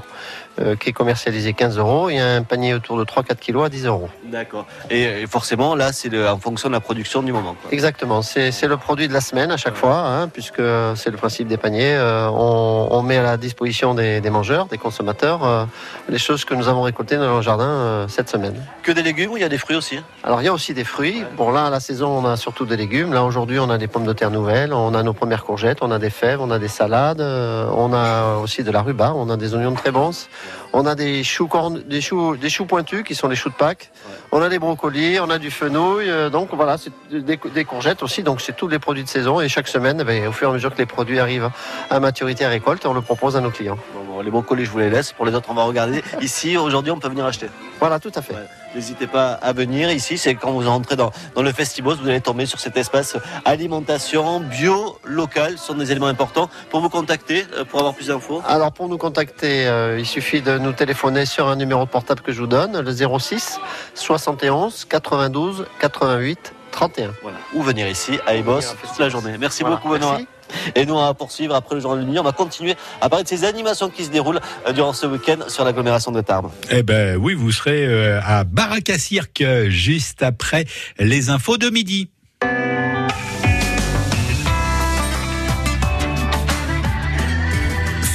euh, 0.59 0.75
qui 0.75 0.89
est 0.89 0.93
commercialisé 0.93 1.53
15 1.53 1.77
euros. 1.77 2.09
Il 2.09 2.15
y 2.15 2.19
a 2.19 2.35
un 2.35 2.43
panier 2.43 2.73
autour 2.73 2.97
de 2.97 3.03
3-4 3.03 3.35
kilos 3.37 3.65
à 3.65 3.69
10 3.69 3.85
euros. 3.85 4.09
D'accord. 4.25 4.65
Et, 4.89 5.03
et 5.21 5.27
forcément 5.27 5.75
là 5.75 5.91
c'est 5.93 6.09
en 6.27 6.37
fonction 6.37 6.69
de 6.69 6.73
la 6.73 6.79
production 6.79 7.23
du 7.23 7.31
moment. 7.31 7.55
quoi. 7.61 7.71
Exactement, 7.71 8.21
c'est 8.21 8.51
le 8.67 8.77
produit 8.77 9.07
de 9.07 9.13
la 9.13 9.21
semaine 9.21 9.51
à 9.51 9.57
chaque 9.57 9.75
fois, 9.75 9.97
hein, 9.97 10.27
puisque 10.27 10.61
c'est 10.95 11.09
le 11.11 11.17
principe 11.17 11.47
des 11.47 11.57
paniers. 11.57 11.95
Euh, 11.95 12.27
on, 12.29 12.87
on 12.91 13.01
met 13.01 13.17
à 13.17 13.23
la 13.23 13.37
disposition 13.37 13.93
des, 13.93 14.21
des 14.21 14.29
mangeurs, 14.29 14.67
des 14.67 14.77
consommateurs, 14.77 15.43
euh, 15.43 15.65
les 16.09 16.17
choses 16.17 16.45
que 16.45 16.53
nous 16.53 16.67
avons 16.67 16.81
récoltées 16.83 17.17
dans 17.17 17.37
le 17.37 17.41
jardin 17.41 17.65
euh, 17.67 18.07
cette 18.07 18.29
semaine. 18.29 18.55
Que 18.83 18.91
des 18.91 19.03
légumes 19.03 19.31
ou 19.31 19.37
il 19.37 19.41
y 19.41 19.45
a 19.45 19.49
des 19.49 19.57
fruits 19.57 19.75
aussi 19.75 19.97
hein? 19.97 20.03
Alors 20.23 20.41
il 20.41 20.45
y 20.45 20.47
a 20.47 20.53
aussi 20.53 20.73
des 20.73 20.83
fruits. 20.83 21.23
Bon 21.37 21.51
là, 21.51 21.65
à 21.65 21.69
la 21.69 21.79
saison, 21.79 22.09
on 22.09 22.25
a 22.25 22.37
surtout 22.37 22.65
des 22.65 22.77
légumes. 22.77 23.13
Là 23.13 23.23
aujourd'hui, 23.23 23.59
on 23.59 23.69
a 23.69 23.77
des 23.77 23.87
pommes 23.87 24.05
de 24.05 24.13
terre 24.13 24.31
nouvelles, 24.31 24.73
on 24.73 24.93
a 24.93 25.03
nos 25.03 25.13
premières 25.13 25.43
courgettes, 25.43 25.79
on 25.81 25.91
a 25.91 25.99
des 25.99 26.09
fèves, 26.09 26.41
on 26.41 26.51
a 26.51 26.59
des 26.59 26.67
salades, 26.67 27.21
euh, 27.21 27.67
on 27.75 27.93
a 27.93 28.37
aussi 28.37 28.63
de 28.63 28.71
la 28.71 28.81
rhubarbe, 28.81 29.17
on 29.17 29.29
a 29.29 29.37
des 29.37 29.53
oignons 29.55 29.71
de 29.71 29.77
Trébance, 29.77 30.29
on 30.73 30.85
a 30.85 30.95
des 30.95 31.23
choux, 31.23 31.47
corn- 31.47 31.83
des 31.87 32.01
choux, 32.01 32.35
des 32.37 32.49
choux 32.49 32.65
pointus 32.65 33.03
qui 33.03 33.15
sont 33.15 33.27
les 33.27 33.35
choux 33.35 33.49
de 33.49 33.55
Pâques, 33.55 33.91
on 34.31 34.41
a 34.41 34.49
des 34.49 34.59
brocolis, 34.59 35.19
on 35.19 35.29
a 35.29 35.37
du 35.37 35.51
fenouil. 35.51 36.09
euh, 36.09 36.29
donc 36.29 36.49
voilà, 36.53 36.77
c'est 36.77 36.91
des, 37.11 37.37
des 37.37 37.65
courgettes 37.65 38.01
aussi. 38.03 38.23
Donc 38.23 38.41
c'est 38.41 38.55
tous 38.55 38.67
les 38.67 38.79
produits 38.79 39.03
de 39.03 39.09
saison 39.09 39.39
et 39.41 39.49
chaque 39.49 39.67
semaine, 39.67 39.99
eh 40.01 40.03
ben, 40.03 40.27
au 40.27 40.31
fur 40.31 40.47
et 40.47 40.51
à 40.51 40.53
mesure 40.53 40.73
que 40.73 40.79
les 40.79 40.85
produits 40.85 41.19
arrivent 41.19 41.49
à 41.89 41.99
maturité 41.99 42.45
à 42.45 42.49
récolte, 42.49 42.85
on 42.85 42.93
le 42.93 43.01
propose 43.01 43.35
à 43.37 43.41
nos 43.41 43.51
clients. 43.51 43.77
Bon, 43.93 44.15
bon, 44.15 44.21
les 44.21 44.31
brocolis, 44.31 44.65
je 44.65 44.71
vous 44.71 44.79
les 44.79 44.89
laisse. 44.89 45.11
Pour 45.13 45.25
les 45.25 45.33
autres, 45.35 45.49
on 45.51 45.53
va 45.55 45.63
regarder. 45.63 46.01
Ici, 46.21 46.57
aujourd'hui, 46.57 46.91
on 46.91 46.99
peut 46.99 47.09
venir 47.09 47.25
acheter. 47.25 47.47
Voilà, 47.79 47.99
tout 47.99 48.11
à 48.15 48.21
fait. 48.21 48.33
N'hésitez 48.75 49.07
pas 49.07 49.33
à 49.33 49.53
venir 49.53 49.91
ici. 49.91 50.17
C'est 50.17 50.35
quand 50.35 50.51
vous 50.51 50.67
entrez 50.67 50.95
dans, 50.95 51.11
dans 51.35 51.41
le 51.43 51.51
Festibos, 51.51 51.95
vous 51.95 52.07
allez 52.07 52.21
tomber 52.21 52.45
sur 52.45 52.59
cet 52.59 52.75
espace 52.77 53.15
alimentation 53.45 54.39
bio, 54.39 54.97
local. 55.03 55.57
Ce 55.57 55.67
sont 55.67 55.75
des 55.75 55.91
éléments 55.91 56.07
importants. 56.07 56.49
Pour 56.69 56.81
vous 56.81 56.89
contacter, 56.89 57.45
euh, 57.53 57.65
pour 57.65 57.79
avoir 57.79 57.93
plus 57.93 58.07
d'infos. 58.07 58.41
Alors 58.47 58.71
pour 58.71 58.89
nous 58.89 58.97
contacter, 58.97 59.67
euh, 59.67 59.99
il 59.99 60.05
suffit 60.05 60.41
de 60.41 60.57
nous 60.57 60.71
téléphoner 60.73 61.25
sur 61.25 61.47
un 61.47 61.55
numéro 61.55 61.85
de 61.85 61.89
portable 61.89 62.21
que 62.21 62.31
je 62.31 62.41
vous 62.41 62.47
donne, 62.47 62.79
le 62.79 62.91
06 63.19 63.59
71 63.93 64.85
92 64.85 65.65
88 65.79 66.53
31. 66.71 67.11
Voilà. 67.21 67.37
Ou 67.53 67.61
venir 67.61 67.87
ici 67.87 68.19
à 68.25 68.33
Ebos 68.35 68.59
toute 68.61 68.97
la 68.99 69.07
journée. 69.09 69.35
Merci 69.39 69.61
Voilà. 69.61 69.75
beaucoup, 69.75 69.89
Benoît. 69.89 70.13
Merci. 70.13 70.27
Et 70.75 70.85
nous, 70.85 70.93
on 70.93 71.01
va 71.01 71.13
poursuivre 71.13 71.55
après 71.55 71.75
le 71.75 71.81
journal 71.81 72.05
de 72.05 72.09
nuit. 72.09 72.19
On 72.19 72.23
va 72.23 72.31
continuer 72.31 72.75
à 73.01 73.09
parler 73.09 73.23
de 73.23 73.29
ces 73.29 73.43
animations 73.43 73.89
qui 73.89 74.05
se 74.05 74.09
déroulent 74.09 74.39
euh, 74.67 74.73
durant 74.73 74.93
ce 74.93 75.05
week-end 75.05 75.37
sur 75.47 75.63
l'agglomération 75.63 76.11
de 76.11 76.21
Tarbes. 76.21 76.51
Eh 76.69 76.83
ben 76.83 77.17
oui, 77.17 77.33
vous 77.33 77.51
serez 77.51 77.85
euh, 77.85 78.19
à 78.23 78.43
Baraka 78.43 78.97
Cirque 78.97 79.41
euh, 79.41 79.69
juste 79.69 80.23
après 80.23 80.65
les 80.99 81.29
infos 81.29 81.57
de 81.57 81.69
midi. 81.69 82.09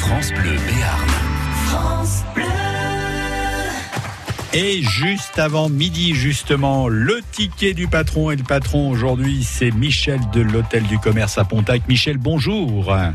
France 0.00 0.32
Bleu 0.32 0.56
Et 4.54 4.82
juste 4.82 5.38
avant 5.38 5.68
midi, 5.68 6.14
justement, 6.14 6.88
le 6.88 7.20
ticket 7.32 7.74
du 7.74 7.86
patron. 7.86 8.30
Et 8.30 8.36
le 8.36 8.42
patron 8.42 8.90
aujourd'hui, 8.90 9.44
c'est 9.44 9.70
Michel 9.70 10.20
de 10.32 10.40
l'Hôtel 10.40 10.84
du 10.84 10.98
Commerce 10.98 11.36
à 11.36 11.44
Pontac. 11.44 11.86
Michel, 11.86 12.16
bonjour. 12.16 12.66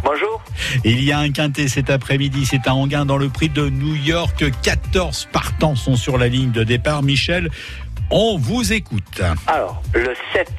Bonjour. 0.04 0.44
Il 0.84 1.04
y 1.04 1.12
a 1.12 1.18
un 1.18 1.32
quintet 1.32 1.68
cet 1.68 1.90
après-midi, 1.90 2.46
c'est 2.46 2.68
à 2.68 2.76
Anguin 2.76 3.06
dans 3.06 3.18
le 3.18 3.30
prix 3.30 3.50
de 3.50 3.68
New 3.68 3.96
York. 3.96 4.44
14 4.62 5.30
partants 5.32 5.76
sont 5.76 5.96
sur 5.96 6.20
la 6.20 6.28
ligne 6.28 6.52
de 6.52 6.64
départ. 6.64 7.02
Michel, 7.02 7.50
on 8.12 8.38
vous 8.38 8.72
écoute. 8.72 9.22
Alors, 9.48 9.82
le 9.96 10.14
7, 10.34 10.52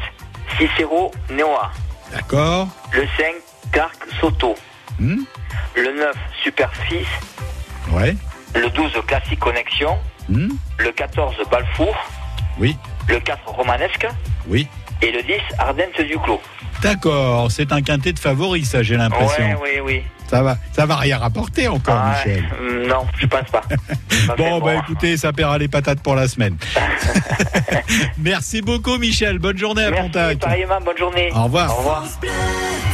Cicero 0.59 1.13
Noah. 1.31 1.71
D'accord 2.13 2.69
Le 2.93 3.07
5, 3.17 3.35
Clark 3.71 3.97
Soto. 4.21 4.57
Hmm 4.99 5.23
Le 5.77 5.99
9, 5.99 6.17
Superfils. 6.43 7.07
Ouais. 7.93 8.17
Le 8.57 8.69
12, 8.71 8.91
Classic 9.07 9.39
Connexion. 9.39 9.97
Hmm 10.29 10.49
Le 10.79 10.93
14, 10.93 11.35
Balfour. 11.51 11.95
Oui. 12.59 12.77
Le 13.09 13.21
4, 13.21 13.41
Romanesque. 13.47 14.07
Oui. 14.49 14.69
Et 15.03 15.11
le 15.11 15.23
10, 15.23 15.35
Ardente 15.59 16.01
du 16.07 16.19
Clos. 16.19 16.41
D'accord, 16.83 17.51
c'est 17.51 17.73
un 17.73 17.83
quintet 17.83 18.13
de 18.13 18.19
favoris, 18.19 18.69
ça, 18.69 18.83
j'ai 18.83 18.97
l'impression. 18.97 19.45
Ouais, 19.45 19.81
oui, 19.81 19.81
oui. 19.85 20.03
Ça 20.35 20.43
va, 20.43 20.57
ça 20.73 20.85
va 20.85 20.97
rien 20.97 21.19
rapporter 21.19 21.69
encore, 21.69 21.95
Ah, 21.97 22.17
Michel. 22.17 22.45
euh, 22.61 22.89
non, 22.89 23.07
je 23.21 23.27
pense 23.27 23.49
pas. 23.53 23.63
Bon, 24.37 24.59
bah 24.61 24.75
écoutez, 24.75 25.17
ça 25.17 25.33
paiera 25.33 25.59
les 25.59 25.69
patates 25.69 26.01
pour 26.01 26.17
la 26.17 26.27
semaine. 26.27 26.57
Merci 28.19 28.61
beaucoup, 28.61 28.99
Michel. 28.99 29.39
Bonne 29.39 29.57
journée 29.57 29.85
à 29.85 29.93
Pontac. 29.93 30.39
Pareillement, 30.41 30.81
bonne 30.85 30.99
journée. 30.99 31.31
Au 31.37 31.45
revoir. 31.45 31.71
Au 31.71 31.77
revoir. 31.77 32.05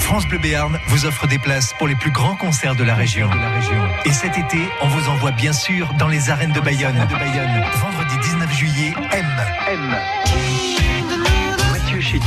France 0.01 0.27
Bleu 0.29 0.37
Béarn 0.39 0.79
vous 0.89 1.07
offre 1.07 1.27
des 1.29 1.39
places 1.39 1.73
pour 1.79 1.89
les 1.89 1.95
plus 1.95 2.11
grands 2.11 2.37
concerts 2.37 2.75
de 2.77 2.85
la 2.85 2.95
région. 2.95 3.31
Et 4.05 4.13
cet 4.13 4.37
été, 4.37 4.59
on 4.83 4.89
vous 4.89 5.09
envoie 5.09 5.31
bien 5.31 5.55
sûr 5.55 5.89
dans 5.99 6.09
les 6.09 6.29
arènes 6.29 6.53
de 6.53 6.61
Bayonne. 6.61 6.97
Vendredi 6.99 8.19
19 8.23 8.53
juillet, 8.53 8.93
M. 9.13 9.27
M. 9.67 9.97
Mathieu 11.73 12.01
Chédid. 12.03 12.27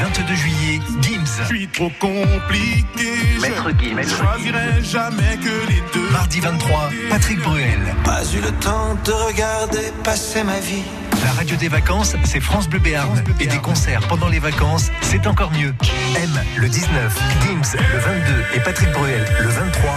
Lundi 0.00 0.20
22 0.20 0.34
juillet, 0.34 0.80
Gims. 1.00 1.42
Je 1.42 1.44
suis 1.44 1.68
trop 1.68 1.90
compliqué. 1.98 3.12
Maître 3.40 3.70
Gims. 3.80 4.02
Je 4.02 4.08
choisirai 4.08 4.82
jamais 4.82 5.36
que 5.38 5.68
les 5.68 5.82
deux. 5.92 6.10
Mardi 6.10 6.40
23, 6.40 6.90
Patrick 7.10 7.40
Bruel. 7.40 7.78
Pas 8.04 8.22
eu 8.32 8.40
le 8.40 8.50
temps 8.60 8.96
de 9.04 9.12
regarder 9.12 9.92
passer 10.04 10.44
ma 10.44 10.60
vie. 10.60 10.82
La 11.24 11.32
radio 11.32 11.56
des 11.56 11.68
vacances, 11.68 12.14
c'est 12.24 12.40
France 12.40 12.68
Bleu 12.68 12.78
Béarn. 12.78 13.22
Et 13.40 13.46
des 13.46 13.58
concerts 13.58 14.06
pendant 14.08 14.28
les 14.28 14.38
vacances, 14.38 14.90
c'est 15.02 15.26
encore 15.26 15.50
mieux. 15.50 15.74
M 16.16 16.40
le 16.56 16.68
19, 16.68 17.20
Gims 17.42 17.78
le 17.92 17.98
22 17.98 18.44
et 18.54 18.60
Patrick 18.60 18.90
Bruel 18.92 19.24
le 19.40 19.48
23. 19.48 19.90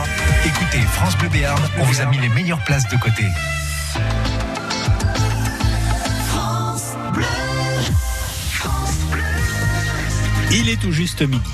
Écoutez 0.45 0.81
France 0.93 1.17
Bleu 1.17 1.29
Béarn, 1.29 1.61
on 1.79 1.83
vous 1.83 2.01
a 2.01 2.05
mis 2.05 2.17
les 2.17 2.29
meilleures 2.29 2.63
places 2.63 2.87
de 2.89 2.97
côté. 2.97 3.25
Il 10.53 10.67
est 10.67 10.81
tout 10.81 10.91
juste 10.91 11.21
midi. 11.21 11.49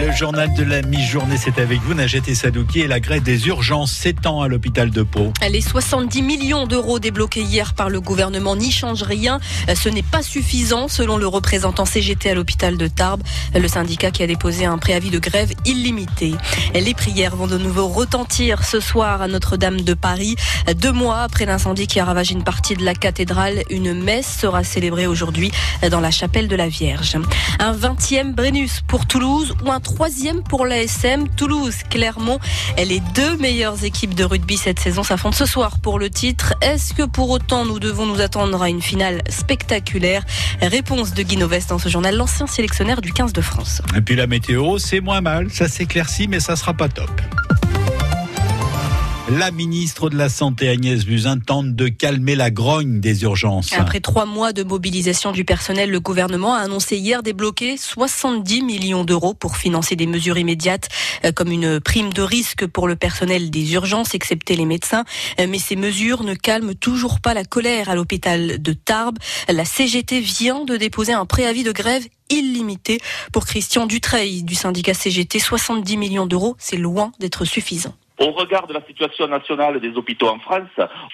Le 0.00 0.12
journal 0.12 0.54
de 0.54 0.62
la 0.62 0.80
mi-journée, 0.80 1.36
c'est 1.36 1.58
avec 1.58 1.78
vous, 1.82 1.92
Najat 1.92 2.20
et 2.26 2.34
Sadouki. 2.34 2.80
Et 2.80 2.86
la 2.86 3.00
grève 3.00 3.22
des 3.22 3.48
urgences 3.48 3.92
s'étend 3.92 4.40
à 4.40 4.48
l'hôpital 4.48 4.90
de 4.90 5.02
Pau. 5.02 5.30
Les 5.46 5.60
70 5.60 6.22
millions 6.22 6.66
d'euros 6.66 6.98
débloqués 6.98 7.42
hier 7.42 7.74
par 7.74 7.90
le 7.90 8.00
gouvernement 8.00 8.56
n'y 8.56 8.70
changent 8.70 9.02
rien. 9.02 9.40
Ce 9.74 9.90
n'est 9.90 10.02
pas 10.02 10.22
suffisant, 10.22 10.88
selon 10.88 11.18
le 11.18 11.26
représentant 11.26 11.84
CGT 11.84 12.30
à 12.30 12.34
l'hôpital 12.34 12.78
de 12.78 12.86
Tarbes, 12.86 13.22
le 13.54 13.68
syndicat 13.68 14.10
qui 14.10 14.22
a 14.22 14.26
déposé 14.26 14.64
un 14.64 14.78
préavis 14.78 15.10
de 15.10 15.18
grève 15.18 15.52
illimité. 15.66 16.32
Les 16.72 16.94
prières 16.94 17.36
vont 17.36 17.46
de 17.46 17.58
nouveau 17.58 17.86
retentir 17.86 18.64
ce 18.64 18.80
soir 18.80 19.20
à 19.20 19.28
Notre-Dame 19.28 19.82
de 19.82 19.92
Paris. 19.92 20.36
Deux 20.76 20.92
mois 20.92 21.20
après 21.20 21.44
l'incendie 21.44 21.86
qui 21.86 22.00
a 22.00 22.06
ravagé 22.06 22.32
une 22.32 22.44
partie 22.44 22.74
de 22.74 22.84
la 22.86 22.94
cathédrale, 22.94 23.64
une 23.68 23.92
messe 23.92 24.38
sera 24.40 24.64
célébrée 24.64 25.06
aujourd'hui 25.06 25.52
dans 25.90 26.00
la 26.00 26.10
chapelle 26.10 26.48
de 26.48 26.56
la 26.56 26.68
Vierge. 26.68 27.18
Un 27.58 27.74
20e 27.74 28.32
Brennus 28.32 28.80
pour 28.86 29.06
Toulouse 29.06 29.54
ou 29.62 29.70
un 29.70 29.80
troisième 29.94 30.42
pour 30.42 30.66
l'ASM 30.66 31.28
Toulouse. 31.36 31.78
Clermont, 31.90 32.38
les 32.78 33.00
deux 33.14 33.36
meilleures 33.36 33.84
équipes 33.84 34.14
de 34.14 34.24
rugby 34.24 34.56
cette 34.56 34.78
saison 34.78 35.02
s'affrontent 35.02 35.36
ce 35.36 35.46
soir 35.46 35.78
pour 35.80 35.98
le 35.98 36.08
titre. 36.08 36.54
Est-ce 36.62 36.94
que 36.94 37.02
pour 37.02 37.30
autant 37.30 37.64
nous 37.64 37.80
devons 37.80 38.06
nous 38.06 38.20
attendre 38.20 38.62
à 38.62 38.68
une 38.68 38.82
finale 38.82 39.22
spectaculaire? 39.28 40.24
Réponse 40.62 41.12
de 41.12 41.22
Guy 41.22 41.36
Novès 41.36 41.66
dans 41.66 41.78
ce 41.78 41.88
journal, 41.88 42.16
l'ancien 42.16 42.46
sélectionnaire 42.46 43.00
du 43.00 43.12
15 43.12 43.32
de 43.32 43.40
France. 43.40 43.82
Et 43.96 44.00
puis 44.00 44.14
la 44.14 44.26
météo, 44.26 44.78
c'est 44.78 45.00
moins 45.00 45.20
mal. 45.20 45.50
Ça 45.50 45.66
s'éclaircit, 45.68 46.28
mais 46.28 46.40
ça 46.40 46.54
sera 46.54 46.72
pas 46.72 46.88
top. 46.88 47.10
La 49.38 49.52
ministre 49.52 50.10
de 50.10 50.16
la 50.16 50.28
Santé 50.28 50.68
Agnès 50.68 51.04
Buzyn 51.04 51.38
tente 51.38 51.76
de 51.76 51.86
calmer 51.86 52.34
la 52.34 52.50
grogne 52.50 53.00
des 53.00 53.22
urgences. 53.22 53.72
Après 53.74 54.00
trois 54.00 54.26
mois 54.26 54.52
de 54.52 54.64
mobilisation 54.64 55.30
du 55.30 55.44
personnel, 55.44 55.88
le 55.88 56.00
gouvernement 56.00 56.54
a 56.54 56.58
annoncé 56.58 56.96
hier 56.96 57.22
débloquer 57.22 57.76
70 57.76 58.62
millions 58.62 59.04
d'euros 59.04 59.32
pour 59.34 59.56
financer 59.56 59.94
des 59.94 60.08
mesures 60.08 60.36
immédiates, 60.36 60.88
euh, 61.24 61.30
comme 61.30 61.52
une 61.52 61.78
prime 61.78 62.12
de 62.12 62.22
risque 62.22 62.66
pour 62.66 62.88
le 62.88 62.96
personnel 62.96 63.50
des 63.50 63.74
urgences, 63.74 64.14
excepté 64.14 64.56
les 64.56 64.64
médecins. 64.64 65.04
Euh, 65.38 65.46
Mais 65.48 65.60
ces 65.60 65.76
mesures 65.76 66.24
ne 66.24 66.34
calment 66.34 66.74
toujours 66.74 67.20
pas 67.20 67.32
la 67.32 67.44
colère 67.44 67.88
à 67.88 67.94
l'hôpital 67.94 68.60
de 68.60 68.72
Tarbes. 68.72 69.18
La 69.48 69.64
CGT 69.64 70.18
vient 70.18 70.64
de 70.64 70.76
déposer 70.76 71.12
un 71.12 71.24
préavis 71.24 71.62
de 71.62 71.72
grève 71.72 72.04
illimité 72.30 73.00
pour 73.32 73.44
Christian 73.44 73.86
Dutreil 73.86 74.42
du 74.42 74.56
syndicat 74.56 74.94
CGT. 74.94 75.38
70 75.38 75.96
millions 75.96 76.26
d'euros, 76.26 76.56
c'est 76.58 76.76
loin 76.76 77.12
d'être 77.20 77.44
suffisant. 77.44 77.94
Au 78.20 78.32
regard 78.32 78.66
de 78.66 78.74
la 78.74 78.84
situation 78.84 79.26
nationale 79.28 79.80
des 79.80 79.96
hôpitaux 79.96 80.28
en 80.28 80.38
France, 80.40 80.68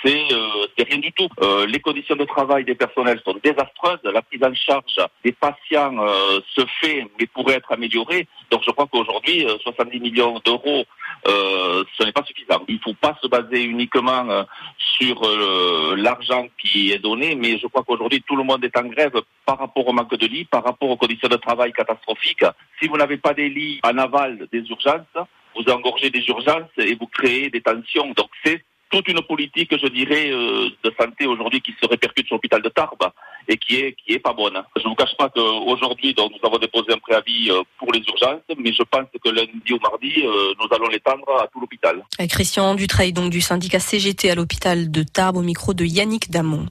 c'est 0.04 0.24
euh, 0.32 0.66
rien 0.76 0.98
du 0.98 1.12
tout. 1.12 1.28
Euh, 1.40 1.64
les 1.64 1.78
conditions 1.78 2.16
de 2.16 2.24
travail 2.24 2.64
des 2.64 2.74
personnels 2.74 3.20
sont 3.24 3.36
désastreuses. 3.44 4.00
La 4.02 4.22
prise 4.22 4.42
en 4.42 4.52
charge 4.54 4.98
des 5.24 5.30
patients 5.30 5.96
euh, 5.98 6.40
se 6.56 6.62
fait, 6.80 7.06
mais 7.16 7.26
pourrait 7.26 7.54
être 7.54 7.70
améliorée. 7.70 8.26
Donc 8.50 8.62
je 8.66 8.72
crois 8.72 8.88
qu'aujourd'hui, 8.90 9.46
euh, 9.46 9.56
70 9.62 10.00
millions 10.00 10.40
d'euros, 10.44 10.84
euh, 11.28 11.84
ce 11.96 12.04
n'est 12.04 12.10
pas 12.10 12.24
suffisant. 12.24 12.64
Il 12.66 12.74
ne 12.74 12.80
faut 12.80 12.94
pas 12.94 13.16
se 13.22 13.28
baser 13.28 13.62
uniquement 13.62 14.28
euh, 14.28 14.42
sur 14.76 15.22
euh, 15.24 15.94
l'argent 15.96 16.46
qui 16.58 16.90
est 16.90 16.98
donné, 16.98 17.36
mais 17.36 17.58
je 17.58 17.68
crois 17.68 17.84
qu'aujourd'hui, 17.84 18.24
tout 18.26 18.34
le 18.34 18.42
monde 18.42 18.64
est 18.64 18.76
en 18.76 18.84
grève 18.84 19.20
par 19.44 19.58
rapport 19.58 19.86
au 19.86 19.92
manque 19.92 20.16
de 20.16 20.26
lits, 20.26 20.44
par 20.44 20.64
rapport 20.64 20.90
aux 20.90 20.96
conditions 20.96 21.28
de 21.28 21.36
travail 21.36 21.72
catastrophiques. 21.72 22.44
Si 22.80 22.88
vous 22.88 22.96
n'avez 22.96 23.16
pas 23.16 23.32
des 23.32 23.48
lits 23.48 23.78
en 23.84 23.96
aval 23.96 24.48
des 24.50 24.68
urgences, 24.70 25.26
vous 25.56 25.72
engorgez 25.72 26.10
des 26.10 26.24
urgences 26.28 26.70
et 26.78 26.94
vous 26.94 27.06
créez 27.06 27.50
des 27.50 27.60
tensions. 27.60 28.12
Donc 28.14 28.30
c'est 28.44 28.62
toute 28.90 29.08
une 29.08 29.22
politique, 29.22 29.76
je 29.76 29.88
dirais, 29.88 30.30
euh, 30.30 30.68
de 30.84 30.92
santé 30.98 31.26
aujourd'hui 31.26 31.60
qui 31.60 31.74
se 31.80 31.86
répercute 31.86 32.26
sur 32.26 32.36
l'hôpital 32.36 32.62
de 32.62 32.68
Tarbes. 32.68 33.10
Et 33.48 33.56
qui 33.56 33.76
est 33.76 33.94
qui 33.94 34.14
est 34.14 34.18
pas 34.18 34.32
bonne. 34.32 34.60
Je 34.76 34.82
ne 34.82 34.88
vous 34.88 34.94
cache 34.94 35.16
pas 35.16 35.28
qu'aujourd'hui, 35.28 36.14
donc 36.14 36.32
nous 36.32 36.48
avons 36.48 36.58
déposé 36.58 36.92
un 36.92 36.98
préavis 36.98 37.50
euh, 37.50 37.62
pour 37.78 37.92
les 37.92 38.00
urgences, 38.00 38.42
mais 38.58 38.72
je 38.72 38.82
pense 38.82 39.06
que 39.22 39.28
lundi 39.28 39.72
ou 39.72 39.78
mardi, 39.80 40.12
euh, 40.18 40.54
nous 40.60 40.74
allons 40.74 40.88
l'étendre 40.88 41.24
à 41.40 41.46
tout 41.48 41.60
l'hôpital. 41.60 42.04
Christian 42.28 42.74
Dutreil, 42.74 43.12
donc 43.12 43.30
du 43.30 43.40
syndicat 43.40 43.78
CGT 43.78 44.30
à 44.30 44.34
l'hôpital 44.34 44.90
de 44.90 45.02
Tarbes, 45.02 45.36
au 45.36 45.42
micro 45.42 45.74
de 45.74 45.84
Yannick 45.84 46.30
Damon. 46.30 46.66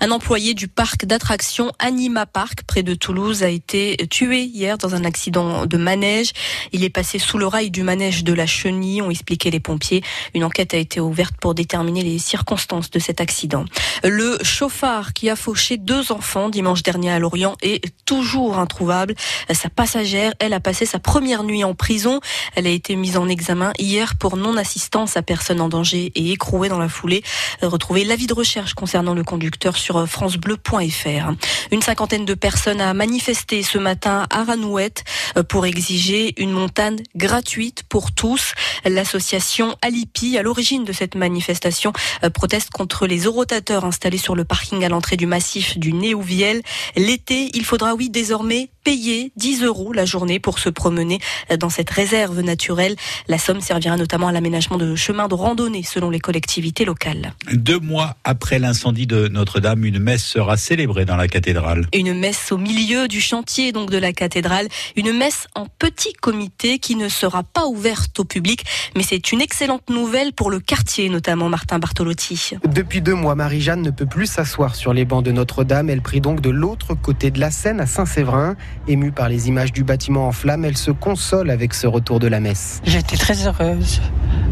Un 0.00 0.10
employé 0.12 0.54
du 0.54 0.68
parc 0.68 1.04
d'attractions 1.04 1.72
Anima 1.78 2.26
Park, 2.26 2.60
près 2.66 2.82
de 2.82 2.94
Toulouse, 2.94 3.42
a 3.42 3.48
été 3.48 3.96
tué 4.08 4.42
hier 4.42 4.78
dans 4.78 4.94
un 4.94 5.04
accident 5.04 5.66
de 5.66 5.76
manège. 5.76 6.32
Il 6.72 6.84
est 6.84 6.90
passé 6.90 7.18
sous 7.18 7.38
le 7.38 7.46
rail 7.46 7.70
du 7.70 7.82
manège 7.82 8.24
de 8.24 8.32
la 8.32 8.46
Chenille, 8.46 9.02
ont 9.02 9.10
expliqué 9.10 9.50
les 9.50 9.60
pompiers. 9.60 10.02
Une 10.34 10.44
enquête 10.44 10.74
a 10.74 10.78
été 10.78 11.00
ouverte 11.00 11.34
pour 11.40 11.54
déterminer 11.54 12.02
les 12.02 12.18
circonstances 12.18 12.90
de 12.90 12.98
cet 12.98 13.20
accident. 13.20 13.64
Le 14.04 14.38
chauffard 14.42 15.12
qui 15.12 15.28
a 15.28 15.36
fauché 15.36 15.76
deux 15.76 16.12
enfants 16.12 16.19
dimanche 16.50 16.82
dernier 16.82 17.10
à 17.10 17.18
Lorient 17.18 17.56
est 17.62 17.84
toujours 18.04 18.58
introuvable. 18.58 19.14
Sa 19.52 19.68
passagère, 19.68 20.32
elle, 20.38 20.52
a 20.52 20.60
passé 20.60 20.86
sa 20.86 20.98
première 20.98 21.42
nuit 21.42 21.64
en 21.64 21.74
prison. 21.74 22.20
Elle 22.54 22.66
a 22.66 22.70
été 22.70 22.96
mise 22.96 23.16
en 23.16 23.28
examen 23.28 23.72
hier 23.78 24.16
pour 24.16 24.36
non-assistance 24.36 25.16
à 25.16 25.22
personne 25.22 25.60
en 25.60 25.68
danger 25.68 26.12
et 26.14 26.32
écrouée 26.32 26.68
dans 26.68 26.78
la 26.78 26.88
foulée. 26.88 27.22
Retrouvez 27.62 28.04
l'avis 28.04 28.26
de 28.26 28.34
recherche 28.34 28.74
concernant 28.74 29.14
le 29.14 29.24
conducteur 29.24 29.76
sur 29.76 30.08
francebleu.fr. 30.08 31.32
Une 31.72 31.82
cinquantaine 31.82 32.24
de 32.24 32.34
personnes 32.34 32.80
a 32.80 32.94
manifesté 32.94 33.62
ce 33.62 33.78
matin 33.78 34.26
à 34.30 34.44
Ranouette 34.44 35.04
pour 35.48 35.66
exiger 35.66 36.34
une 36.40 36.52
montagne 36.52 37.02
gratuite 37.16 37.82
pour 37.88 38.12
tous. 38.12 38.54
L'association 38.84 39.76
Alipi, 39.82 40.38
à 40.38 40.42
l'origine 40.42 40.84
de 40.84 40.92
cette 40.92 41.14
manifestation, 41.14 41.92
proteste 42.34 42.70
contre 42.70 43.06
les 43.06 43.26
orotateurs 43.26 43.84
installés 43.84 44.18
sur 44.18 44.34
le 44.34 44.44
parking 44.44 44.84
à 44.84 44.88
l'entrée 44.88 45.16
du 45.16 45.26
massif 45.26 45.78
du 45.78 45.92
Néouviel. 46.10 46.62
L'été, 46.96 47.50
il 47.54 47.64
faudra 47.64 47.94
oui 47.94 48.10
désormais 48.10 48.70
payer 48.84 49.32
10 49.36 49.64
euros 49.64 49.92
la 49.92 50.04
journée 50.04 50.38
pour 50.38 50.58
se 50.58 50.68
promener 50.68 51.18
dans 51.58 51.70
cette 51.70 51.90
réserve 51.90 52.40
naturelle. 52.40 52.96
La 53.28 53.38
somme 53.38 53.60
servira 53.60 53.96
notamment 53.96 54.28
à 54.28 54.32
l'aménagement 54.32 54.76
de 54.76 54.94
chemins 54.94 55.28
de 55.28 55.34
randonnée 55.34 55.82
selon 55.82 56.10
les 56.10 56.20
collectivités 56.20 56.84
locales. 56.84 57.34
Deux 57.52 57.78
mois 57.78 58.16
après 58.24 58.58
l'incendie 58.58 59.06
de 59.06 59.28
Notre-Dame, 59.28 59.84
une 59.84 59.98
messe 59.98 60.24
sera 60.24 60.56
célébrée 60.56 61.04
dans 61.04 61.16
la 61.16 61.28
cathédrale. 61.28 61.86
Une 61.94 62.14
messe 62.14 62.52
au 62.52 62.58
milieu 62.58 63.08
du 63.08 63.20
chantier 63.20 63.72
donc 63.72 63.90
de 63.90 63.98
la 63.98 64.12
cathédrale, 64.12 64.68
une 64.96 65.12
messe 65.12 65.46
en 65.54 65.66
petit 65.66 66.12
comité 66.12 66.78
qui 66.78 66.96
ne 66.96 67.08
sera 67.08 67.42
pas 67.42 67.66
ouverte 67.66 68.18
au 68.20 68.24
public, 68.24 68.64
mais 68.96 69.02
c'est 69.02 69.32
une 69.32 69.40
excellente 69.40 69.88
nouvelle 69.90 70.32
pour 70.32 70.50
le 70.50 70.60
quartier 70.60 71.08
notamment 71.08 71.48
Martin 71.48 71.78
Bartolotti. 71.78 72.52
Depuis 72.64 73.00
deux 73.00 73.14
mois, 73.14 73.34
Marie-Jeanne 73.34 73.82
ne 73.82 73.90
peut 73.90 74.06
plus 74.06 74.26
s'asseoir 74.26 74.74
sur 74.74 74.92
les 74.92 75.04
bancs 75.04 75.24
de 75.24 75.32
Notre-Dame. 75.32 75.90
Elle 75.90 76.02
prie 76.02 76.20
donc 76.20 76.40
de 76.40 76.50
l'autre 76.50 76.94
côté 76.94 77.30
de 77.30 77.40
la 77.40 77.50
Seine 77.50 77.80
à 77.80 77.86
Saint-Séverin. 77.86 78.56
Émue 78.88 79.12
par 79.12 79.28
les 79.28 79.48
images 79.48 79.72
du 79.72 79.84
bâtiment 79.84 80.26
en 80.26 80.32
flammes, 80.32 80.64
elle 80.64 80.76
se 80.76 80.90
console 80.90 81.50
avec 81.50 81.74
ce 81.74 81.86
retour 81.86 82.18
de 82.18 82.26
la 82.26 82.40
messe. 82.40 82.80
J'étais 82.84 83.16
très 83.16 83.46
heureuse. 83.46 84.00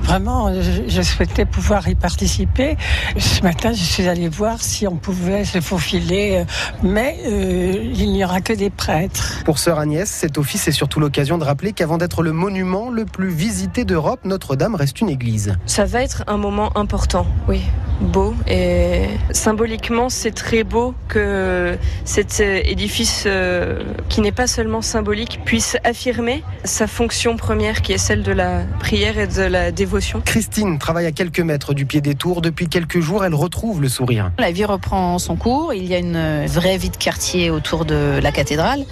Vraiment, 0.03 0.51
je, 0.89 1.03
souhaitais 1.03 1.45
pouvoir 1.45 1.89
y 1.89 1.95
participer. 1.95 2.77
Ce 3.19 3.43
matin, 3.43 3.73
je 3.73 3.83
suis 3.83 4.09
allée 4.09 4.29
voir 4.29 4.62
si 4.62 4.87
on 4.87 4.97
pouvait 4.97 5.45
se 5.45 5.61
faufiler, 5.61 6.45
mais 6.83 7.19
euh, 7.27 7.93
il 7.95 8.12
n'y 8.12 8.25
aura 8.25 8.41
que 8.41 8.53
des 8.53 8.71
prêtres. 8.71 9.43
Pour 9.45 9.59
sœur 9.59 9.79
Agnès, 9.79 10.09
cet 10.09 10.39
office 10.39 10.69
est 10.69 10.73
surtout 10.73 11.01
l'occasion 11.01 11.37
de 11.37 11.45
rappeler 11.45 11.73
qu'avant 11.73 11.99
d'être 11.99 12.23
le 12.23 12.33
monument 12.33 12.91
le 12.91 13.05
plus 13.05 13.29
visité 13.29 13.85
d'Europe, 13.85 14.21
Notre-Dame 14.25 14.75
reste 14.75 15.01
une 15.01 15.11
église. 15.11 15.57
Ça 15.66 15.85
va 15.85 16.03
être 16.03 16.25
un 16.27 16.39
moment 16.39 16.77
important, 16.77 17.27
oui, 17.49 17.62
beau 18.01 18.35
et 18.47 19.07
symboliquement, 19.31 20.09
c'est 20.09 20.35
très 20.35 20.64
beau 20.64 20.95
que 21.09 21.77
cet 22.05 22.41
édifice 22.41 23.25
euh, 23.27 23.83
qui 24.09 24.21
n'est 24.21 24.33
pas 24.33 24.47
seulement 24.47 24.83
symbolique 24.83 25.41
puisse 25.45 25.77
affirmer 25.85 26.43
sa 26.65 26.87
fonction 26.87 27.37
première 27.37 27.83
qui 27.83 27.93
est 27.93 27.99
celle 27.99 28.23
de 28.23 28.33
la 28.33 28.63
prière 28.79 29.19
et 29.19 29.27
de 29.27 29.43
la 29.43 29.73
dévotion. 29.73 30.21
Christine 30.25 30.79
travaille 30.79 31.07
à 31.07 31.13
quelques 31.13 31.41
mètres 31.41 31.75
du 31.75 31.87
pied 31.87 32.01
des 32.01 32.15
tours. 32.15 32.43
Depuis 32.43 32.69
quelques 32.69 33.01
jours, 33.01 33.25
elle 33.25 33.35
retrouve 33.35 33.81
le 33.81 33.89
sourire. 33.89 34.31
La 34.39 34.51
vie 34.51 34.65
reprend 34.65 35.19
son 35.19 35.37
cours. 35.37 35.75
Il 35.75 35.85
y 35.87 35.95
a 35.95 35.99
une 35.99 36.47
vraie 36.47 36.79
vie 36.79 36.91
de 36.91 36.97
quartier 36.97 37.51
autour 37.51 37.85
de 37.85 38.19
la 38.23 38.33
cathédrale. 38.33 38.85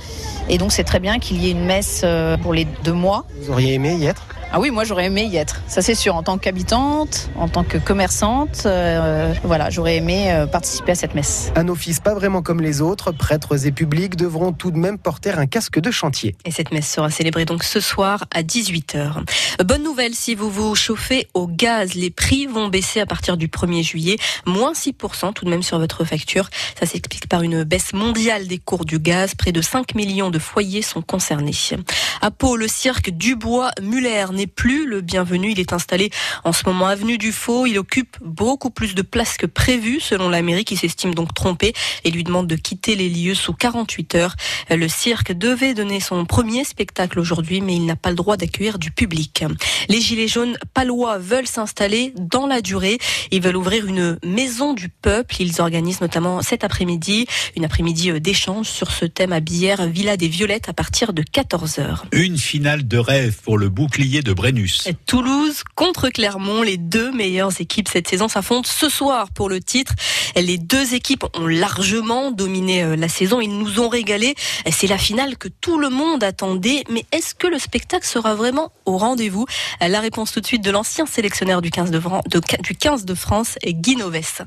Et 0.49 0.59
donc, 0.59 0.73
c'est 0.73 0.85
très 0.85 1.01
bien 1.01 1.19
qu'il 1.19 1.43
y 1.43 1.49
ait 1.49 1.53
une 1.53 1.65
messe 1.65 2.03
euh, 2.05 2.37
pour 2.37 2.55
les 2.55 2.67
deux 2.85 2.93
mois. 2.93 3.27
Vous 3.41 3.51
auriez 3.51 3.75
aimé 3.75 3.97
y 3.97 4.07
être? 4.07 4.23
Ah 4.53 4.61
oui, 4.61 4.71
moi 4.71 4.85
j'aurais 4.85 5.07
aimé 5.07 5.25
y 5.25 5.37
être, 5.37 5.63
ça 5.67 5.83
c'est 5.83 5.95
sûr, 5.95 6.15
en 6.15 6.23
tant 6.23 6.39
qu'habitante, 6.39 7.31
en 7.37 7.49
tant 7.49 7.65
que 7.65 7.79
commerçante, 7.79 8.63
euh, 8.67 9.33
voilà, 9.45 9.71
j'aurais 9.71 9.97
aimé 9.97 10.31
euh, 10.31 10.47
participer 10.47 10.93
à 10.93 10.95
cette 10.95 11.15
messe. 11.15 11.53
Un 11.57 11.69
office 11.69 12.01
pas 12.01 12.15
vraiment 12.15 12.43
comme 12.43 12.61
les 12.61 12.81
autres, 12.81 13.13
prêtres 13.13 13.67
et 13.67 13.73
publics 13.73 14.17
devront 14.17 14.53
tout 14.53 14.71
de 14.71 14.79
même 14.79 14.99
porter 14.99 15.31
un 15.31 15.47
casque 15.47 15.81
de 15.81 15.91
chantier. 15.91 16.37
Et 16.45 16.51
cette 16.51 16.73
messe 16.73 16.91
sera 16.91 17.11
célébrée 17.11 17.45
donc 17.45 17.65
ce 17.65 17.81
soir 17.81 18.25
à 18.35 18.43
18h. 18.43 19.25
Bonne 19.65 19.83
nouvelle 19.83 20.15
si 20.15 20.35
vous 20.35 20.51
vous 20.51 20.75
chauffez 20.75 21.29
au 21.35 21.47
gaz, 21.47 21.95
les 21.95 22.11
prix 22.11 22.47
vont 22.47 22.69
baisser 22.69 23.01
à 23.01 23.07
partir 23.07 23.37
du 23.37 23.49
1er 23.49 23.83
juillet, 23.83 24.17
moins 24.45 24.73
6% 24.73 25.33
tout 25.33 25.45
de 25.45 25.51
même 25.51 25.63
sur 25.63 25.79
votre 25.79 26.05
facture. 26.05 26.49
Ça 26.79 26.87
s'explique 26.87 27.29
par 27.29 27.43
une 27.43 27.65
baisse 27.65 27.93
mondiale 27.93 28.47
des 28.47 28.59
cours 28.59 28.85
du 28.85 28.99
gaz, 28.99 29.35
près 29.35 29.53
de 29.53 29.61
5 29.61 29.95
millions 29.95 30.31
de 30.31 30.39
foyers 30.39 30.83
sont 30.83 31.03
concernés. 31.03 31.47
À 32.21 32.31
Pau, 32.31 32.57
le 32.57 32.69
cirque 32.69 33.11
Dubois-Muller 33.11 34.27
n'est 34.37 34.47
plus 34.47 34.87
le 34.87 35.01
bienvenu. 35.01 35.51
Il 35.51 35.61
est 35.61 35.73
installé 35.73 36.11
en 36.45 36.53
ce 36.53 36.63
moment 36.67 36.87
avenue 36.87 37.19
du 37.19 37.33
Faux. 37.33 37.67
Il 37.67 37.79
occupe 37.79 38.17
beaucoup 38.23 38.71
plus 38.71 38.95
de 38.95 39.03
place 39.03 39.37
que 39.37 39.47
prévu, 39.47 40.01
selon 40.01 40.29
la 40.29 40.43
mairie 40.43 40.65
qui 40.65 40.77
s'estime 40.77 41.15
donc 41.15 41.35
trompée 41.35 41.73
et 42.05 42.11
lui 42.11 42.25
demande 42.25 42.47
de 42.47 42.57
quitter 42.57 42.95
les 42.95 43.09
lieux 43.09 43.35
sous 43.35 43.53
48 43.53 44.15
heures. 44.15 44.37
Le 44.71 44.89
cirque 44.89 45.33
devait 45.33 45.75
donner 45.75 46.01
son 46.01 46.25
premier 46.25 46.65
spectacle 46.65 47.19
aujourd'hui, 47.19 47.61
mais 47.61 47.75
il 47.75 47.87
n'a 47.87 47.97
pas 47.97 48.11
le 48.11 48.17
droit 48.17 48.37
d'accueillir 48.37 48.79
du 48.79 48.91
public. 48.91 49.45
Les 49.89 50.01
Gilets 50.01 50.29
jaunes 50.29 50.57
palois 50.75 51.19
veulent 51.19 51.47
s'installer 51.47 52.13
dans 52.17 52.47
la 52.47 52.61
durée. 52.61 52.99
Ils 53.31 53.43
veulent 53.43 53.57
ouvrir 53.57 53.87
une 53.87 54.19
maison 54.25 54.75
du 54.75 54.89
peuple. 54.89 55.37
Ils 55.41 55.61
organisent 55.61 56.01
notamment 56.01 56.43
cet 56.43 56.63
après-midi 56.63 57.27
une 57.57 57.65
après-midi 57.65 58.21
d'échange 58.21 58.69
sur 58.69 58.91
ce 58.91 59.05
thème 59.05 59.33
à 59.33 59.41
Bière, 59.41 59.87
Villa 59.87 60.17
des 60.17 60.29
Violettes, 60.29 60.69
à 60.69 60.73
partir 60.73 61.13
de 61.13 61.23
14h. 61.23 62.03
Une 62.13 62.39
finale 62.39 62.87
de 62.87 62.99
rêve 62.99 63.39
pour 63.43 63.59
le 63.59 63.69
bouclier 63.69 64.23
Brennus. 64.33 64.89
Toulouse 65.07 65.63
contre 65.75 66.09
Clermont, 66.09 66.63
les 66.63 66.77
deux 66.77 67.13
meilleures 67.13 67.61
équipes 67.61 67.89
cette 67.89 68.09
saison 68.09 68.29
s'affrontent 68.29 68.69
ce 68.71 68.89
soir 68.89 69.29
pour 69.35 69.49
le 69.49 69.61
titre. 69.61 69.93
Les 70.37 70.59
deux 70.59 70.95
équipes 70.95 71.25
ont 71.35 71.47
largement 71.47 72.31
dominé 72.31 72.97
la 72.97 73.09
saison, 73.09 73.41
ils 73.41 73.57
nous 73.57 73.81
ont 73.81 73.89
régalé. 73.89 74.35
C'est 74.71 74.87
la 74.87 74.99
finale 74.99 75.37
que 75.37 75.49
tout 75.49 75.79
le 75.79 75.89
monde 75.89 76.25
attendait, 76.25 76.85
mais 76.91 77.05
est-ce 77.13 77.35
que 77.35 77.47
le 77.47 77.59
spectacle 77.59 78.07
sera 78.07 78.35
vraiment 78.35 78.73
au 78.85 78.97
rendez-vous? 78.99 79.47
La 79.81 80.01
réponse 80.01 80.33
tout 80.33 80.41
de 80.41 80.47
suite 80.47 80.65
de 80.65 80.71
l'ancien 80.71 81.07
sélectionneur 81.07 81.63
du 81.63 81.71
15 81.71 81.91
de, 81.91 81.99
de, 81.99 82.41
du 82.63 82.75
15 82.75 83.05
de 83.05 83.15
France, 83.15 83.57
Guy 83.65 83.97
Noves. 83.97 84.17
Ça 84.23 84.45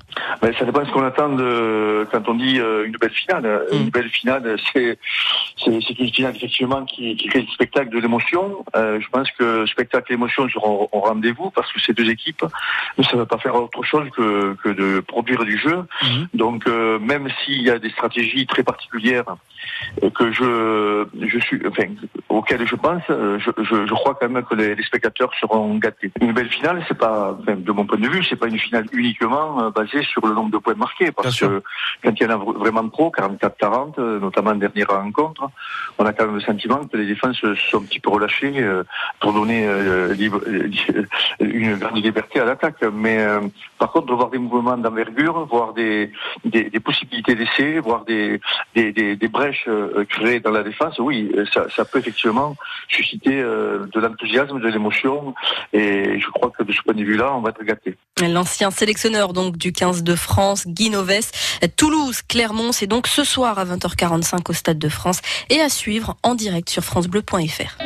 dépend 0.66 0.82
de 0.82 0.88
ce 0.88 0.92
qu'on 0.92 1.06
attend 1.06 1.30
de, 1.30 2.08
quand 2.12 2.28
on 2.28 2.36
dit 2.36 2.60
euh, 2.60 2.86
une 2.86 2.98
belle 2.98 3.12
finale. 3.12 3.66
Mm. 3.72 3.76
Une 3.76 3.90
belle 3.90 4.10
finale, 4.10 4.56
c'est 4.74 4.98
c'est 5.64 5.72
une 5.72 6.12
finale 6.12 6.36
effectivement 6.36 6.86
qui, 6.86 7.16
qui 7.16 7.28
crée 7.28 7.42
du 7.42 7.52
spectacle, 7.52 7.90
de 7.90 8.00
l'émotion. 8.00 8.66
Euh, 8.76 9.00
je 9.02 9.08
pense 9.10 9.30
que 9.32 9.66
spectacle 9.70 10.12
émotion 10.14 10.50
seront 10.50 10.90
au 10.92 11.00
rendez-vous 11.00 11.50
parce 11.52 11.72
que 11.72 11.80
ces 11.80 11.94
deux 11.94 12.10
équipes 12.10 12.46
ne 12.98 13.04
savent 13.04 13.26
pas 13.26 13.38
faire 13.38 13.56
autre 13.56 13.84
chose 13.84 14.10
que, 14.16 14.56
que 14.64 14.70
de 14.70 15.00
produire 15.00 15.44
du 15.46 15.58
jeu. 15.58 15.86
Donc 16.34 16.68
euh, 16.68 17.00
même 17.00 17.30
s'il 17.40 17.62
y 17.62 17.70
a 17.70 17.80
des 17.80 17.90
stratégies 17.90 18.46
très 18.48 18.64
particulières 18.64 19.36
que 20.14 20.32
je, 20.32 21.06
je 21.22 21.40
suis, 21.40 21.62
enfin, 21.68 21.86
auxquelles 22.30 22.68
je 22.68 22.76
pense, 22.76 23.04
euh, 23.10 23.40
je, 23.40 23.52
je, 23.64 23.86
je 23.86 23.94
crois 23.94 24.16
quand 24.20 24.30
même 24.30 24.44
que 24.44 24.56
les, 24.56 24.76
les 24.76 24.84
spectateurs 24.84 25.32
seront 25.40 25.76
gâtés. 25.78 26.12
Une 26.22 26.34
belle 26.34 26.50
finale, 26.50 26.84
c'est 26.88 26.98
pas, 26.98 27.38
enfin, 27.42 27.56
de 27.56 27.72
mon 27.72 27.86
point 27.86 27.98
de 27.98 28.08
vue, 28.08 28.24
c'est 28.24 28.36
pas 28.36 28.48
une 28.48 28.60
finale 28.60 28.86
uniquement 28.94 29.62
euh, 29.62 29.70
basée 29.70 30.04
sur 30.04 30.26
le 30.26 30.34
nombre 30.34 30.52
de 30.52 30.58
points 30.58 30.76
marqués, 30.76 31.12
parce 31.12 31.40
que 31.40 31.62
quand 32.04 32.12
il 32.20 32.24
y 32.24 32.26
en 32.26 32.30
a 32.30 32.38
vr- 32.38 32.58
vraiment 32.58 32.88
trop, 32.90 33.12
44-40, 33.18 33.94
euh, 34.00 34.20
notamment 34.20 34.52
en 34.52 34.56
dernière 34.56 34.88
rencontre, 34.88 35.50
on 35.98 36.06
a 36.06 36.14
quand 36.14 36.26
même 36.26 36.36
le 36.36 36.42
sentiment 36.42 36.86
que 36.86 36.98
les 36.98 37.06
défenses 37.06 37.38
se 37.38 37.56
sont 37.56 37.78
un 37.80 37.84
petit 37.84 38.00
peu 38.00 38.10
relâchées 38.10 38.54
euh, 38.60 38.84
pour 39.20 39.34
donner 39.34 39.66
une 41.40 41.76
grande 41.78 42.04
liberté 42.04 42.40
à 42.40 42.46
l'attaque. 42.46 42.82
Mais 42.94 43.20
euh, 43.20 43.42
par 43.78 43.92
contre, 43.92 44.08
de 44.08 44.14
voir 44.14 44.30
des 44.30 44.38
mouvements 44.38 44.78
d'envergure, 44.78 45.46
voir 45.46 45.74
des, 45.74 46.12
des, 46.46 46.70
des 46.70 46.80
possibilités 46.80 47.36
d'essai, 47.36 47.80
voir 47.80 48.06
des, 48.06 48.40
des, 48.76 48.92
des 49.16 49.28
brèches 49.28 49.66
euh, 49.70 50.06
créées 50.06 50.40
dans 50.40 50.52
la 50.52 50.64
défense, 50.64 50.98
oui, 51.00 51.32
euh, 51.36 51.46
ça, 51.54 51.86
peut 51.86 52.00
effectivement 52.00 52.56
susciter 52.88 53.40
euh, 53.40 53.86
de 53.94 54.00
l'enthousiasme, 54.00 54.60
de 54.60 54.68
l'émotion. 54.68 55.34
Et 55.74 56.20
je 56.20 56.28
crois 56.32 56.52
que 56.58 56.64
de 56.64 56.72
ce 56.72 56.82
point 56.82 56.94
de 56.94 57.04
vue-là, 57.04 57.34
on 57.34 57.42
va 57.42 57.50
être 57.50 57.64
gâté. 57.64 57.96
L'ancien 58.22 58.72
sélectionneur 58.72 59.34
donc 59.34 59.58
du 59.58 59.72
15 59.72 60.04
de 60.04 60.16
France, 60.16 60.68
Guy 60.68 60.90
Noves. 60.90 61.32
Toulouse, 61.78 62.22
Clermont, 62.28 62.72
c'est 62.72 62.88
donc 62.88 63.08
ce 63.08 63.24
soir 63.24 63.60
à 63.60 63.66
20h45 63.66 64.50
au 64.50 64.54
Stade 64.54 64.80
de 64.80 64.90
France 64.90 65.22
et 65.50 65.62
à 65.62 65.70
suivre 65.70 66.18
en 66.24 66.36
direct 66.36 66.70
sur 66.70 66.84
francebleu.fr. 66.84 67.78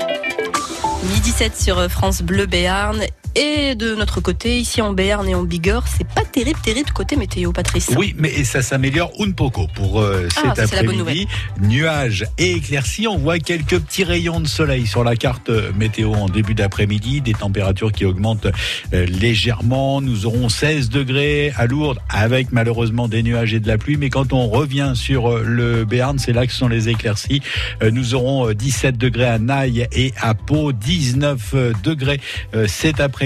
Midi 1.03 1.21
17 1.21 1.55
sur 1.55 1.89
France 1.89 2.21
Bleu 2.21 2.45
Béarn. 2.45 3.01
Et 3.35 3.73
de 3.75 3.95
notre 3.95 4.21
côté, 4.21 4.59
ici 4.59 4.81
en 4.81 4.93
Béarn 4.93 5.27
et 5.27 5.33
en 5.33 5.43
Bigorre, 5.43 5.87
c'est 5.87 6.07
pas 6.07 6.23
terrible, 6.23 6.59
terrible 6.63 6.91
côté 6.91 7.15
météo, 7.15 7.51
Patrice. 7.51 7.89
Oui, 7.97 8.13
mais 8.17 8.43
ça 8.43 8.61
s'améliore 8.61 9.11
un 9.19 9.31
poco 9.31 9.67
pour 9.73 10.01
euh, 10.01 10.27
Ah, 10.35 10.53
cet 10.55 10.85
bonne 10.85 10.99
après-midi. 10.99 11.27
Nuages 11.59 12.25
et 12.37 12.51
éclaircies. 12.53 13.07
On 13.07 13.17
voit 13.17 13.39
quelques 13.39 13.79
petits 13.79 14.03
rayons 14.03 14.39
de 14.39 14.47
soleil 14.47 14.85
sur 14.85 15.03
la 15.03 15.15
carte 15.15 15.49
euh, 15.49 15.71
météo 15.77 16.13
en 16.13 16.27
début 16.29 16.53
d'après-midi. 16.53 17.21
Des 17.21 17.33
températures 17.33 17.91
qui 17.91 18.05
augmentent 18.05 18.47
euh, 18.93 19.05
légèrement. 19.05 19.99
Nous 20.01 20.25
aurons 20.27 20.49
16 20.49 20.89
degrés 20.89 21.51
à 21.55 21.65
Lourdes 21.65 21.99
avec 22.09 22.51
malheureusement 22.51 23.07
des 23.07 23.23
nuages 23.23 23.53
et 23.53 23.59
de 23.59 23.67
la 23.67 23.77
pluie. 23.79 23.97
Mais 23.97 24.09
quand 24.11 24.31
on 24.33 24.47
revient 24.47 24.93
sur 24.95 25.31
euh, 25.31 25.43
le 25.43 25.85
Béarn, 25.85 26.19
c'est 26.19 26.33
là 26.33 26.45
que 26.45 26.53
sont 26.53 26.67
les 26.67 26.89
éclaircies. 26.89 27.41
Euh, 27.81 27.89
Nous 27.89 28.13
aurons 28.13 28.49
euh, 28.49 28.53
17 28.53 28.97
degrés 28.97 29.25
à 29.25 29.39
Naï 29.39 29.87
et 29.91 30.13
à 30.21 30.35
Pau, 30.35 30.71
19 30.71 31.55
degrés 31.83 32.19
euh, 32.53 32.67
cet 32.67 32.99
après-midi. 32.99 33.22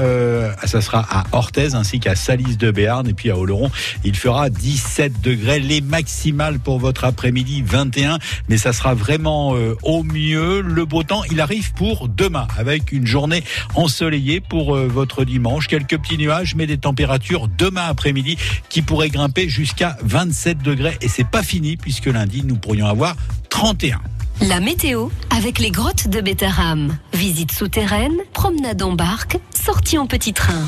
Euh, 0.00 0.52
ça 0.64 0.80
sera 0.80 1.04
à 1.08 1.24
Orthez 1.32 1.74
ainsi 1.74 2.00
qu'à 2.00 2.16
Salis 2.16 2.56
de 2.56 2.70
Béarn 2.70 3.08
et 3.08 3.14
puis 3.14 3.30
à 3.30 3.36
Oloron. 3.36 3.70
Il 4.04 4.16
fera 4.16 4.50
17 4.50 5.20
degrés, 5.20 5.60
les 5.60 5.80
maximales 5.80 6.58
pour 6.58 6.78
votre 6.78 7.04
après-midi 7.04 7.62
21, 7.64 8.18
mais 8.48 8.58
ça 8.58 8.72
sera 8.72 8.94
vraiment 8.94 9.54
euh, 9.54 9.76
au 9.82 10.02
mieux. 10.02 10.60
Le 10.60 10.84
beau 10.84 11.02
temps, 11.02 11.22
il 11.30 11.40
arrive 11.40 11.72
pour 11.74 12.08
demain 12.08 12.48
avec 12.58 12.92
une 12.92 13.06
journée 13.06 13.44
ensoleillée 13.74 14.40
pour 14.40 14.74
euh, 14.74 14.88
votre 14.88 15.24
dimanche. 15.24 15.68
Quelques 15.68 15.98
petits 15.98 16.18
nuages, 16.18 16.54
mais 16.56 16.66
des 16.66 16.78
températures 16.78 17.48
demain 17.48 17.86
après-midi 17.88 18.36
qui 18.68 18.82
pourraient 18.82 19.10
grimper 19.10 19.48
jusqu'à 19.48 19.96
27 20.02 20.58
degrés 20.58 20.96
et 21.00 21.08
c'est 21.08 21.28
pas 21.28 21.42
fini 21.42 21.76
puisque 21.76 22.06
lundi 22.06 22.42
nous 22.44 22.56
pourrions 22.56 22.86
avoir 22.86 23.16
31. 23.50 24.00
La 24.42 24.60
météo 24.60 25.08
avec 25.30 25.58
les 25.58 25.70
grottes 25.70 26.08
de 26.08 26.20
Bétarame. 26.20 26.98
Visite 27.12 27.52
souterraine, 27.52 28.16
promenade 28.32 28.82
en 28.82 28.92
barque, 28.92 29.38
sortie 29.54 29.96
en 29.96 30.06
petit 30.06 30.32
train. 30.32 30.66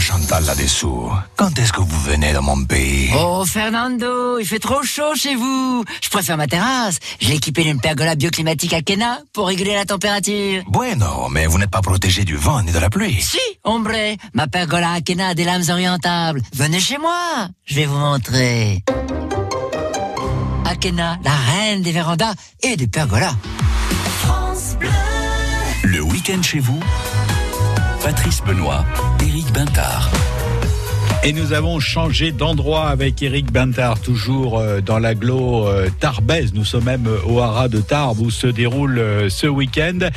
Chantal 0.00 0.44
là-dessous. 0.44 1.10
Quand 1.36 1.56
est-ce 1.58 1.72
que 1.72 1.80
vous 1.80 2.00
venez 2.00 2.32
dans 2.32 2.42
mon 2.42 2.64
pays? 2.64 3.10
Oh 3.16 3.44
Fernando, 3.44 4.38
il 4.38 4.46
fait 4.46 4.58
trop 4.58 4.82
chaud 4.82 5.14
chez 5.14 5.34
vous. 5.34 5.84
Je 6.02 6.08
préfère 6.08 6.36
ma 6.36 6.46
terrasse. 6.46 6.98
J'ai 7.20 7.34
équipé 7.34 7.62
d'une 7.64 7.80
pergola 7.80 8.14
bioclimatique 8.14 8.72
à 8.72 8.82
Kena 8.82 9.20
pour 9.32 9.46
réguler 9.48 9.74
la 9.74 9.84
température. 9.84 10.62
Bueno, 10.66 11.28
mais 11.30 11.46
vous 11.46 11.58
n'êtes 11.58 11.70
pas 11.70 11.82
protégé 11.82 12.24
du 12.24 12.36
vent 12.36 12.62
ni 12.62 12.72
de 12.72 12.78
la 12.78 12.88
pluie. 12.88 13.20
Si, 13.20 13.38
hombre, 13.62 14.16
ma 14.32 14.46
pergola 14.48 14.92
à 14.92 15.00
Kena 15.00 15.28
a 15.28 15.34
des 15.34 15.44
lames 15.44 15.68
orientables. 15.68 16.42
Venez 16.54 16.80
chez 16.80 16.98
moi, 16.98 17.48
je 17.66 17.74
vais 17.74 17.86
vous 17.86 17.98
montrer. 17.98 18.82
Akena, 20.64 21.18
la 21.22 21.34
reine 21.34 21.82
des 21.82 21.92
vérandas 21.92 22.34
et 22.62 22.76
des 22.76 22.86
pergolas. 22.86 23.34
Le 25.82 26.00
week-end 26.00 26.42
chez 26.42 26.60
vous, 26.60 26.78
Patrice 28.10 28.42
Benoît, 28.44 28.84
Éric 29.22 29.52
Bintard. 29.52 30.10
Et 31.22 31.32
nous 31.32 31.52
avons 31.52 31.78
changé 31.78 32.32
d'endroit 32.32 32.88
avec 32.88 33.22
Eric 33.22 33.52
Bintard, 33.52 34.00
toujours 34.00 34.58
euh, 34.58 34.80
dans 34.80 34.98
l'agglo 34.98 35.68
euh, 35.68 35.88
Tarbès. 36.00 36.52
Nous 36.52 36.64
sommes 36.64 36.82
même 36.82 37.06
euh, 37.06 37.20
au 37.24 37.38
haras 37.38 37.68
de 37.68 37.80
Tarbes 37.80 38.18
où 38.18 38.28
se 38.32 38.48
déroule 38.48 39.30
ce 39.30 39.46
week-end 39.46 40.08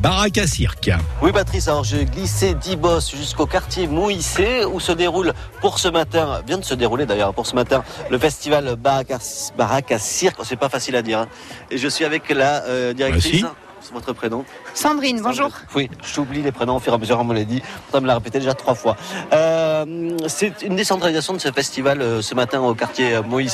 Baraka 0.00 0.46
Cirque. 0.46 0.90
Oui 1.20 1.30
Patrice, 1.30 1.68
alors 1.68 1.84
j'ai 1.84 2.06
glissé 2.06 2.54
d'Ibos 2.54 3.10
jusqu'au 3.14 3.44
quartier 3.44 3.86
Moïse 3.86 4.40
où 4.72 4.80
se 4.80 4.92
déroule 4.92 5.34
pour 5.60 5.78
ce 5.78 5.88
matin, 5.88 6.40
vient 6.46 6.56
de 6.56 6.64
se 6.64 6.72
dérouler 6.72 7.04
d'ailleurs 7.04 7.34
pour 7.34 7.46
ce 7.46 7.54
matin, 7.54 7.84
le 8.10 8.16
festival 8.16 8.76
Baraka, 8.76 9.18
Baraka 9.58 9.98
Cirque. 9.98 10.38
C'est 10.44 10.56
pas 10.56 10.70
facile 10.70 10.96
à 10.96 11.02
dire. 11.02 11.18
hein. 11.18 11.28
Et 11.70 11.76
je 11.76 11.88
suis 11.88 12.06
avec 12.06 12.30
la 12.30 12.64
euh, 12.64 12.94
directrice. 12.94 13.42
Bah, 13.42 13.48
C'est 13.52 13.71
votre 13.92 14.12
prénom 14.12 14.44
Sandrine, 14.74 15.20
bonjour. 15.22 15.50
Oui, 15.74 15.90
j'oublie 16.02 16.42
les 16.42 16.52
prénoms 16.52 16.76
au 16.76 16.80
fur 16.80 16.92
et 16.92 16.96
à 16.96 16.98
mesure, 16.98 17.18
on 17.20 17.24
me 17.24 17.34
l'a 17.34 17.44
dit. 17.44 17.62
On 17.92 18.00
me 18.00 18.06
l'a 18.06 18.14
répété 18.14 18.38
déjà 18.38 18.54
trois 18.54 18.74
fois. 18.74 18.96
Euh, 19.32 20.16
c'est 20.28 20.62
une 20.62 20.76
décentralisation 20.76 21.34
de 21.34 21.38
ce 21.38 21.52
festival 21.52 22.00
euh, 22.00 22.22
ce 22.22 22.34
matin 22.34 22.60
au 22.60 22.74
quartier 22.74 23.20
Moïse. 23.20 23.52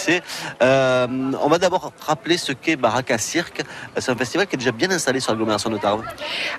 Euh, 0.62 1.06
on 1.42 1.48
va 1.48 1.58
d'abord 1.58 1.92
rappeler 2.00 2.36
ce 2.36 2.52
qu'est 2.52 2.76
Baraka 2.76 3.18
Cirque. 3.18 3.62
C'est 3.96 4.10
un 4.10 4.16
festival 4.16 4.46
qui 4.46 4.54
est 4.54 4.58
déjà 4.58 4.72
bien 4.72 4.90
installé 4.90 5.20
sur 5.20 5.32
l'agglomération 5.32 5.70
de 5.70 5.78
Tarbes. 5.78 6.04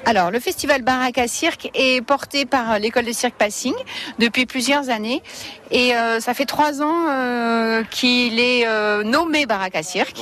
Alors, 0.05 0.31
le 0.31 0.39
festival 0.39 0.81
Baraka 0.81 1.27
Cirque 1.27 1.69
est 1.73 2.01
porté 2.05 2.45
par 2.45 2.79
l'école 2.79 3.05
de 3.05 3.11
cirque 3.11 3.35
Passing 3.35 3.75
depuis 4.19 4.45
plusieurs 4.45 4.89
années. 4.89 5.23
Et 5.71 5.95
euh, 5.95 6.19
ça 6.19 6.33
fait 6.33 6.45
trois 6.45 6.81
ans 6.81 7.05
euh, 7.09 7.83
qu'il 7.91 8.39
est 8.39 8.65
euh, 8.67 9.03
nommé 9.03 9.45
Baraka 9.45 9.83
Cirque. 9.83 10.19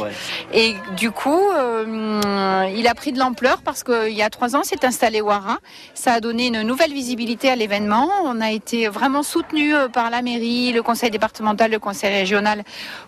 Et 0.53 0.75
du 0.97 1.11
coup, 1.11 1.39
euh, 1.55 2.69
il 2.75 2.85
a 2.87 2.93
pris 2.93 3.13
de 3.13 3.19
l'ampleur 3.19 3.59
parce 3.63 3.83
qu'il 3.83 4.09
y 4.13 4.21
a 4.21 4.29
trois 4.29 4.55
ans, 4.55 4.63
s'est 4.63 4.83
installé 4.85 5.21
au 5.21 5.29
Hara. 5.29 5.57
Ça 5.93 6.13
a 6.13 6.19
donné 6.19 6.47
une 6.47 6.63
nouvelle 6.63 6.91
visibilité 6.93 7.49
à 7.49 7.55
l'événement. 7.55 8.09
On 8.25 8.41
a 8.41 8.51
été 8.51 8.87
vraiment 8.89 9.23
soutenu 9.23 9.73
par 9.93 10.09
la 10.09 10.21
mairie, 10.21 10.73
le 10.73 10.83
conseil 10.83 11.11
départemental, 11.11 11.71
le 11.71 11.79
conseil 11.79 12.13
régional 12.13 12.63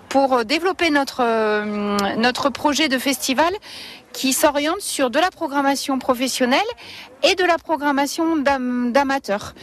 pour 0.07 0.45
développer 0.45 0.89
notre, 0.89 1.21
euh, 1.23 1.97
notre 2.17 2.49
projet 2.49 2.87
de 2.87 2.97
festival 2.97 3.53
qui 4.13 4.33
s'oriente 4.33 4.81
sur 4.81 5.09
de 5.11 5.19
la 5.19 5.29
programmation 5.29 5.99
professionnelle 5.99 6.59
et 7.21 7.35
de 7.35 7.43
la 7.43 7.57
programmation 7.57 8.37
d'am- 8.37 8.91
d'amateurs. 8.91 9.53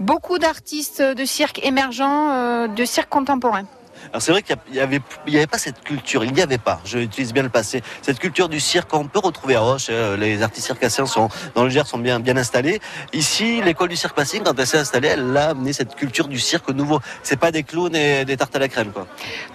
Beaucoup 0.00 0.38
d'artistes 0.38 1.02
de 1.02 1.24
cirque 1.26 1.60
émergents, 1.62 2.30
euh, 2.30 2.68
de 2.68 2.84
cirque 2.86 3.10
contemporain. 3.10 3.64
Alors 4.12 4.22
c'est 4.22 4.32
vrai 4.32 4.42
qu'il 4.42 4.56
n'y 4.72 4.80
avait, 4.80 5.46
pas 5.46 5.58
cette 5.58 5.84
culture, 5.84 6.24
il 6.24 6.32
n'y 6.32 6.42
avait 6.42 6.58
pas, 6.58 6.80
je 6.84 6.98
utilise 6.98 7.32
bien 7.32 7.44
le 7.44 7.48
passé, 7.48 7.80
cette 8.02 8.18
culture 8.18 8.48
du 8.48 8.58
cirque 8.58 8.90
qu'on 8.90 9.06
peut 9.06 9.20
retrouver 9.20 9.54
à 9.54 9.60
Roche, 9.60 9.86
euh, 9.88 10.16
les 10.16 10.42
artistes 10.42 10.66
circassiens 10.66 11.06
sont, 11.06 11.28
dans 11.54 11.62
le 11.62 11.70
Gers 11.70 11.86
sont 11.86 11.98
bien, 11.98 12.18
bien 12.18 12.36
installés. 12.36 12.80
Ici, 13.12 13.62
l'école 13.62 13.88
du 13.88 13.94
cirque 13.94 14.16
passing, 14.16 14.42
quand 14.42 14.58
elle 14.58 14.66
s'est 14.66 14.78
installée, 14.78 15.08
elle 15.08 15.36
a 15.36 15.50
amené 15.50 15.72
cette 15.72 15.94
culture 15.94 16.26
du 16.26 16.40
cirque 16.40 16.70
nouveau. 16.70 16.98
C'est 17.22 17.38
pas 17.38 17.52
des 17.52 17.62
clowns 17.62 17.94
et 17.94 18.24
des 18.24 18.36
tartes 18.36 18.56
à 18.56 18.58
la 18.58 18.66
crème, 18.66 18.90
quoi. 18.90 19.06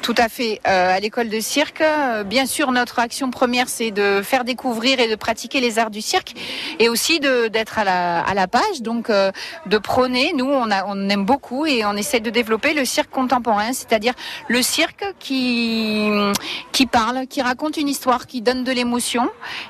Tout 0.02 0.16
à 0.18 0.30
fait. 0.30 0.62
Euh, 0.66 0.96
à 0.96 1.00
l'école 1.02 1.28
de 1.28 1.40
cirque, 1.42 1.82
euh, 1.82 2.24
bien 2.24 2.46
sûr, 2.46 2.72
notre 2.72 3.00
action 3.00 3.32
première, 3.32 3.68
c'est 3.68 3.92
de 3.92 4.22
faire 4.24 4.46
découvrir 4.46 5.02
et 5.02 5.10
de 5.10 5.16
pratiquer 5.16 5.60
les 5.60 5.80
arts 5.80 5.92
du 5.92 6.02
cirque, 6.02 6.34
et 6.80 6.88
aussi 6.88 7.20
d'être 7.20 7.78
à 7.78 7.84
la, 7.84 8.22
à 8.22 8.34
la 8.34 8.48
page, 8.48 8.82
donc 8.82 9.12
de 9.12 9.78
prôner. 9.78 10.32
Nous, 10.34 10.46
on, 10.46 10.72
a, 10.72 10.86
on 10.86 11.10
aime 11.10 11.26
beaucoup 11.26 11.66
et 11.66 11.84
on 11.84 11.98
essaie 11.98 12.22
de 12.22 12.30
développer 12.30 12.74
le 12.74 12.86
cirque 12.86 13.10
contemporain, 13.10 13.74
c'est-à-dire 13.74 14.14
le 14.48 14.62
cirque 14.62 15.06
qui 15.20 16.86
parle, 16.92 17.28
qui 17.28 17.42
raconte 17.42 17.78
une 17.78 17.90
histoire, 17.90 18.28
qui 18.28 18.42
donne 18.42 18.64
de 18.64 18.72
l'émotion, 18.72 19.30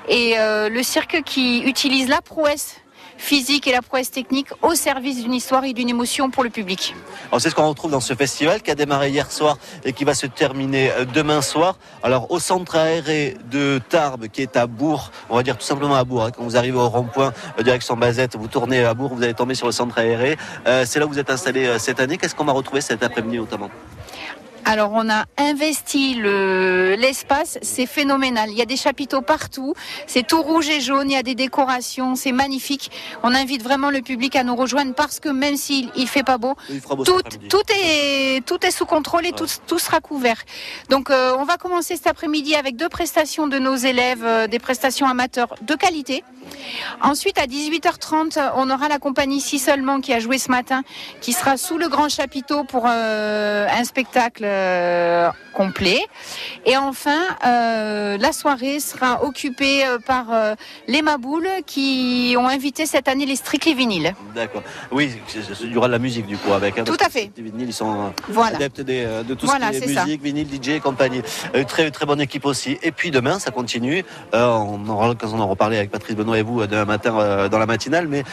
et 0.09 0.37
euh, 0.37 0.69
le 0.69 0.83
cirque 0.83 1.21
qui 1.25 1.61
utilise 1.61 2.07
la 2.09 2.21
prouesse 2.21 2.77
physique 3.17 3.65
et 3.67 3.71
la 3.71 3.81
prouesse 3.81 4.11
technique 4.11 4.49
au 4.61 4.75
service 4.75 5.23
d'une 5.23 5.33
histoire 5.33 5.63
et 5.63 5.71
d'une 5.71 5.87
émotion 5.87 6.29
pour 6.29 6.43
le 6.43 6.49
public. 6.49 6.93
Alors 7.29 7.39
c'est 7.39 7.49
ce 7.49 7.55
qu'on 7.55 7.69
retrouve 7.69 7.91
dans 7.91 8.01
ce 8.01 8.13
festival 8.13 8.61
qui 8.61 8.69
a 8.71 8.75
démarré 8.75 9.09
hier 9.09 9.31
soir 9.31 9.57
et 9.85 9.93
qui 9.93 10.03
va 10.03 10.13
se 10.13 10.25
terminer 10.27 10.91
euh, 10.91 11.05
demain 11.05 11.41
soir. 11.41 11.77
Alors 12.03 12.29
au 12.29 12.39
centre 12.39 12.75
aéré 12.75 13.37
de 13.49 13.79
Tarbes 13.87 14.27
qui 14.27 14.41
est 14.41 14.57
à 14.57 14.67
Bourg, 14.67 15.11
on 15.29 15.37
va 15.37 15.43
dire 15.43 15.57
tout 15.57 15.65
simplement 15.65 15.95
à 15.95 16.03
Bourg. 16.03 16.25
hein. 16.25 16.31
Quand 16.35 16.43
vous 16.43 16.57
arrivez 16.57 16.77
au 16.77 16.89
rond-point 16.89 17.31
euh, 17.57 17.63
direction 17.63 17.95
Bazette, 17.95 18.35
vous 18.35 18.49
tournez 18.49 18.83
à 18.83 18.93
Bourg, 18.93 19.15
vous 19.15 19.23
allez 19.23 19.33
tomber 19.33 19.55
sur 19.55 19.67
le 19.67 19.71
centre 19.71 19.97
aéré. 19.97 20.37
C'est 20.83 20.99
là 20.99 21.05
où 21.05 21.09
vous 21.09 21.19
êtes 21.19 21.29
installé 21.29 21.79
cette 21.79 22.01
année. 22.01 22.17
Qu'est-ce 22.17 22.35
qu'on 22.35 22.43
va 22.43 22.51
retrouver 22.51 22.81
cet 22.81 23.01
après-midi 23.01 23.37
notamment? 23.37 23.69
Alors 24.67 24.91
on 24.93 25.09
a 25.09 25.25
investi 25.37 26.15
le- 26.15 26.95
l'espace, 26.97 27.59
c'est 27.61 27.85
phénoménal. 27.85 28.49
Il 28.49 28.57
y 28.57 28.61
a 28.61 28.65
des 28.65 28.77
chapiteaux 28.77 29.21
partout, 29.21 29.73
c'est 30.07 30.25
tout 30.25 30.41
rouge 30.41 30.69
et 30.69 30.81
jaune, 30.81 31.11
il 31.11 31.13
y 31.13 31.17
a 31.17 31.23
des 31.23 31.35
décorations, 31.35 32.15
c'est 32.15 32.31
magnifique. 32.31 32.89
On 33.21 33.33
invite 33.35 33.61
vraiment 33.61 33.91
le 33.91 34.01
public 34.01 34.35
à 34.35 34.43
nous 34.43 34.55
rejoindre 34.55 34.95
parce 34.95 35.19
que 35.19 35.29
même 35.29 35.55
s'il 35.55 35.91
il 35.95 36.07
fait 36.07 36.23
pas 36.23 36.39
beau, 36.39 36.55
est 37.69 38.43
tout 38.45 38.65
est 38.65 38.71
sous 38.71 38.85
contrôle 38.85 39.25
et 39.27 39.33
tout, 39.33 39.45
tout 39.67 39.79
sera 39.79 39.99
couvert. 39.99 40.41
Donc 40.89 41.09
euh, 41.11 41.35
on 41.37 41.43
va 41.45 41.57
commencer 41.57 41.95
cet 41.95 42.07
après-midi 42.07 42.55
avec 42.55 42.75
deux 42.75 42.89
prestations 42.89 43.47
de 43.47 43.59
nos 43.59 43.75
élèves, 43.75 44.23
euh, 44.25 44.47
des 44.47 44.59
prestations 44.59 45.07
amateurs 45.07 45.55
de 45.61 45.75
qualité. 45.75 46.23
Ensuite, 47.01 47.39
à 47.39 47.47
18h30, 47.47 48.39
on 48.55 48.69
aura 48.69 48.87
la 48.87 48.99
compagnie 48.99 49.41
Si 49.41 49.57
Seulement 49.57 49.99
qui 49.99 50.13
a 50.13 50.19
joué 50.19 50.37
ce 50.37 50.51
matin, 50.51 50.83
qui 51.19 51.33
sera 51.33 51.57
sous 51.57 51.79
le 51.79 51.89
grand 51.89 52.07
chapiteau 52.07 52.63
pour 52.63 52.85
euh, 52.87 53.67
un 53.67 53.83
spectacle 53.83 54.45
euh, 54.59 55.29
complet. 55.53 55.99
Et 56.65 56.75
enfin, 56.77 57.21
euh, 57.45 58.17
la 58.17 58.31
soirée 58.33 58.79
sera 58.79 59.23
occupée 59.23 59.85
euh, 59.85 59.99
par 59.99 60.25
euh, 60.33 60.55
les 60.87 61.01
Maboules 61.01 61.47
qui 61.65 62.35
ont 62.37 62.47
invité 62.47 62.85
cette 62.85 63.07
année 63.07 63.25
les 63.25 63.35
Strictly 63.37 63.73
Vinyl. 63.73 64.13
D'accord. 64.33 64.63
Oui, 64.91 65.11
il 65.63 65.71
y 65.71 65.77
aura 65.77 65.87
de 65.87 65.93
la 65.93 65.99
musique 65.99 66.25
du 66.25 66.37
coup 66.37 66.51
avec. 66.53 66.77
hein, 66.77 66.83
Tout 66.83 66.97
à 66.99 67.09
fait. 67.09 67.31
Les 67.37 67.43
vinyles, 67.43 67.69
ils 67.69 67.73
sont 67.73 68.13
Voilà. 68.29 68.57
adeptes 68.57 68.81
des, 68.81 69.05
de 69.27 69.33
tout 69.33 69.45
Voilà, 69.45 69.71
ce 69.71 69.79
qui 69.79 69.83
est 69.95 70.03
musique, 70.05 70.21
vinyle, 70.21 70.47
DJ 70.47 70.69
et 70.69 70.79
compagnie. 70.79 71.21
Euh, 71.55 71.63
très 71.63 71.89
très 71.91 72.05
bonne 72.05 72.19
équipe 72.21 72.45
aussi. 72.45 72.77
Et 72.83 72.91
puis 72.91 73.11
demain, 73.11 73.39
ça 73.39 73.51
continue. 73.51 74.03
On 74.33 74.87
aura 74.89 75.07
l'occasion 75.07 75.37
d'en 75.37 75.47
reparler 75.47 75.77
avec 75.77 75.91
Patrice 75.91 76.15
Benoît 76.15 76.37
et 76.37 76.41
vous 76.43 76.65
demain 76.67 76.85
matin 76.85 77.47
dans 77.49 77.59
la 77.59 77.65
matinale. 77.65 78.07
Mais 78.07 78.23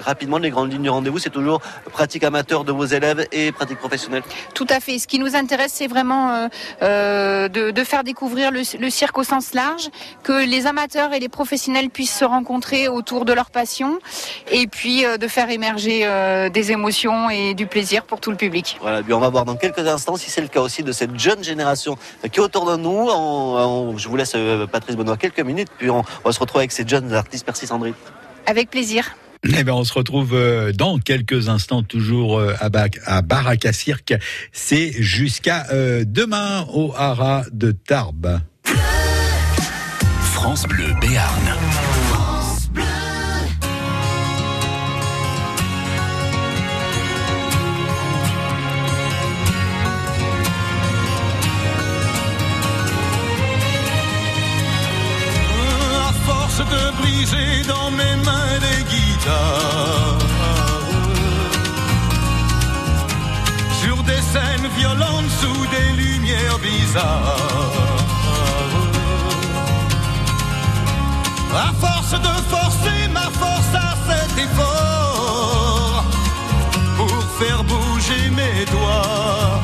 rapidement, 0.00 0.38
les 0.38 0.50
grandes 0.50 0.70
lignes 0.72 0.82
du 0.82 0.90
rendez-vous, 0.90 1.18
c'est 1.18 1.30
toujours 1.30 1.60
pratique 1.92 2.24
amateur 2.24 2.64
de 2.64 2.72
vos 2.72 2.84
élèves 2.84 3.26
et 3.32 3.52
pratique 3.52 3.78
professionnelle. 3.78 4.22
Tout 4.54 4.66
à 4.68 4.80
fait. 4.80 4.98
Ce 4.98 5.06
qui 5.06 5.18
nous 5.18 5.34
intéresse, 5.36 5.57
c'est 5.66 5.88
vraiment 5.88 6.30
euh, 6.32 6.48
euh, 6.82 7.48
de 7.48 7.84
faire 7.84 8.04
découvrir 8.04 8.50
le, 8.52 8.60
le 8.78 8.90
cirque 8.90 9.18
au 9.18 9.24
sens 9.24 9.54
large, 9.54 9.88
que 10.22 10.44
les 10.46 10.66
amateurs 10.66 11.12
et 11.12 11.18
les 11.20 11.28
professionnels 11.28 11.90
puissent 11.90 12.16
se 12.16 12.24
rencontrer 12.24 12.86
autour 12.88 13.24
de 13.24 13.32
leur 13.32 13.50
passion, 13.50 13.98
et 14.52 14.66
puis 14.66 15.04
euh, 15.04 15.16
de 15.16 15.26
faire 15.26 15.50
émerger 15.50 16.02
euh, 16.04 16.48
des 16.50 16.70
émotions 16.70 17.30
et 17.30 17.54
du 17.54 17.66
plaisir 17.66 18.04
pour 18.04 18.20
tout 18.20 18.30
le 18.30 18.36
public. 18.36 18.78
Voilà, 18.80 19.02
puis 19.02 19.12
on 19.14 19.20
va 19.20 19.30
voir 19.30 19.44
dans 19.44 19.56
quelques 19.56 19.86
instants 19.86 20.16
si 20.16 20.30
c'est 20.30 20.42
le 20.42 20.48
cas 20.48 20.60
aussi 20.60 20.82
de 20.82 20.92
cette 20.92 21.18
jeune 21.18 21.42
génération 21.42 21.96
qui 22.30 22.38
est 22.38 22.42
autour 22.42 22.66
de 22.70 22.76
nous. 22.76 23.08
On- 23.10 23.56
on- 23.92 23.96
je 23.96 24.08
vous 24.08 24.16
laisse, 24.16 24.34
Patrice 24.70 24.96
Benoît, 24.96 25.16
quelques 25.16 25.40
minutes, 25.40 25.68
puis 25.78 25.88
on, 25.90 26.00
on 26.00 26.28
va 26.28 26.32
se 26.32 26.38
retrouver 26.40 26.62
avec 26.62 26.72
ces 26.72 26.86
jeunes 26.86 27.12
artistes. 27.14 27.44
Merci 27.46 27.66
Sandrine. 27.66 27.94
Avec 28.46 28.70
plaisir. 28.70 29.16
Eh 29.44 29.64
ben, 29.64 29.72
on 29.72 29.84
se 29.84 29.92
retrouve 29.92 30.34
euh, 30.34 30.72
dans 30.72 30.98
quelques 30.98 31.48
instants, 31.48 31.82
toujours 31.82 32.38
euh, 32.38 32.54
à, 32.60 32.68
Bac- 32.68 32.98
à 33.06 33.22
Baraka 33.22 33.72
Cirque. 33.72 34.14
C'est 34.52 34.92
jusqu'à 35.00 35.66
euh, 35.72 36.04
demain 36.06 36.66
au 36.72 36.92
Haras 36.96 37.44
de 37.52 37.70
Tarbes. 37.70 38.40
France 40.32 40.64
Bleu 40.66 40.92
Béarn. 41.00 41.54
à 56.08 56.12
force 56.26 56.58
de 56.58 56.96
briser 57.02 57.62
dans 57.68 57.90
mes 57.90 58.16
mains 58.24 58.58
des 58.60 58.84
Sur 63.82 64.02
des 64.04 64.22
scènes 64.32 64.68
violentes 64.76 65.30
sous 65.40 65.66
des 65.74 66.02
lumières 66.02 66.58
bizarres. 66.58 67.36
À 71.54 71.72
force 71.80 72.12
de 72.12 72.34
forcer 72.54 73.08
ma 73.12 73.28
force 73.42 73.74
à 73.74 73.94
cet 74.08 74.38
effort 74.46 76.04
pour 76.96 77.22
faire 77.38 77.62
bouger 77.64 78.30
mes 78.30 78.64
doigts, 78.66 79.60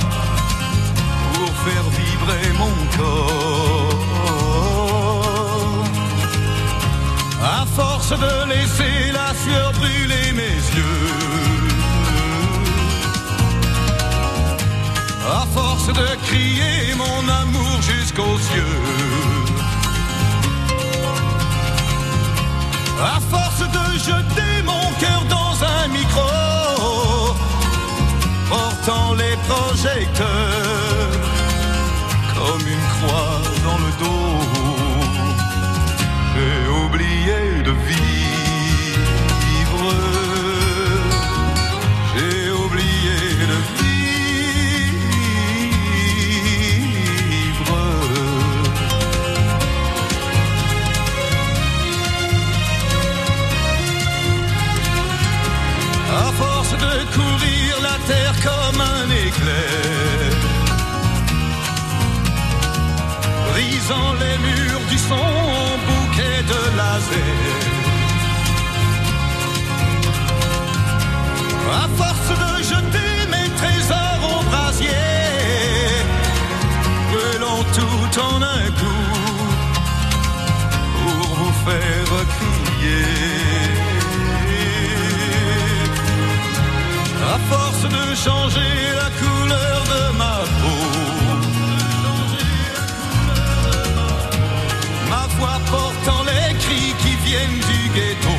pour 1.34 1.52
faire 1.64 1.86
vibrer 1.98 2.52
mon 2.58 2.74
corps. 2.96 3.83
À 7.64 7.66
force 7.66 8.10
de 8.10 8.48
laisser 8.50 9.10
la 9.10 9.32
sueur 9.42 9.72
brûler 9.72 10.32
mes 10.34 10.58
yeux. 10.76 11.10
À 15.26 15.46
force 15.46 15.86
de 15.86 16.08
crier 16.26 16.94
mon 16.94 17.22
amour 17.42 17.80
jusqu'aux 17.80 18.38
cieux. 18.50 18.82
À 23.02 23.18
force 23.32 23.60
de 23.76 23.98
jeter 23.98 24.54
mon 24.62 24.86
cœur 25.00 25.24
dans 25.30 25.56
un 25.64 25.88
micro, 25.88 27.34
portant 28.50 29.14
les 29.14 29.36
projecteurs 29.48 30.26
comme 32.36 32.66
une 32.74 32.86
croix 32.94 33.40
dans 33.64 33.78
le 33.78 33.90
dos. 34.04 34.53
Terre 58.06 58.34
comme 58.42 58.80
un 58.80 59.08
éclair, 59.26 60.30
brisant 63.50 64.12
les 64.22 64.36
murs 64.46 64.86
du 64.90 64.98
son 64.98 65.26
bouquet 65.88 66.38
de 66.52 66.60
laser. 66.78 67.64
À 71.82 71.88
force 71.98 72.30
de 72.42 72.52
jeter 72.72 73.14
mes 73.32 73.48
trésors 73.60 74.22
au 74.34 74.42
brasier, 74.50 75.10
brûlant 77.10 77.64
tout 77.78 78.20
en 78.20 78.42
un 78.42 78.66
coup 78.80 79.14
pour 81.00 81.36
vous 81.38 81.54
faire 81.64 82.12
crier. 82.34 83.44
De 87.88 88.14
changer 88.14 88.74
la 88.96 89.10
couleur 89.20 89.80
de 89.94 90.02
ma 90.16 90.36
peau, 90.60 90.84
ma 95.10 95.26
voix 95.36 95.60
portant 95.70 96.22
les 96.24 96.54
cris 96.58 96.94
qui 97.02 97.14
viennent 97.26 97.60
du 97.70 97.80
ghetto. 97.94 98.36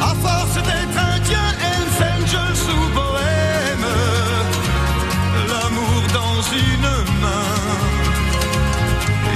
À 0.00 0.14
force 0.24 0.56
d'être 0.68 0.98
indien, 1.14 1.48
Hells 1.66 2.00
Angels 2.12 2.64
ou 2.76 2.80
bohème, 2.94 3.88
l'amour 5.48 6.02
dans 6.12 6.42
une 6.66 6.90
main 7.22 7.58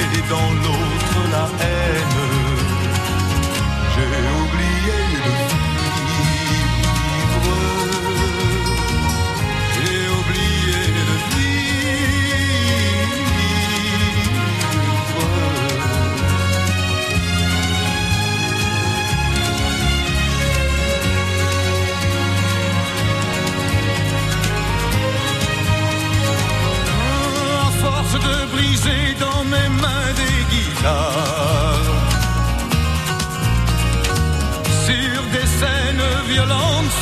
et 0.01 0.23
dans 0.29 0.51
l'autre 0.63 0.86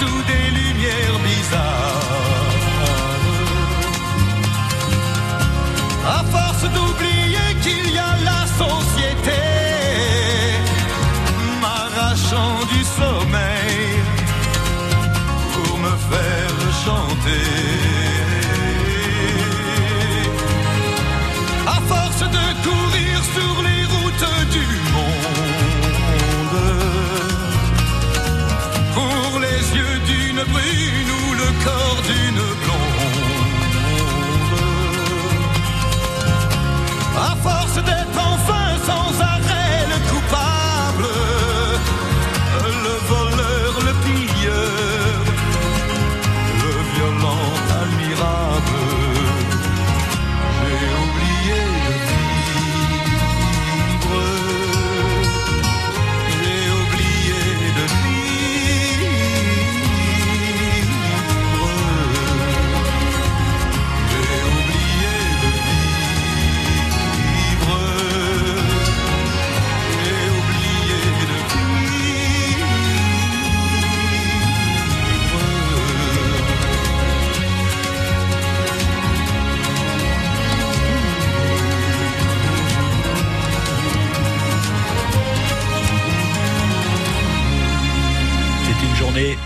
sous 0.05 0.23
des 0.33 0.47
lumières 0.61 1.19
bizarres. 1.29 2.53
À 6.19 6.23
force 6.35 6.65
d'oublier 6.75 7.49
qu'il 7.63 7.87
y 7.99 7.99
a 7.99 8.13
la 8.31 8.43
société, 8.63 9.43
m'arrachant 11.63 12.57
du 12.73 12.83
sommeil 12.99 13.89
pour 15.53 15.79
me 15.85 15.95
faire 16.11 16.59
chanter. 16.85 17.74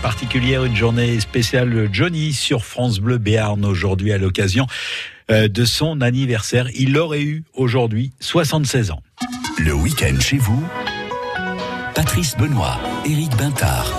Particulière, 0.01 0.63
une 0.63 0.75
journée 0.75 1.19
spéciale 1.19 1.89
Johnny 1.91 2.33
sur 2.33 2.65
France 2.65 2.99
Bleu 2.99 3.17
Béarn 3.17 3.63
aujourd'hui 3.65 4.11
à 4.11 4.17
l'occasion 4.17 4.67
euh, 5.29 5.47
de 5.47 5.65
son 5.65 6.01
anniversaire. 6.01 6.67
Il 6.75 6.97
aurait 6.97 7.21
eu 7.21 7.43
aujourd'hui 7.53 8.11
76 8.19 8.91
ans. 8.91 9.01
Le 9.57 9.73
week-end 9.73 10.19
chez 10.19 10.37
vous, 10.37 10.63
Patrice 11.95 12.35
Benoît, 12.37 12.79
Éric 13.05 13.35
Bintard. 13.35 13.91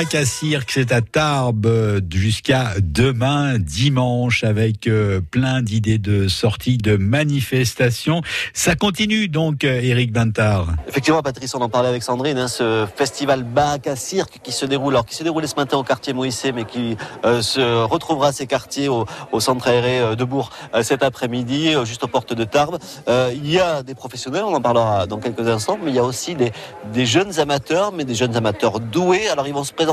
Baraque 0.00 0.14
à 0.14 0.24
cirque, 0.24 0.70
c'est 0.70 0.92
à 0.92 1.02
Tarbes 1.02 1.66
euh, 1.66 2.00
jusqu'à 2.10 2.72
demain, 2.80 3.58
dimanche, 3.58 4.44
avec 4.44 4.86
euh, 4.86 5.20
plein 5.20 5.60
d'idées 5.60 5.98
de 5.98 6.26
sorties, 6.26 6.78
de 6.78 6.96
manifestations. 6.96 8.22
Ça 8.54 8.76
continue 8.76 9.28
donc, 9.28 9.62
euh, 9.62 9.78
Éric 9.82 10.10
Bintard. 10.10 10.68
Effectivement, 10.88 11.20
Patrice, 11.20 11.54
on 11.54 11.60
en 11.60 11.68
parlait 11.68 11.90
avec 11.90 12.02
Sandrine, 12.02 12.38
hein, 12.38 12.48
ce 12.48 12.86
festival 12.96 13.42
Baraque 13.42 13.88
à 13.88 13.96
cirque 13.96 14.38
qui 14.42 14.52
se 14.52 14.64
déroule, 14.64 14.94
alors 14.94 15.04
qui 15.04 15.14
se 15.14 15.22
déroulait 15.22 15.46
ce 15.46 15.56
matin 15.56 15.76
au 15.76 15.82
quartier 15.82 16.14
Moïse, 16.14 16.42
mais 16.54 16.64
qui 16.64 16.96
euh, 17.26 17.42
se 17.42 17.60
retrouvera 17.84 18.32
ses 18.32 18.46
quartiers 18.46 18.88
au, 18.88 19.04
centre 19.38 19.68
aéré 19.68 20.00
euh, 20.00 20.14
de 20.14 20.24
Bourg 20.24 20.48
euh, 20.74 20.82
cet 20.82 21.02
après-midi, 21.02 21.74
euh, 21.74 21.84
juste 21.84 22.04
aux 22.04 22.08
portes 22.08 22.32
de 22.32 22.44
Tarbes. 22.44 22.78
Euh, 23.08 23.32
il 23.34 23.50
y 23.50 23.60
a 23.60 23.82
des 23.82 23.94
professionnels, 23.94 24.44
on 24.46 24.54
en 24.54 24.62
parlera 24.62 25.06
dans 25.06 25.18
quelques 25.18 25.46
instants, 25.46 25.78
mais 25.82 25.90
il 25.90 25.96
y 25.96 25.98
a 25.98 26.04
aussi 26.04 26.36
des, 26.36 26.52
des 26.90 27.04
jeunes 27.04 27.38
amateurs, 27.38 27.92
mais 27.92 28.06
des 28.06 28.14
jeunes 28.14 28.34
amateurs 28.34 28.80
doués. 28.80 29.28
Alors 29.28 29.46
ils 29.46 29.52
vont 29.52 29.62
se 29.62 29.74
présenter 29.74 29.89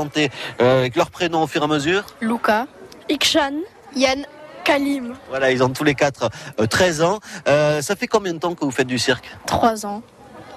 euh, 0.60 0.80
avec 0.80 0.96
leurs 0.96 1.10
prénoms 1.10 1.42
au 1.42 1.46
fur 1.46 1.62
et 1.62 1.64
à 1.64 1.68
mesure. 1.68 2.04
Luca, 2.20 2.66
Ikshan, 3.10 3.54
Yann, 3.96 4.24
Kalim. 4.64 5.14
Voilà, 5.28 5.50
ils 5.50 5.62
ont 5.62 5.70
tous 5.70 5.84
les 5.84 5.94
quatre 5.94 6.28
euh, 6.60 6.66
13 6.66 7.02
ans. 7.02 7.18
Euh, 7.48 7.80
ça 7.82 7.96
fait 7.96 8.06
combien 8.06 8.32
de 8.34 8.38
temps 8.38 8.54
que 8.54 8.64
vous 8.64 8.70
faites 8.70 8.86
du 8.86 8.98
cirque? 8.98 9.24
3 9.46 9.86
ans. 9.86 10.02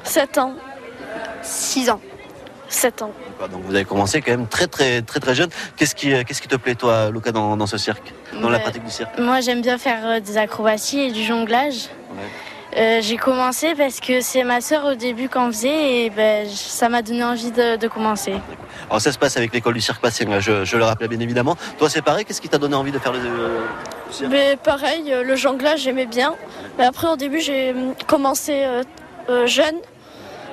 7 0.03 0.37
ans. 0.37 0.53
6 1.41 1.89
ans. 1.89 2.01
7 2.69 3.01
ans. 3.01 3.11
Donc 3.51 3.63
vous 3.65 3.75
avez 3.75 3.85
commencé 3.85 4.21
quand 4.21 4.31
même 4.31 4.47
très 4.47 4.67
très 4.67 5.01
très 5.01 5.19
très 5.19 5.35
jeune. 5.35 5.49
Qu'est-ce 5.75 5.95
qui, 5.95 6.13
euh, 6.13 6.23
qu'est-ce 6.25 6.41
qui 6.41 6.47
te 6.47 6.55
plaît 6.55 6.75
toi, 6.75 7.09
Luca, 7.09 7.31
dans, 7.31 7.57
dans 7.57 7.65
ce 7.67 7.77
cirque, 7.77 8.13
dans 8.39 8.49
la 8.49 8.57
Ouais. 8.57 8.63
pratique 8.63 8.83
du 8.85 8.91
cirque? 8.91 9.17
Moi, 9.19 9.41
j'aime 9.41 9.61
bien 9.61 9.77
faire 9.77 9.99
euh, 10.05 10.19
des 10.19 10.37
acrobaties 10.37 10.99
et 11.01 11.11
du 11.11 11.23
jonglage. 11.23 11.89
Euh, 12.77 12.99
j'ai 13.01 13.17
commencé 13.17 13.75
parce 13.75 13.99
que 13.99 14.21
c'est 14.21 14.45
ma 14.45 14.61
sœur 14.61 14.85
au 14.85 14.95
début 14.95 15.27
qui 15.27 15.37
en 15.37 15.47
faisait 15.47 16.05
et 16.05 16.09
ben, 16.09 16.47
ça 16.47 16.87
m'a 16.87 17.01
donné 17.01 17.21
envie 17.21 17.51
de, 17.51 17.75
de 17.75 17.87
commencer. 17.89 18.33
Alors 18.89 19.01
ça 19.01 19.11
se 19.11 19.17
passe 19.19 19.35
avec 19.35 19.53
l'école 19.53 19.73
du 19.73 19.81
cirque 19.81 20.01
Passing, 20.01 20.29
là, 20.29 20.39
je, 20.39 20.63
je 20.63 20.77
le 20.77 20.85
rappelais 20.85 21.09
bien 21.09 21.19
évidemment. 21.19 21.57
Toi 21.77 21.89
c'est 21.89 22.01
pareil, 22.01 22.23
qu'est-ce 22.23 22.39
qui 22.39 22.47
t'a 22.47 22.57
donné 22.57 22.75
envie 22.75 22.93
de 22.93 22.99
faire 22.99 23.11
le, 23.11 23.19
le 23.19 23.59
cirque? 24.09 24.31
Mais 24.31 24.55
pareil, 24.55 25.11
euh, 25.11 25.21
le 25.23 25.35
jonglage, 25.35 25.81
j'aimais 25.81 26.05
bien. 26.05 26.33
Mais 26.77 26.85
après, 26.85 27.07
au 27.07 27.17
début, 27.17 27.41
j'ai 27.41 27.75
commencé 28.07 28.63
euh, 28.63 28.83
euh, 29.29 29.47
jeune 29.47 29.75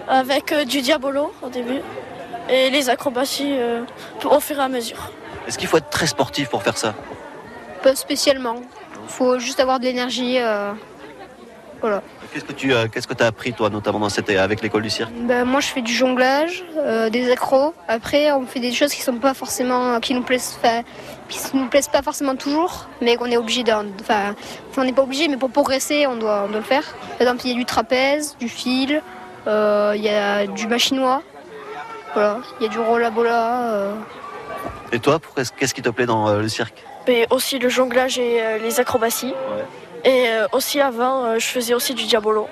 avec 0.08 0.50
euh, 0.50 0.64
du 0.64 0.80
diabolo 0.80 1.32
au 1.42 1.48
début 1.50 1.80
et 2.50 2.70
les 2.70 2.90
acrobaties 2.90 3.52
euh, 3.56 3.82
au 4.24 4.40
fur 4.40 4.58
et 4.58 4.62
à 4.62 4.68
mesure. 4.68 5.12
Est-ce 5.46 5.56
qu'il 5.56 5.68
faut 5.68 5.76
être 5.76 5.90
très 5.90 6.08
sportif 6.08 6.48
pour 6.48 6.64
faire 6.64 6.76
ça? 6.76 6.94
Pas 7.84 7.94
spécialement. 7.94 8.56
Faut 9.06 9.38
juste 9.38 9.60
avoir 9.60 9.78
de 9.78 9.84
l'énergie. 9.84 10.38
Euh, 11.78 11.80
Voilà. 11.80 12.02
Qu'est-ce 12.32 12.44
que 12.44 12.52
tu 12.52 12.74
as, 12.74 12.88
qu'est-ce 12.88 13.06
que 13.06 13.22
as 13.22 13.26
appris 13.26 13.52
toi 13.52 13.70
notamment 13.70 13.98
dans 14.00 14.08
cette, 14.08 14.28
avec 14.30 14.60
l'école 14.62 14.82
du 14.82 14.90
cirque? 14.90 15.10
Ben, 15.22 15.44
moi, 15.44 15.60
je 15.60 15.68
fais 15.68 15.80
du 15.82 15.92
jonglage, 15.92 16.64
euh, 16.76 17.08
des 17.10 17.30
accros. 17.30 17.74
Après, 17.88 18.30
on 18.32 18.46
fait 18.46 18.60
des 18.60 18.72
choses 18.72 18.92
qui 18.92 19.02
sont 19.02 19.16
pas 19.18 19.34
forcément, 19.34 19.98
qui 20.00 20.14
nous 20.14 20.22
plaisent, 20.22 20.58
enfin, 20.62 20.82
qui 21.28 21.38
nous 21.56 21.68
plaisent 21.68 21.88
pas 21.88 22.02
forcément 22.02 22.36
toujours, 22.36 22.86
mais 23.00 23.16
qu'on 23.16 23.26
est 23.30 23.36
obligé 23.36 23.62
d'en, 23.64 23.84
enfin, 24.00 24.34
on 24.76 24.84
n'est 24.84 24.92
pas 24.92 25.02
obligé, 25.02 25.28
mais 25.28 25.36
pour 25.36 25.50
progresser, 25.50 26.06
on 26.06 26.16
doit, 26.16 26.42
on 26.44 26.48
doit 26.48 26.58
le 26.58 26.64
faire. 26.64 26.84
Par 27.12 27.22
exemple, 27.22 27.40
il 27.44 27.50
y 27.50 27.54
a 27.54 27.56
du 27.56 27.64
trapèze, 27.64 28.36
du 28.38 28.48
fil, 28.48 29.02
euh, 29.46 29.92
il 29.96 30.02
y 30.02 30.08
a 30.08 30.46
du 30.46 30.66
machinois, 30.66 31.22
voilà, 32.14 32.38
il 32.60 32.64
y 32.64 32.66
a 32.66 32.68
du 32.70 32.78
rollabola. 32.78 33.72
euh. 33.72 33.94
Et 34.92 34.98
toi, 34.98 35.18
qu'est-ce 35.56 35.74
qui 35.74 35.82
te 35.82 35.88
plaît 35.90 36.06
dans 36.06 36.28
euh, 36.28 36.40
le 36.42 36.48
cirque? 36.48 36.82
Mais 37.06 37.26
aussi 37.30 37.58
le 37.58 37.68
jonglage 37.68 38.18
et 38.18 38.42
euh, 38.42 38.58
les 38.58 38.80
acrobaties. 38.80 39.34
Et 40.04 40.28
euh, 40.28 40.46
aussi 40.52 40.80
avant, 40.80 41.24
euh, 41.24 41.38
je 41.38 41.46
faisais 41.46 41.74
aussi 41.74 41.94
du 41.94 42.04
diabolo. 42.04 42.48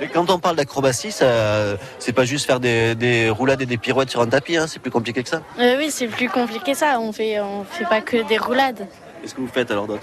Et 0.00 0.08
quand 0.08 0.28
on 0.28 0.38
parle 0.40 0.56
d'acrobatie, 0.56 1.12
ça, 1.12 1.76
c'est 2.00 2.12
pas 2.12 2.24
juste 2.24 2.46
faire 2.46 2.58
des, 2.58 2.94
des 2.96 3.30
roulades 3.30 3.62
et 3.62 3.66
des 3.66 3.78
pirouettes 3.78 4.10
sur 4.10 4.20
un 4.22 4.26
tapis, 4.26 4.56
hein, 4.56 4.66
c'est 4.66 4.80
plus 4.80 4.90
compliqué 4.90 5.22
que 5.22 5.28
ça. 5.28 5.42
Euh, 5.60 5.76
oui, 5.78 5.90
c'est 5.92 6.08
plus 6.08 6.28
compliqué 6.28 6.74
ça. 6.74 6.98
On 6.98 7.12
fait, 7.12 7.38
on 7.40 7.62
fait 7.64 7.84
pas 7.84 8.00
que 8.00 8.26
des 8.26 8.36
roulades. 8.36 8.88
Qu'est-ce 9.22 9.34
que 9.36 9.40
vous 9.40 9.46
faites 9.48 9.70
alors 9.70 9.86
d'autre? 9.86 10.02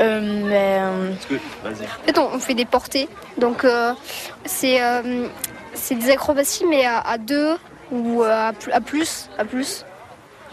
Euh, 0.00 0.20
mais, 0.44 1.12
Est-ce 1.14 1.26
que- 1.28 1.34
Vas-y. 1.62 1.84
En 1.84 2.04
fait, 2.06 2.18
on, 2.18 2.38
fait 2.40 2.54
des 2.54 2.64
portées. 2.64 3.08
Donc, 3.38 3.64
euh, 3.64 3.92
c'est 4.44 4.82
euh, 4.82 5.28
c'est 5.74 5.94
des 5.94 6.10
acrobaties, 6.10 6.64
mais 6.68 6.84
à, 6.84 6.98
à 6.98 7.18
deux 7.18 7.56
ou 7.92 8.22
à, 8.24 8.52
à 8.72 8.80
plus. 8.80 9.28
À 9.38 9.44
plus. 9.44 9.84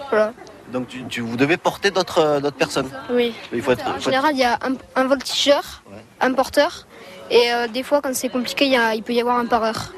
Voilà. 0.10 0.34
Donc 0.72 0.88
tu, 0.88 1.04
tu- 1.06 1.22
vous 1.22 1.36
devez 1.38 1.58
porter 1.58 1.92
d'autres 1.92 2.20
euh, 2.20 2.40
d'autres 2.40 2.58
personnes. 2.58 2.90
Oui. 3.10 3.34
Il 3.54 3.62
faut 3.62 3.72
être, 3.72 3.88
En 3.88 3.94
faut 3.96 4.02
général, 4.02 4.32
il 4.34 4.40
y 4.40 4.44
a 4.44 4.54
un, 4.62 4.74
un 5.02 5.06
voltigeur, 5.08 5.84
un 6.22 6.34
porteur. 6.34 6.86
Et 7.32 7.52
euh, 7.54 7.68
des 7.68 7.84
fois, 7.84 8.02
quand 8.02 8.14
c'est 8.16 8.30
compliqué, 8.30 8.66
il, 8.66 8.72
y 8.74 8.78
a- 8.78 8.96
il 8.96 9.04
peut 9.04 9.14
y 9.14 9.22
avoir 9.22 9.38
un 9.38 9.46
pareur. 9.46 9.94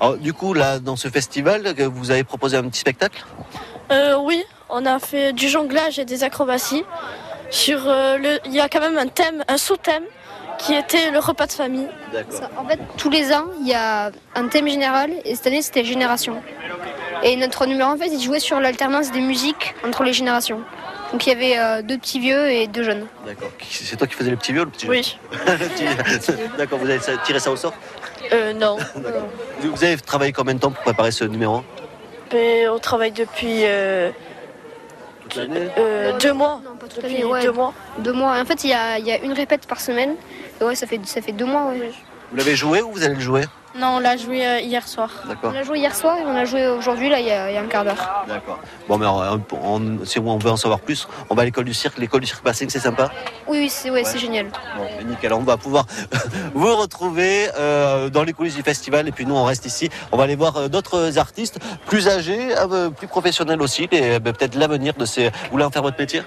Alors, 0.00 0.16
du 0.16 0.32
coup, 0.32 0.54
là, 0.54 0.78
dans 0.78 0.96
ce 0.96 1.08
festival, 1.08 1.74
vous 1.86 2.10
avez 2.12 2.22
proposé 2.24 2.56
un 2.56 2.62
petit 2.68 2.78
spectacle? 2.80 3.24
Euh, 3.90 4.16
oui, 4.18 4.44
on 4.68 4.86
a 4.86 4.98
fait 5.00 5.32
du 5.32 5.48
jonglage 5.48 5.98
et 5.98 6.04
des 6.04 6.22
acrobaties. 6.22 6.84
Sur 7.50 7.80
euh, 7.88 8.18
le, 8.18 8.38
il 8.44 8.52
y 8.54 8.60
a 8.60 8.68
quand 8.68 8.80
même 8.80 8.98
un 8.98 9.06
thème, 9.08 9.42
un 9.48 9.56
sous-thème 9.56 10.04
qui 10.58 10.74
était 10.74 11.10
le 11.10 11.18
repas 11.18 11.46
de 11.46 11.52
famille. 11.52 11.88
Ça, 12.30 12.50
En 12.58 12.64
fait, 12.66 12.78
tous 12.96 13.08
les 13.10 13.32
ans, 13.32 13.46
il 13.60 13.68
y 13.68 13.74
a 13.74 14.10
un 14.34 14.48
thème 14.48 14.68
général. 14.68 15.10
Et 15.24 15.34
cette 15.34 15.46
année, 15.46 15.62
c'était 15.62 15.84
génération. 15.84 16.42
Et 17.22 17.36
notre 17.36 17.66
numéro, 17.66 17.90
en 17.90 17.96
fait, 17.96 18.08
il 18.08 18.22
jouait 18.22 18.40
sur 18.40 18.60
l'alternance 18.60 19.10
des 19.10 19.20
musiques 19.20 19.74
entre 19.84 20.02
les 20.04 20.12
générations. 20.12 20.60
Donc, 21.12 21.26
il 21.26 21.30
y 21.30 21.32
avait 21.32 21.58
euh, 21.58 21.82
deux 21.82 21.98
petits 21.98 22.20
vieux 22.20 22.50
et 22.50 22.66
deux 22.66 22.82
jeunes. 22.82 23.06
D'accord. 23.26 23.50
C'est 23.68 23.96
toi 23.96 24.06
qui 24.06 24.14
faisais 24.14 24.30
le 24.30 24.36
petit 24.36 24.52
vieux 24.52 24.62
ou 24.62 24.64
le 24.66 24.70
petit 24.70 24.88
Oui. 24.88 25.18
Le 25.46 25.56
petit- 26.18 26.32
D'accord, 26.58 26.78
vous 26.78 26.88
avez 26.88 27.00
tiré 27.24 27.40
ça 27.40 27.50
au 27.50 27.56
sort 27.56 27.72
Euh, 28.32 28.52
non. 28.52 28.76
Vous 29.60 29.74
vous 29.74 29.84
avez 29.84 29.96
travaillé 29.96 30.32
combien 30.32 30.54
de 30.54 30.60
temps 30.60 30.70
pour 30.70 30.82
préparer 30.82 31.10
ce 31.10 31.24
numéro 31.24 31.62
Mais 32.32 32.68
on 32.68 32.78
travaille 32.78 33.10
depuis 33.12 33.62
euh, 33.64 34.10
euh, 35.36 36.18
deux 36.18 36.32
mois. 36.32 36.60
Toute 36.80 37.02
Depuis 37.02 37.24
ouais. 37.24 37.42
deux 37.42 37.52
mois. 37.52 37.72
Deux 37.98 38.12
mois. 38.12 38.38
En 38.40 38.44
fait, 38.44 38.62
il 38.64 38.70
y 38.70 38.74
a, 38.74 38.98
il 38.98 39.06
y 39.06 39.12
a 39.12 39.18
une 39.18 39.32
répète 39.32 39.66
par 39.66 39.80
semaine. 39.80 40.14
Et 40.60 40.64
ouais, 40.64 40.74
ça 40.74 40.86
fait, 40.86 41.00
ça 41.04 41.20
fait 41.22 41.32
deux 41.32 41.44
mois. 41.46 41.66
ouais. 41.70 41.90
Vous 42.30 42.36
l'avez 42.36 42.54
joué 42.54 42.82
ou 42.82 42.92
vous 42.92 43.02
allez 43.02 43.14
le 43.14 43.20
jouer 43.20 43.44
Non, 43.78 43.96
on 43.96 43.98
l'a 44.00 44.16
joué 44.16 44.44
euh, 44.44 44.60
hier 44.60 44.86
soir. 44.88 45.10
D'accord. 45.28 45.52
On 45.54 45.56
a 45.58 45.62
joué 45.62 45.78
hier 45.78 45.94
soir 45.94 46.16
et 46.18 46.22
on 46.24 46.34
a 46.34 46.44
joué 46.44 46.66
aujourd'hui, 46.66 47.08
là, 47.08 47.20
il 47.20 47.26
y 47.26 47.30
a, 47.30 47.50
il 47.50 47.54
y 47.54 47.56
a 47.56 47.60
un 47.60 47.66
quart 47.66 47.84
d'heure. 47.84 48.24
D'accord. 48.26 48.58
Bon, 48.88 48.98
mais 48.98 49.06
on- 49.06 49.40
on- 49.62 50.04
si 50.04 50.18
on 50.18 50.36
veut 50.38 50.50
en 50.50 50.56
savoir 50.56 50.80
plus, 50.80 51.06
on 51.30 51.34
va 51.36 51.42
à 51.42 51.44
l'école 51.44 51.64
du 51.64 51.74
cirque. 51.74 51.96
L'école 51.98 52.22
du 52.22 52.26
cirque 52.26 52.42
Passing, 52.42 52.68
c'est 52.70 52.80
sympa? 52.80 53.10
Oui, 53.46 53.58
oui, 53.60 53.68
c'est 53.70 53.90
ouais, 53.90 54.02
génial. 54.16 54.46
Bon, 54.76 55.06
nickel, 55.08 55.32
on 55.32 55.40
va 55.42 55.56
pouvoir 55.56 55.86
vous 56.54 56.74
retrouver 56.76 57.48
euh, 57.56 58.10
dans 58.10 58.24
les 58.24 58.32
coulisses 58.32 58.56
du 58.56 58.62
festival 58.62 59.06
et 59.06 59.12
puis 59.12 59.24
nous 59.26 59.36
on 59.36 59.44
reste 59.44 59.64
ici. 59.66 59.90
On 60.10 60.16
va 60.16 60.24
aller 60.24 60.36
voir 60.36 60.56
euh, 60.56 60.68
d'autres 60.68 61.16
artistes 61.18 61.58
plus 61.86 62.08
âgés, 62.08 62.54
plus 62.96 63.06
professionnels 63.06 63.62
aussi, 63.62 63.88
et 63.92 64.14
euh, 64.16 64.20
peut-être 64.20 64.56
l'avenir 64.56 64.94
de 64.94 65.04
ces. 65.04 65.26
Vous 65.28 65.32
voulez 65.52 65.64
en 65.64 65.70
faire 65.70 65.82
votre 65.82 65.98
métier? 65.98 66.22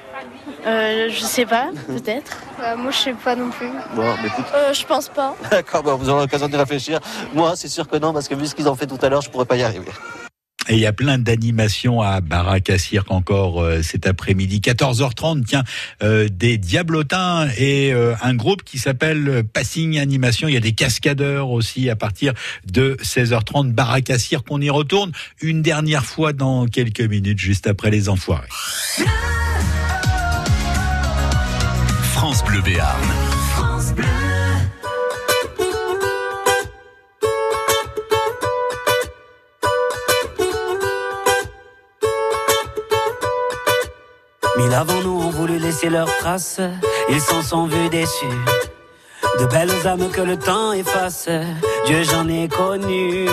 Euh, 0.65 1.09
je 1.09 1.21
sais 1.21 1.45
pas, 1.45 1.69
peut-être. 1.87 2.37
Euh, 2.63 2.77
moi, 2.77 2.91
je 2.91 2.97
sais 2.97 3.13
pas 3.13 3.35
non 3.35 3.49
plus. 3.49 3.69
Bon, 3.95 4.03
mais 4.21 4.27
écoute, 4.27 4.45
Euh, 4.53 4.73
je 4.73 4.85
pense 4.85 5.09
pas. 5.09 5.35
d'accord, 5.51 5.83
bon, 5.83 5.95
vous 5.95 6.09
aurez 6.09 6.21
l'occasion 6.21 6.47
de 6.47 6.57
réfléchir. 6.57 6.99
Moi, 7.33 7.53
c'est 7.55 7.67
sûr 7.67 7.87
que 7.87 7.97
non, 7.97 8.13
parce 8.13 8.27
que 8.27 8.35
vu 8.35 8.45
ce 8.45 8.55
qu'ils 8.55 8.69
ont 8.69 8.75
fait 8.75 8.87
tout 8.87 8.99
à 9.01 9.09
l'heure, 9.09 9.21
je 9.21 9.29
pourrais 9.29 9.45
pas 9.45 9.55
y 9.57 9.63
arriver. 9.63 9.91
Et 10.69 10.75
il 10.75 10.79
y 10.79 10.85
a 10.85 10.93
plein 10.93 11.17
d'animations 11.17 12.01
à 12.01 12.21
Baraque 12.21 12.69
à 12.69 12.77
Cirque 12.77 13.09
encore 13.09 13.63
euh, 13.63 13.81
cet 13.81 14.05
après-midi. 14.05 14.59
14h30, 14.59 15.43
tiens, 15.43 15.63
euh, 16.03 16.29
des 16.29 16.59
diablotins 16.59 17.49
et 17.57 17.91
euh, 17.91 18.13
un 18.21 18.35
groupe 18.35 18.63
qui 18.63 18.77
s'appelle 18.77 19.43
Passing 19.51 19.97
Animation. 19.97 20.47
Il 20.47 20.53
y 20.53 20.57
a 20.57 20.61
des 20.61 20.73
cascadeurs 20.73 21.49
aussi 21.49 21.89
à 21.89 21.95
partir 21.95 22.33
de 22.71 22.95
16h30. 23.01 23.71
Baraque 23.71 24.11
à 24.11 24.19
Cirque, 24.19 24.45
on 24.51 24.61
y 24.61 24.69
retourne 24.69 25.11
une 25.41 25.63
dernière 25.63 26.05
fois 26.05 26.31
dans 26.31 26.67
quelques 26.67 27.01
minutes, 27.01 27.39
juste 27.39 27.65
après 27.65 27.89
les 27.89 28.07
enfoirés. 28.07 28.47
France 32.21 32.43
Bleu 32.43 32.61
Béarn. 32.61 33.01
Mille 44.55 44.73
avant 44.75 45.01
nous 45.01 45.09
ont 45.09 45.31
voulu 45.31 45.57
laisser 45.57 45.89
leurs 45.89 46.15
traces, 46.19 46.61
ils 47.09 47.19
s'en 47.19 47.41
sont 47.41 47.65
vus 47.65 47.89
déçus. 47.89 48.27
De 49.39 49.47
belles 49.47 49.87
âmes 49.87 50.11
que 50.11 50.21
le 50.21 50.37
temps 50.37 50.73
efface, 50.73 51.27
Dieu 51.87 52.03
j'en 52.03 52.27
ai 52.27 52.47
connu. 52.47 53.25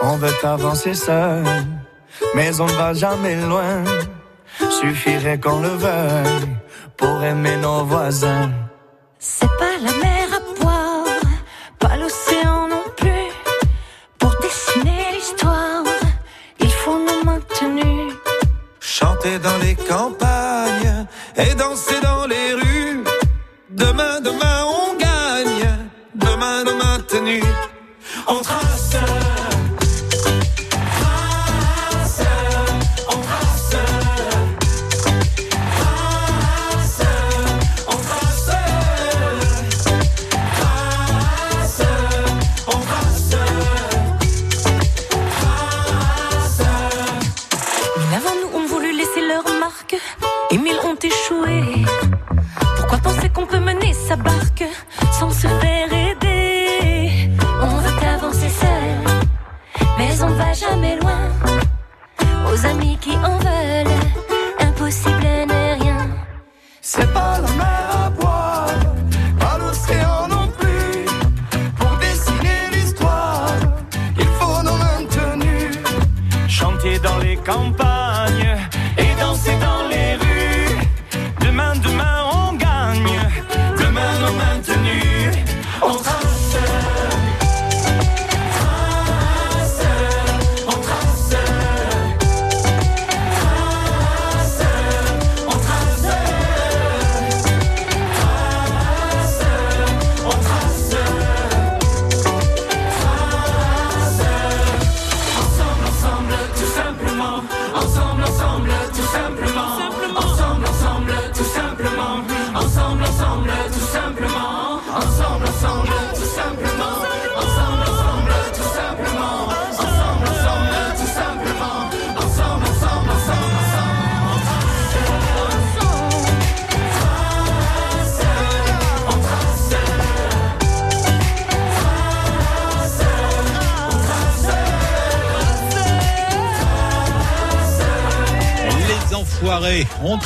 On 0.00 0.16
veut 0.16 0.32
avancer 0.42 0.94
seul, 0.94 1.44
mais 2.34 2.62
on 2.62 2.66
ne 2.66 2.72
va 2.72 2.94
jamais 2.94 3.36
loin. 3.36 3.84
Suffirait 4.80 5.38
qu'on 5.38 5.60
le 5.60 5.68
veuille 5.68 6.48
pour 7.00 7.24
aimer 7.24 7.56
nos 7.56 7.84
voisins. 7.84 8.50
C'est 9.18 9.54
pas 9.60 9.76
la 9.86 9.92
mer 10.04 10.26
à 10.38 10.40
boire, 10.60 11.20
pas 11.78 11.96
l'océan 11.96 12.68
non 12.74 12.86
plus. 13.00 13.28
Pour 14.20 14.32
dessiner 14.44 15.02
l'histoire, 15.14 15.84
il 16.60 16.72
faut 16.80 16.98
nous 17.06 17.24
maintenir 17.24 18.00
chanter 19.20 19.38
dans 19.38 19.58
les 19.58 19.76
campagnes 19.92 21.06
et 21.36 21.54
danser 21.54 22.00
dans 22.02 22.26
les 22.26 22.48
rues. 22.60 23.04
Demain, 23.70 24.20
demain, 24.20 24.58
on 24.80 24.96
gagne. 25.06 25.68
Demain, 26.14 26.64
demain, 26.64 26.98
tenue. 27.08 27.42
On 28.28 28.40
trace. 28.42 29.19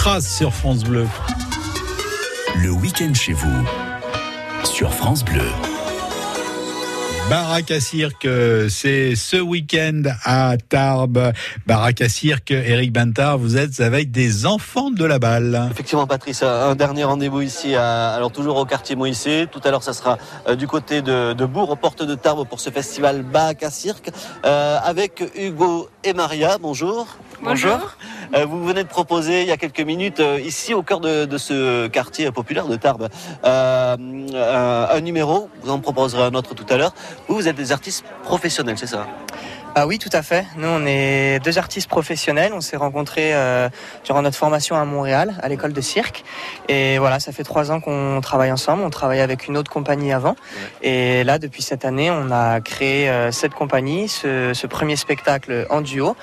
Trace 0.05 0.37
sur 0.37 0.53
France 0.53 0.85
Bleu. 0.85 1.07
Le 2.63 2.69
week-end 2.69 3.15
chez 3.15 3.33
vous, 3.33 3.65
sur 4.63 4.93
France 4.93 5.25
Bleu. 5.25 5.41
Baraque 7.31 7.71
à 7.71 7.81
cirque, 7.81 8.29
c'est 8.69 9.17
ce 9.17 9.39
week-end 9.39 10.03
à 10.25 10.59
Tarbes. 10.69 11.33
Baraque 11.67 12.03
à 12.03 12.11
cirque, 12.11 12.51
Eric 12.51 12.93
Bantard, 12.93 13.39
vous 13.39 13.57
êtes 13.57 13.81
avec 13.81 14.11
des 14.11 14.45
enfants 14.45 14.91
de 14.91 15.07
la 15.07 15.19
balle. 15.19 15.69
Effectivement, 15.71 16.07
Patrice, 16.07 16.43
un 16.43 16.75
dernier 16.75 17.05
rendez-vous 17.05 17.41
ici, 17.41 17.75
à- 17.75 18.11
alors 18.11 18.31
toujours 18.31 18.59
au 18.59 18.67
quartier 18.67 18.97
Moïse. 18.97 19.27
Tout 19.51 19.61
à 19.65 19.71
l'heure, 19.71 19.83
ça 19.83 19.95
sera 19.95 20.19
euh, 20.47 20.55
du 20.55 20.67
côté 20.67 21.01
de, 21.01 21.33
de 21.33 21.47
Bourg, 21.47 21.71
aux 21.71 21.77
portes 21.77 22.03
de 22.03 22.15
Tarbes, 22.15 22.47
pour 22.47 22.61
ce 22.61 22.69
festival 22.69 23.25
à 23.35 23.71
Cirque, 23.71 24.11
euh, 24.45 24.77
avec 24.85 25.25
Hugo 25.35 25.89
et 26.05 26.13
Maria. 26.13 26.59
Bonjour. 26.61 27.07
Bonjour. 27.43 27.97
Vous 28.47 28.65
venez 28.65 28.83
de 28.83 28.89
proposer 28.89 29.43
il 29.43 29.49
y 29.49 29.53
a 29.53 29.57
quelques 29.57 29.81
minutes, 29.81 30.21
euh, 30.21 30.41
ici 30.41 30.75
au 30.75 30.83
cœur 30.83 31.01
de, 31.01 31.25
de 31.25 31.39
ce 31.39 31.87
quartier 31.89 32.31
populaire 32.31 32.67
de 32.67 32.77
Tarbes, 32.77 33.09
euh, 33.45 33.97
un, 33.97 35.01
numéro. 35.01 35.49
Vous 35.63 35.71
en 35.71 35.81
proposerez 35.81 36.23
un 36.23 36.35
autre 36.35 36.55
tout 36.55 36.67
à 36.71 36.77
l'heure. 36.77 36.95
Vous, 37.29 37.37
vous 37.37 37.49
êtes 37.49 37.57
des 37.57 37.73
artistes 37.73 38.05
professionnels, 38.23 38.79
c'est 38.79 38.87
ça? 38.87 39.07
Ah 39.77 39.89
oui, 39.89 39.99
tout 39.99 40.11
à 40.13 40.23
fait. 40.23 40.47
Nous, 40.57 40.69
on 40.69 40.87
est 40.87 41.41
deux 41.43 41.59
artistes 41.59 41.89
professionnels. 41.89 42.53
On 42.55 42.61
s'est 42.61 42.77
rencontrés 42.77 43.35
euh, 43.35 43.69
durant 44.05 44.23
notre 44.23 44.37
formation 44.37 44.77
à 44.77 44.85
Montréal, 44.85 45.35
à 45.43 45.49
l'école 45.49 45.73
de 45.73 45.81
cirque. 45.81 46.23
Et 46.69 46.99
voilà, 46.99 47.19
ça 47.19 47.33
fait 47.33 47.43
trois 47.43 47.73
ans 47.73 47.81
qu'on 47.81 48.21
travaille 48.23 48.53
ensemble. 48.53 48.85
On 48.85 48.91
travaillait 48.91 49.23
avec 49.23 49.49
une 49.49 49.57
autre 49.57 49.73
compagnie 49.73 50.13
avant. 50.13 50.37
Et 50.83 51.25
là, 51.25 51.41
depuis 51.41 51.63
cette 51.63 51.85
année, 51.85 52.09
on 52.09 52.31
a 52.31 52.61
créé 52.61 53.09
euh, 53.09 53.33
cette 53.33 53.55
compagnie, 53.55 54.09
ce, 54.09 54.53
ce 54.55 54.67
premier 54.69 54.95
spectacle 54.95 55.67
en 55.71 55.81
duo. 55.81 56.15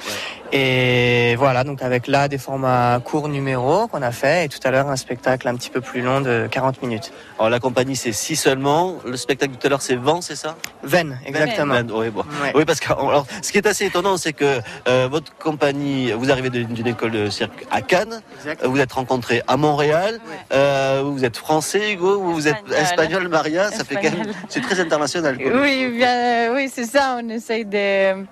Et 0.54 1.36
voilà, 1.38 1.64
donc 1.64 1.82
avec 1.82 2.08
là 2.08 2.28
des 2.28 2.38
formats 2.38 3.00
courts 3.04 3.30
numéros 3.30 3.88
qu'on 3.88 4.02
a 4.02 4.12
fait. 4.12 4.46
Et 4.46 4.50
tout 4.50 4.60
à 4.66 4.72
l'heure, 4.72 4.90
un 4.90 4.98
spectacle 4.98 5.48
un 5.48 5.56
petit 5.56 5.70
peu 5.70 5.80
plus 5.80 6.02
long 6.02 6.20
de 6.20 6.48
40 6.52 6.82
minutes. 6.82 7.14
Alors 7.40 7.50
la 7.50 7.60
compagnie, 7.60 7.96
c'est 7.96 8.12
si 8.12 8.36
seulement. 8.36 8.98
Le 9.06 9.16
spectacle 9.16 9.54
tout 9.58 9.66
à 9.66 9.70
l'heure, 9.70 9.82
c'est 9.82 9.96
Vent, 9.96 10.20
c'est 10.22 10.36
ça? 10.36 10.58
Venn, 10.84 11.20
exactement. 11.26 11.76
Venn, 11.76 11.92
oui, 11.94 12.10
bon. 12.10 12.24
Ouais. 12.44 12.52
oui, 12.54 12.66
parce 12.66 12.80
que 12.82 12.92
alors, 12.92 13.26
ce 13.42 13.52
qui 13.52 13.60
est 13.60 13.68
assez 13.68 13.86
étonnant, 13.86 14.18
c'est 14.18 14.34
que 14.34 14.60
euh, 14.90 15.08
votre 15.10 15.34
compagnie, 15.38 16.12
vous 16.12 16.30
arrivez 16.32 16.50
d'une 16.50 16.88
école 16.88 17.12
de 17.12 17.30
cirque 17.30 17.66
à 17.72 17.82
Cannes, 17.82 18.22
Exact. 18.40 18.66
vous 18.66 18.80
êtes 18.80 18.92
rencontrés 18.92 19.42
à 19.48 19.56
Montréal, 19.56 20.20
euh, 20.54 21.02
vous 21.06 21.24
êtes 21.24 21.38
français, 21.38 21.94
Hugo, 21.94 22.20
vous 22.20 22.48
êtes 22.48 22.56
Espagnol. 22.68 22.82
espagnol, 22.84 23.28
Maria, 23.30 23.72
ça 23.72 23.84
fait 23.86 23.96
quand 23.96 24.12
même, 24.18 24.34
c'est 24.50 24.62
très 24.62 24.80
international. 24.80 25.38
quoi. 25.38 25.52
Oui, 25.62 25.88
bien, 25.96 26.54
oui, 26.54 26.70
c'est 26.74 26.86
ça. 26.86 27.18
On 27.24 27.30
essaye 27.30 27.66
de, 27.66 28.26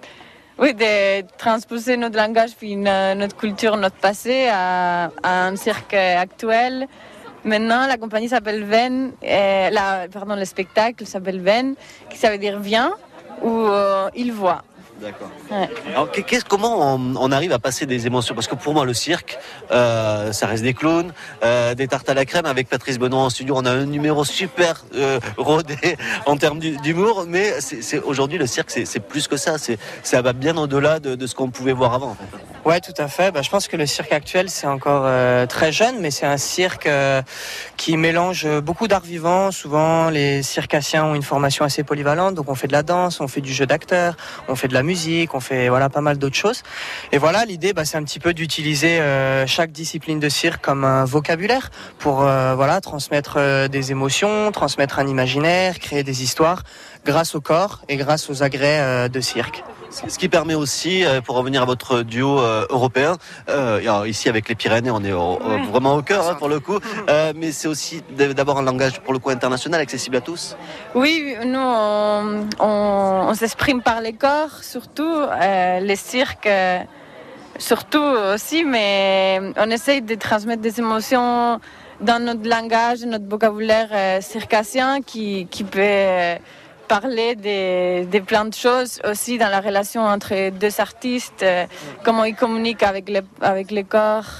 oui, 0.60 0.74
de 0.74 1.22
transposer 1.38 1.96
notre 1.96 2.18
langage, 2.18 2.52
puis 2.58 2.76
no- 2.76 3.16
notre 3.16 3.38
culture, 3.38 3.78
notre 3.78 3.96
passé 3.96 4.50
à, 4.52 5.10
un 5.24 5.56
cirque 5.56 5.94
actuel. 5.94 6.88
Maintenant, 7.46 7.88
la 7.88 7.98
compagnie 7.98 8.28
s'appelle 8.28 8.66
Ven, 8.66 9.14
euh, 9.24 9.70
la, 9.70 10.08
pardon, 10.12 10.36
le 10.36 10.44
spectacle 10.44 11.06
s'appelle 11.06 11.40
Ven, 11.40 11.76
qui 12.10 12.18
ça 12.18 12.30
veut 12.30 12.38
dire 12.38 12.60
viens 12.60 12.92
ou 13.42 13.50
euh, 13.50 14.10
il 14.16 14.34
voit. 14.34 14.64
D'accord. 15.02 15.30
Ouais. 15.50 15.70
Alors, 15.94 16.12
qu'est-ce- 16.12 16.44
comment 16.46 16.96
on, 16.96 17.16
on 17.16 17.32
arrive 17.32 17.52
à 17.54 17.60
passer 17.60 17.86
des 17.86 18.06
émotions? 18.08 18.36
Parce 18.36 18.48
que 18.48 18.56
pour 18.56 18.74
moi, 18.74 18.86
le 18.86 18.94
cirque, 18.94 19.38
euh, 19.72 20.32
ça 20.34 20.46
reste 20.48 20.64
des 20.64 20.74
clowns, 20.74 21.14
euh, 21.44 21.74
des 21.76 21.88
tartes 21.88 22.10
à 22.10 22.14
la 22.14 22.26
crème. 22.26 22.46
Avec 22.46 22.68
Patrice 22.68 23.00
Benoît 23.00 23.20
en 23.22 23.30
studio, 23.30 23.56
on 23.58 23.66
a 23.66 23.72
un 23.72 23.86
numéro 23.86 24.26
super 24.26 24.84
euh, 24.96 25.20
rodé 25.38 25.78
en 26.26 26.36
termes 26.38 26.60
d'hu- 26.60 26.78
d'humour. 26.78 27.26
Mais 27.28 27.62
c'est 27.62 27.82
c'est- 27.82 28.00
aujourd'hui, 28.00 28.38
le 28.38 28.48
cirque, 28.48 28.72
c'est 28.72 28.86
c'est 28.86 29.00
plus 29.00 29.28
que 29.28 29.38
ça. 29.38 29.58
C'est 29.58 29.78
Ça 30.04 30.22
va 30.22 30.34
bien 30.34 30.58
au-delà 30.58 31.00
de, 31.00 31.16
de 31.16 31.28
ce 31.28 31.36
qu'on 31.36 31.50
pouvait 31.50 31.74
voir 31.74 31.94
avant. 31.94 32.10
En 32.12 32.16
fait. 32.16 32.26
Ouais, 32.66 32.82
tout 32.82 32.94
à 32.98 33.08
fait. 33.08 33.32
Bah, 33.32 33.42
je 33.42 33.50
pense 33.50 33.68
que 33.70 33.78
le 33.78 33.86
cirque 33.86 34.12
actuel, 34.12 34.50
c'est 34.50 34.68
encore 34.68 35.04
euh, 35.06 35.46
très 35.46 35.72
jeune, 35.72 36.00
mais 36.02 36.12
c'est 36.12 36.26
un 36.26 36.38
cirque 36.38 36.88
euh, 36.88 37.22
qui 37.78 37.96
mélange 37.96 38.46
beaucoup 38.60 38.88
d'arts 38.90 39.04
vivants. 39.06 39.52
Souvent, 39.52 40.10
les 40.10 40.44
circassiens 40.44 41.06
ont 41.06 41.16
une 41.16 41.24
formation 41.24 41.64
assez 41.64 41.84
polyvalente, 41.84 42.36
donc 42.36 42.50
on 42.50 42.56
fait 42.56 42.68
de 42.68 42.74
la 42.74 42.84
danse, 42.84 43.22
on 43.22 43.28
fait 43.30 43.40
du 43.42 43.54
jeu 43.54 43.66
d'acteur, 43.66 44.16
on 44.50 44.56
fait 44.56 44.68
de 44.68 44.74
la 44.74 44.84
musique, 44.84 44.89
on 45.34 45.40
fait 45.40 45.70
voilà 45.70 45.90
pas 45.90 46.02
mal 46.02 46.18
d'autres 46.18 46.36
choses. 46.36 46.64
Et 47.12 47.18
voilà, 47.18 47.46
l'idée, 47.46 47.74
bah, 47.74 47.86
c'est 47.86 47.98
un 47.98 48.04
petit 48.04 48.20
peu 48.20 48.34
d'utiliser 48.34 49.00
euh, 49.00 49.46
chaque 49.48 49.72
discipline 49.72 50.20
de 50.20 50.30
cirque 50.30 50.64
comme 50.64 50.84
un 50.84 51.06
vocabulaire 51.06 51.70
pour 52.00 52.24
euh, 52.24 52.56
voilà 52.56 52.82
transmettre 52.82 53.36
euh, 53.38 53.68
des 53.68 53.92
émotions, 53.92 54.52
transmettre 54.52 55.00
un 55.00 55.08
imaginaire, 55.08 55.80
créer 55.80 56.04
des 56.04 56.24
histoires 56.24 56.64
grâce 57.06 57.36
au 57.36 57.42
corps 57.42 57.82
et 57.88 57.98
grâce 57.98 58.30
aux 58.30 58.44
agrès 58.44 59.10
de 59.10 59.22
cirque. 59.22 59.64
Ce 59.92 60.18
qui 60.20 60.30
permet 60.30 60.54
aussi, 60.54 61.04
euh, 61.04 61.20
pour 61.20 61.36
revenir 61.36 61.64
à 61.64 61.66
votre 61.66 62.02
duo 62.04 62.40
euh, 62.40 62.66
européen, 62.70 63.18
euh, 63.50 64.04
ici 64.08 64.30
avec 64.30 64.48
les 64.48 64.54
Pyrénées, 64.56 64.92
on 64.92 65.04
est 65.04 65.12
au- 65.14 65.40
vraiment 65.72 65.96
au 65.96 66.04
cœur 66.04 66.28
hein, 66.30 66.36
pour 66.36 66.48
le 66.48 66.60
coup, 66.60 66.78
euh, 67.10 67.34
mais 67.36 67.52
c'est 67.52 67.68
aussi 67.68 68.04
d'abord 68.12 68.60
un 68.60 68.64
langage 68.64 69.00
pour 69.00 69.14
le 69.14 69.20
coup 69.20 69.32
international, 69.32 69.82
accessible 69.82 70.18
à 70.18 70.22
tous. 70.22 70.56
Oui, 70.94 71.36
nous, 71.44 71.60
on, 71.60 72.46
on- 72.60 73.26
on 73.30 73.34
s'exprime 73.34 73.82
par 73.82 74.00
les 74.02 74.14
corps, 74.14 74.62
surtout. 74.62 75.04
euh, 75.42 75.80
les 75.80 75.96
cirques, 75.96 76.50
surtout 77.58 78.04
aussi, 78.34 78.64
mais 78.64 79.40
on 79.58 79.70
essaye 79.72 80.02
de 80.02 80.16
transmettre 80.16 80.62
des 80.62 80.80
émotions 80.80 81.60
dans 82.00 82.24
notre 82.24 82.48
langage, 82.48 83.02
notre 83.06 83.28
vocabulaire 83.28 84.22
circassien 84.22 85.02
qui, 85.02 85.48
qui 85.50 85.64
peut 85.64 86.38
parler 86.90 87.36
des, 87.36 88.06
des 88.06 88.20
plein 88.20 88.46
de 88.46 88.54
choses 88.54 89.00
aussi 89.10 89.38
dans 89.38 89.48
la 89.48 89.62
relation 89.62 90.02
entre 90.02 90.50
deux 90.50 90.82
artistes, 90.82 91.44
euh, 91.44 91.66
comment 92.04 92.26
ils 92.26 92.36
communiquent 92.36 92.84
avec 92.84 93.08
les, 93.08 93.22
avec 93.42 93.72
les 93.72 93.86
corps. 93.86 94.32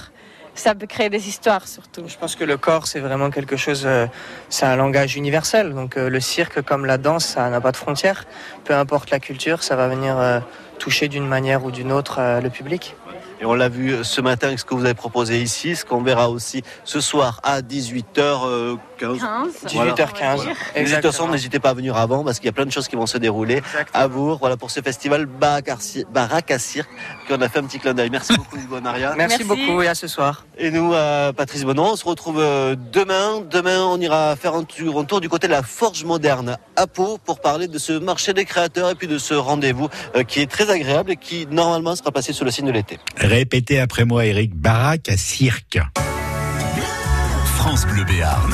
Ça 0.54 0.74
peut 0.74 0.88
créer 0.88 1.08
des 1.08 1.28
histoires 1.28 1.66
surtout. 1.66 2.02
Je 2.06 2.18
pense 2.18 2.34
que 2.34 2.44
le 2.44 2.56
corps, 2.58 2.86
c'est 2.88 2.98
vraiment 2.98 3.30
quelque 3.30 3.56
chose, 3.56 3.84
euh, 3.86 4.06
c'est 4.48 4.66
un 4.66 4.76
langage 4.76 5.16
universel. 5.16 5.72
Donc 5.74 5.96
euh, 5.96 6.10
le 6.10 6.20
cirque, 6.20 6.60
comme 6.62 6.84
la 6.84 6.98
danse, 6.98 7.24
ça 7.24 7.48
n'a 7.48 7.60
pas 7.60 7.72
de 7.72 7.78
frontières. 7.78 8.26
Peu 8.64 8.74
importe 8.74 9.10
la 9.10 9.20
culture, 9.20 9.62
ça 9.62 9.76
va 9.76 9.86
venir 9.88 10.42
toucher 10.78 11.06
d'une 11.08 11.26
manière 11.26 11.64
ou 11.64 11.70
d'une 11.70 11.92
autre 11.92 12.40
le 12.42 12.50
public. 12.50 12.96
Et 13.40 13.46
on 13.46 13.54
l'a 13.54 13.68
vu 13.68 14.04
ce 14.04 14.20
matin 14.20 14.48
avec 14.48 14.58
ce 14.58 14.64
que 14.66 14.74
vous 14.74 14.84
avez 14.84 14.94
proposé 14.94 15.40
ici, 15.40 15.74
ce 15.74 15.84
qu'on 15.84 16.02
verra 16.02 16.28
aussi 16.28 16.62
ce 16.84 17.00
soir 17.00 17.40
à 17.42 17.62
18h15. 17.62 18.76
18h15. 19.00 20.40
De 20.76 20.94
toute 20.94 21.02
façon, 21.02 21.28
n'hésitez 21.28 21.58
pas 21.58 21.70
à 21.70 21.74
venir 21.74 21.96
avant 21.96 22.22
parce 22.22 22.38
qu'il 22.38 22.46
y 22.46 22.50
a 22.50 22.52
plein 22.52 22.66
de 22.66 22.70
choses 22.70 22.86
qui 22.86 22.96
vont 22.96 23.06
se 23.06 23.18
dérouler 23.18 23.62
à 23.94 24.08
Bourg. 24.08 24.38
Voilà 24.40 24.56
pour 24.56 24.70
ce 24.70 24.80
festival 24.80 25.26
Baraque 25.26 25.70
à 26.50 26.58
Cirque 26.58 26.90
qu'on 27.28 27.40
a 27.40 27.48
fait 27.48 27.60
un 27.60 27.64
petit 27.64 27.78
clin 27.78 27.94
d'œil. 27.94 28.10
Merci 28.10 28.34
beaucoup, 28.36 28.56
Hugo 28.56 28.80
Naria. 28.80 29.14
Merci, 29.16 29.44
beaucoup 29.44 29.80
et 29.82 29.88
à 29.88 29.94
ce 29.94 30.06
soir. 30.06 30.44
Et 30.58 30.70
nous, 30.70 30.92
euh, 30.92 31.32
Patrice 31.32 31.64
Bonon, 31.64 31.92
on 31.92 31.96
se 31.96 32.04
retrouve 32.04 32.40
euh, 32.40 32.76
demain. 32.92 33.42
Demain, 33.50 33.82
on 33.84 33.98
ira 34.00 34.36
faire 34.36 34.54
un 34.54 34.64
tour, 34.64 35.00
un 35.00 35.04
tour 35.04 35.20
du 35.20 35.28
côté 35.28 35.46
de 35.46 35.52
la 35.52 35.62
Forge 35.62 36.04
Moderne 36.04 36.58
à 36.76 36.86
Pau 36.86 37.18
pour 37.24 37.40
parler 37.40 37.68
de 37.68 37.78
ce 37.78 37.92
marché 37.92 38.32
des 38.34 38.44
créateurs 38.44 38.90
et 38.90 38.94
puis 38.94 39.06
de 39.06 39.18
ce 39.18 39.34
rendez-vous 39.34 39.88
euh, 40.16 40.24
qui 40.24 40.40
est 40.40 40.50
très 40.50 40.70
agréable 40.70 41.12
et 41.12 41.16
qui 41.16 41.46
normalement 41.50 41.96
sera 41.96 42.10
passé 42.10 42.32
sur 42.32 42.44
le 42.44 42.50
signe 42.50 42.66
de 42.66 42.72
l'été. 42.72 42.98
Répétez 43.30 43.78
après 43.78 44.04
moi, 44.04 44.26
Eric, 44.26 44.56
baraque 44.56 45.08
à 45.08 45.16
cirque. 45.16 45.78
France 47.44 47.86
Bleu 47.86 48.02
Béarn. 48.02 48.52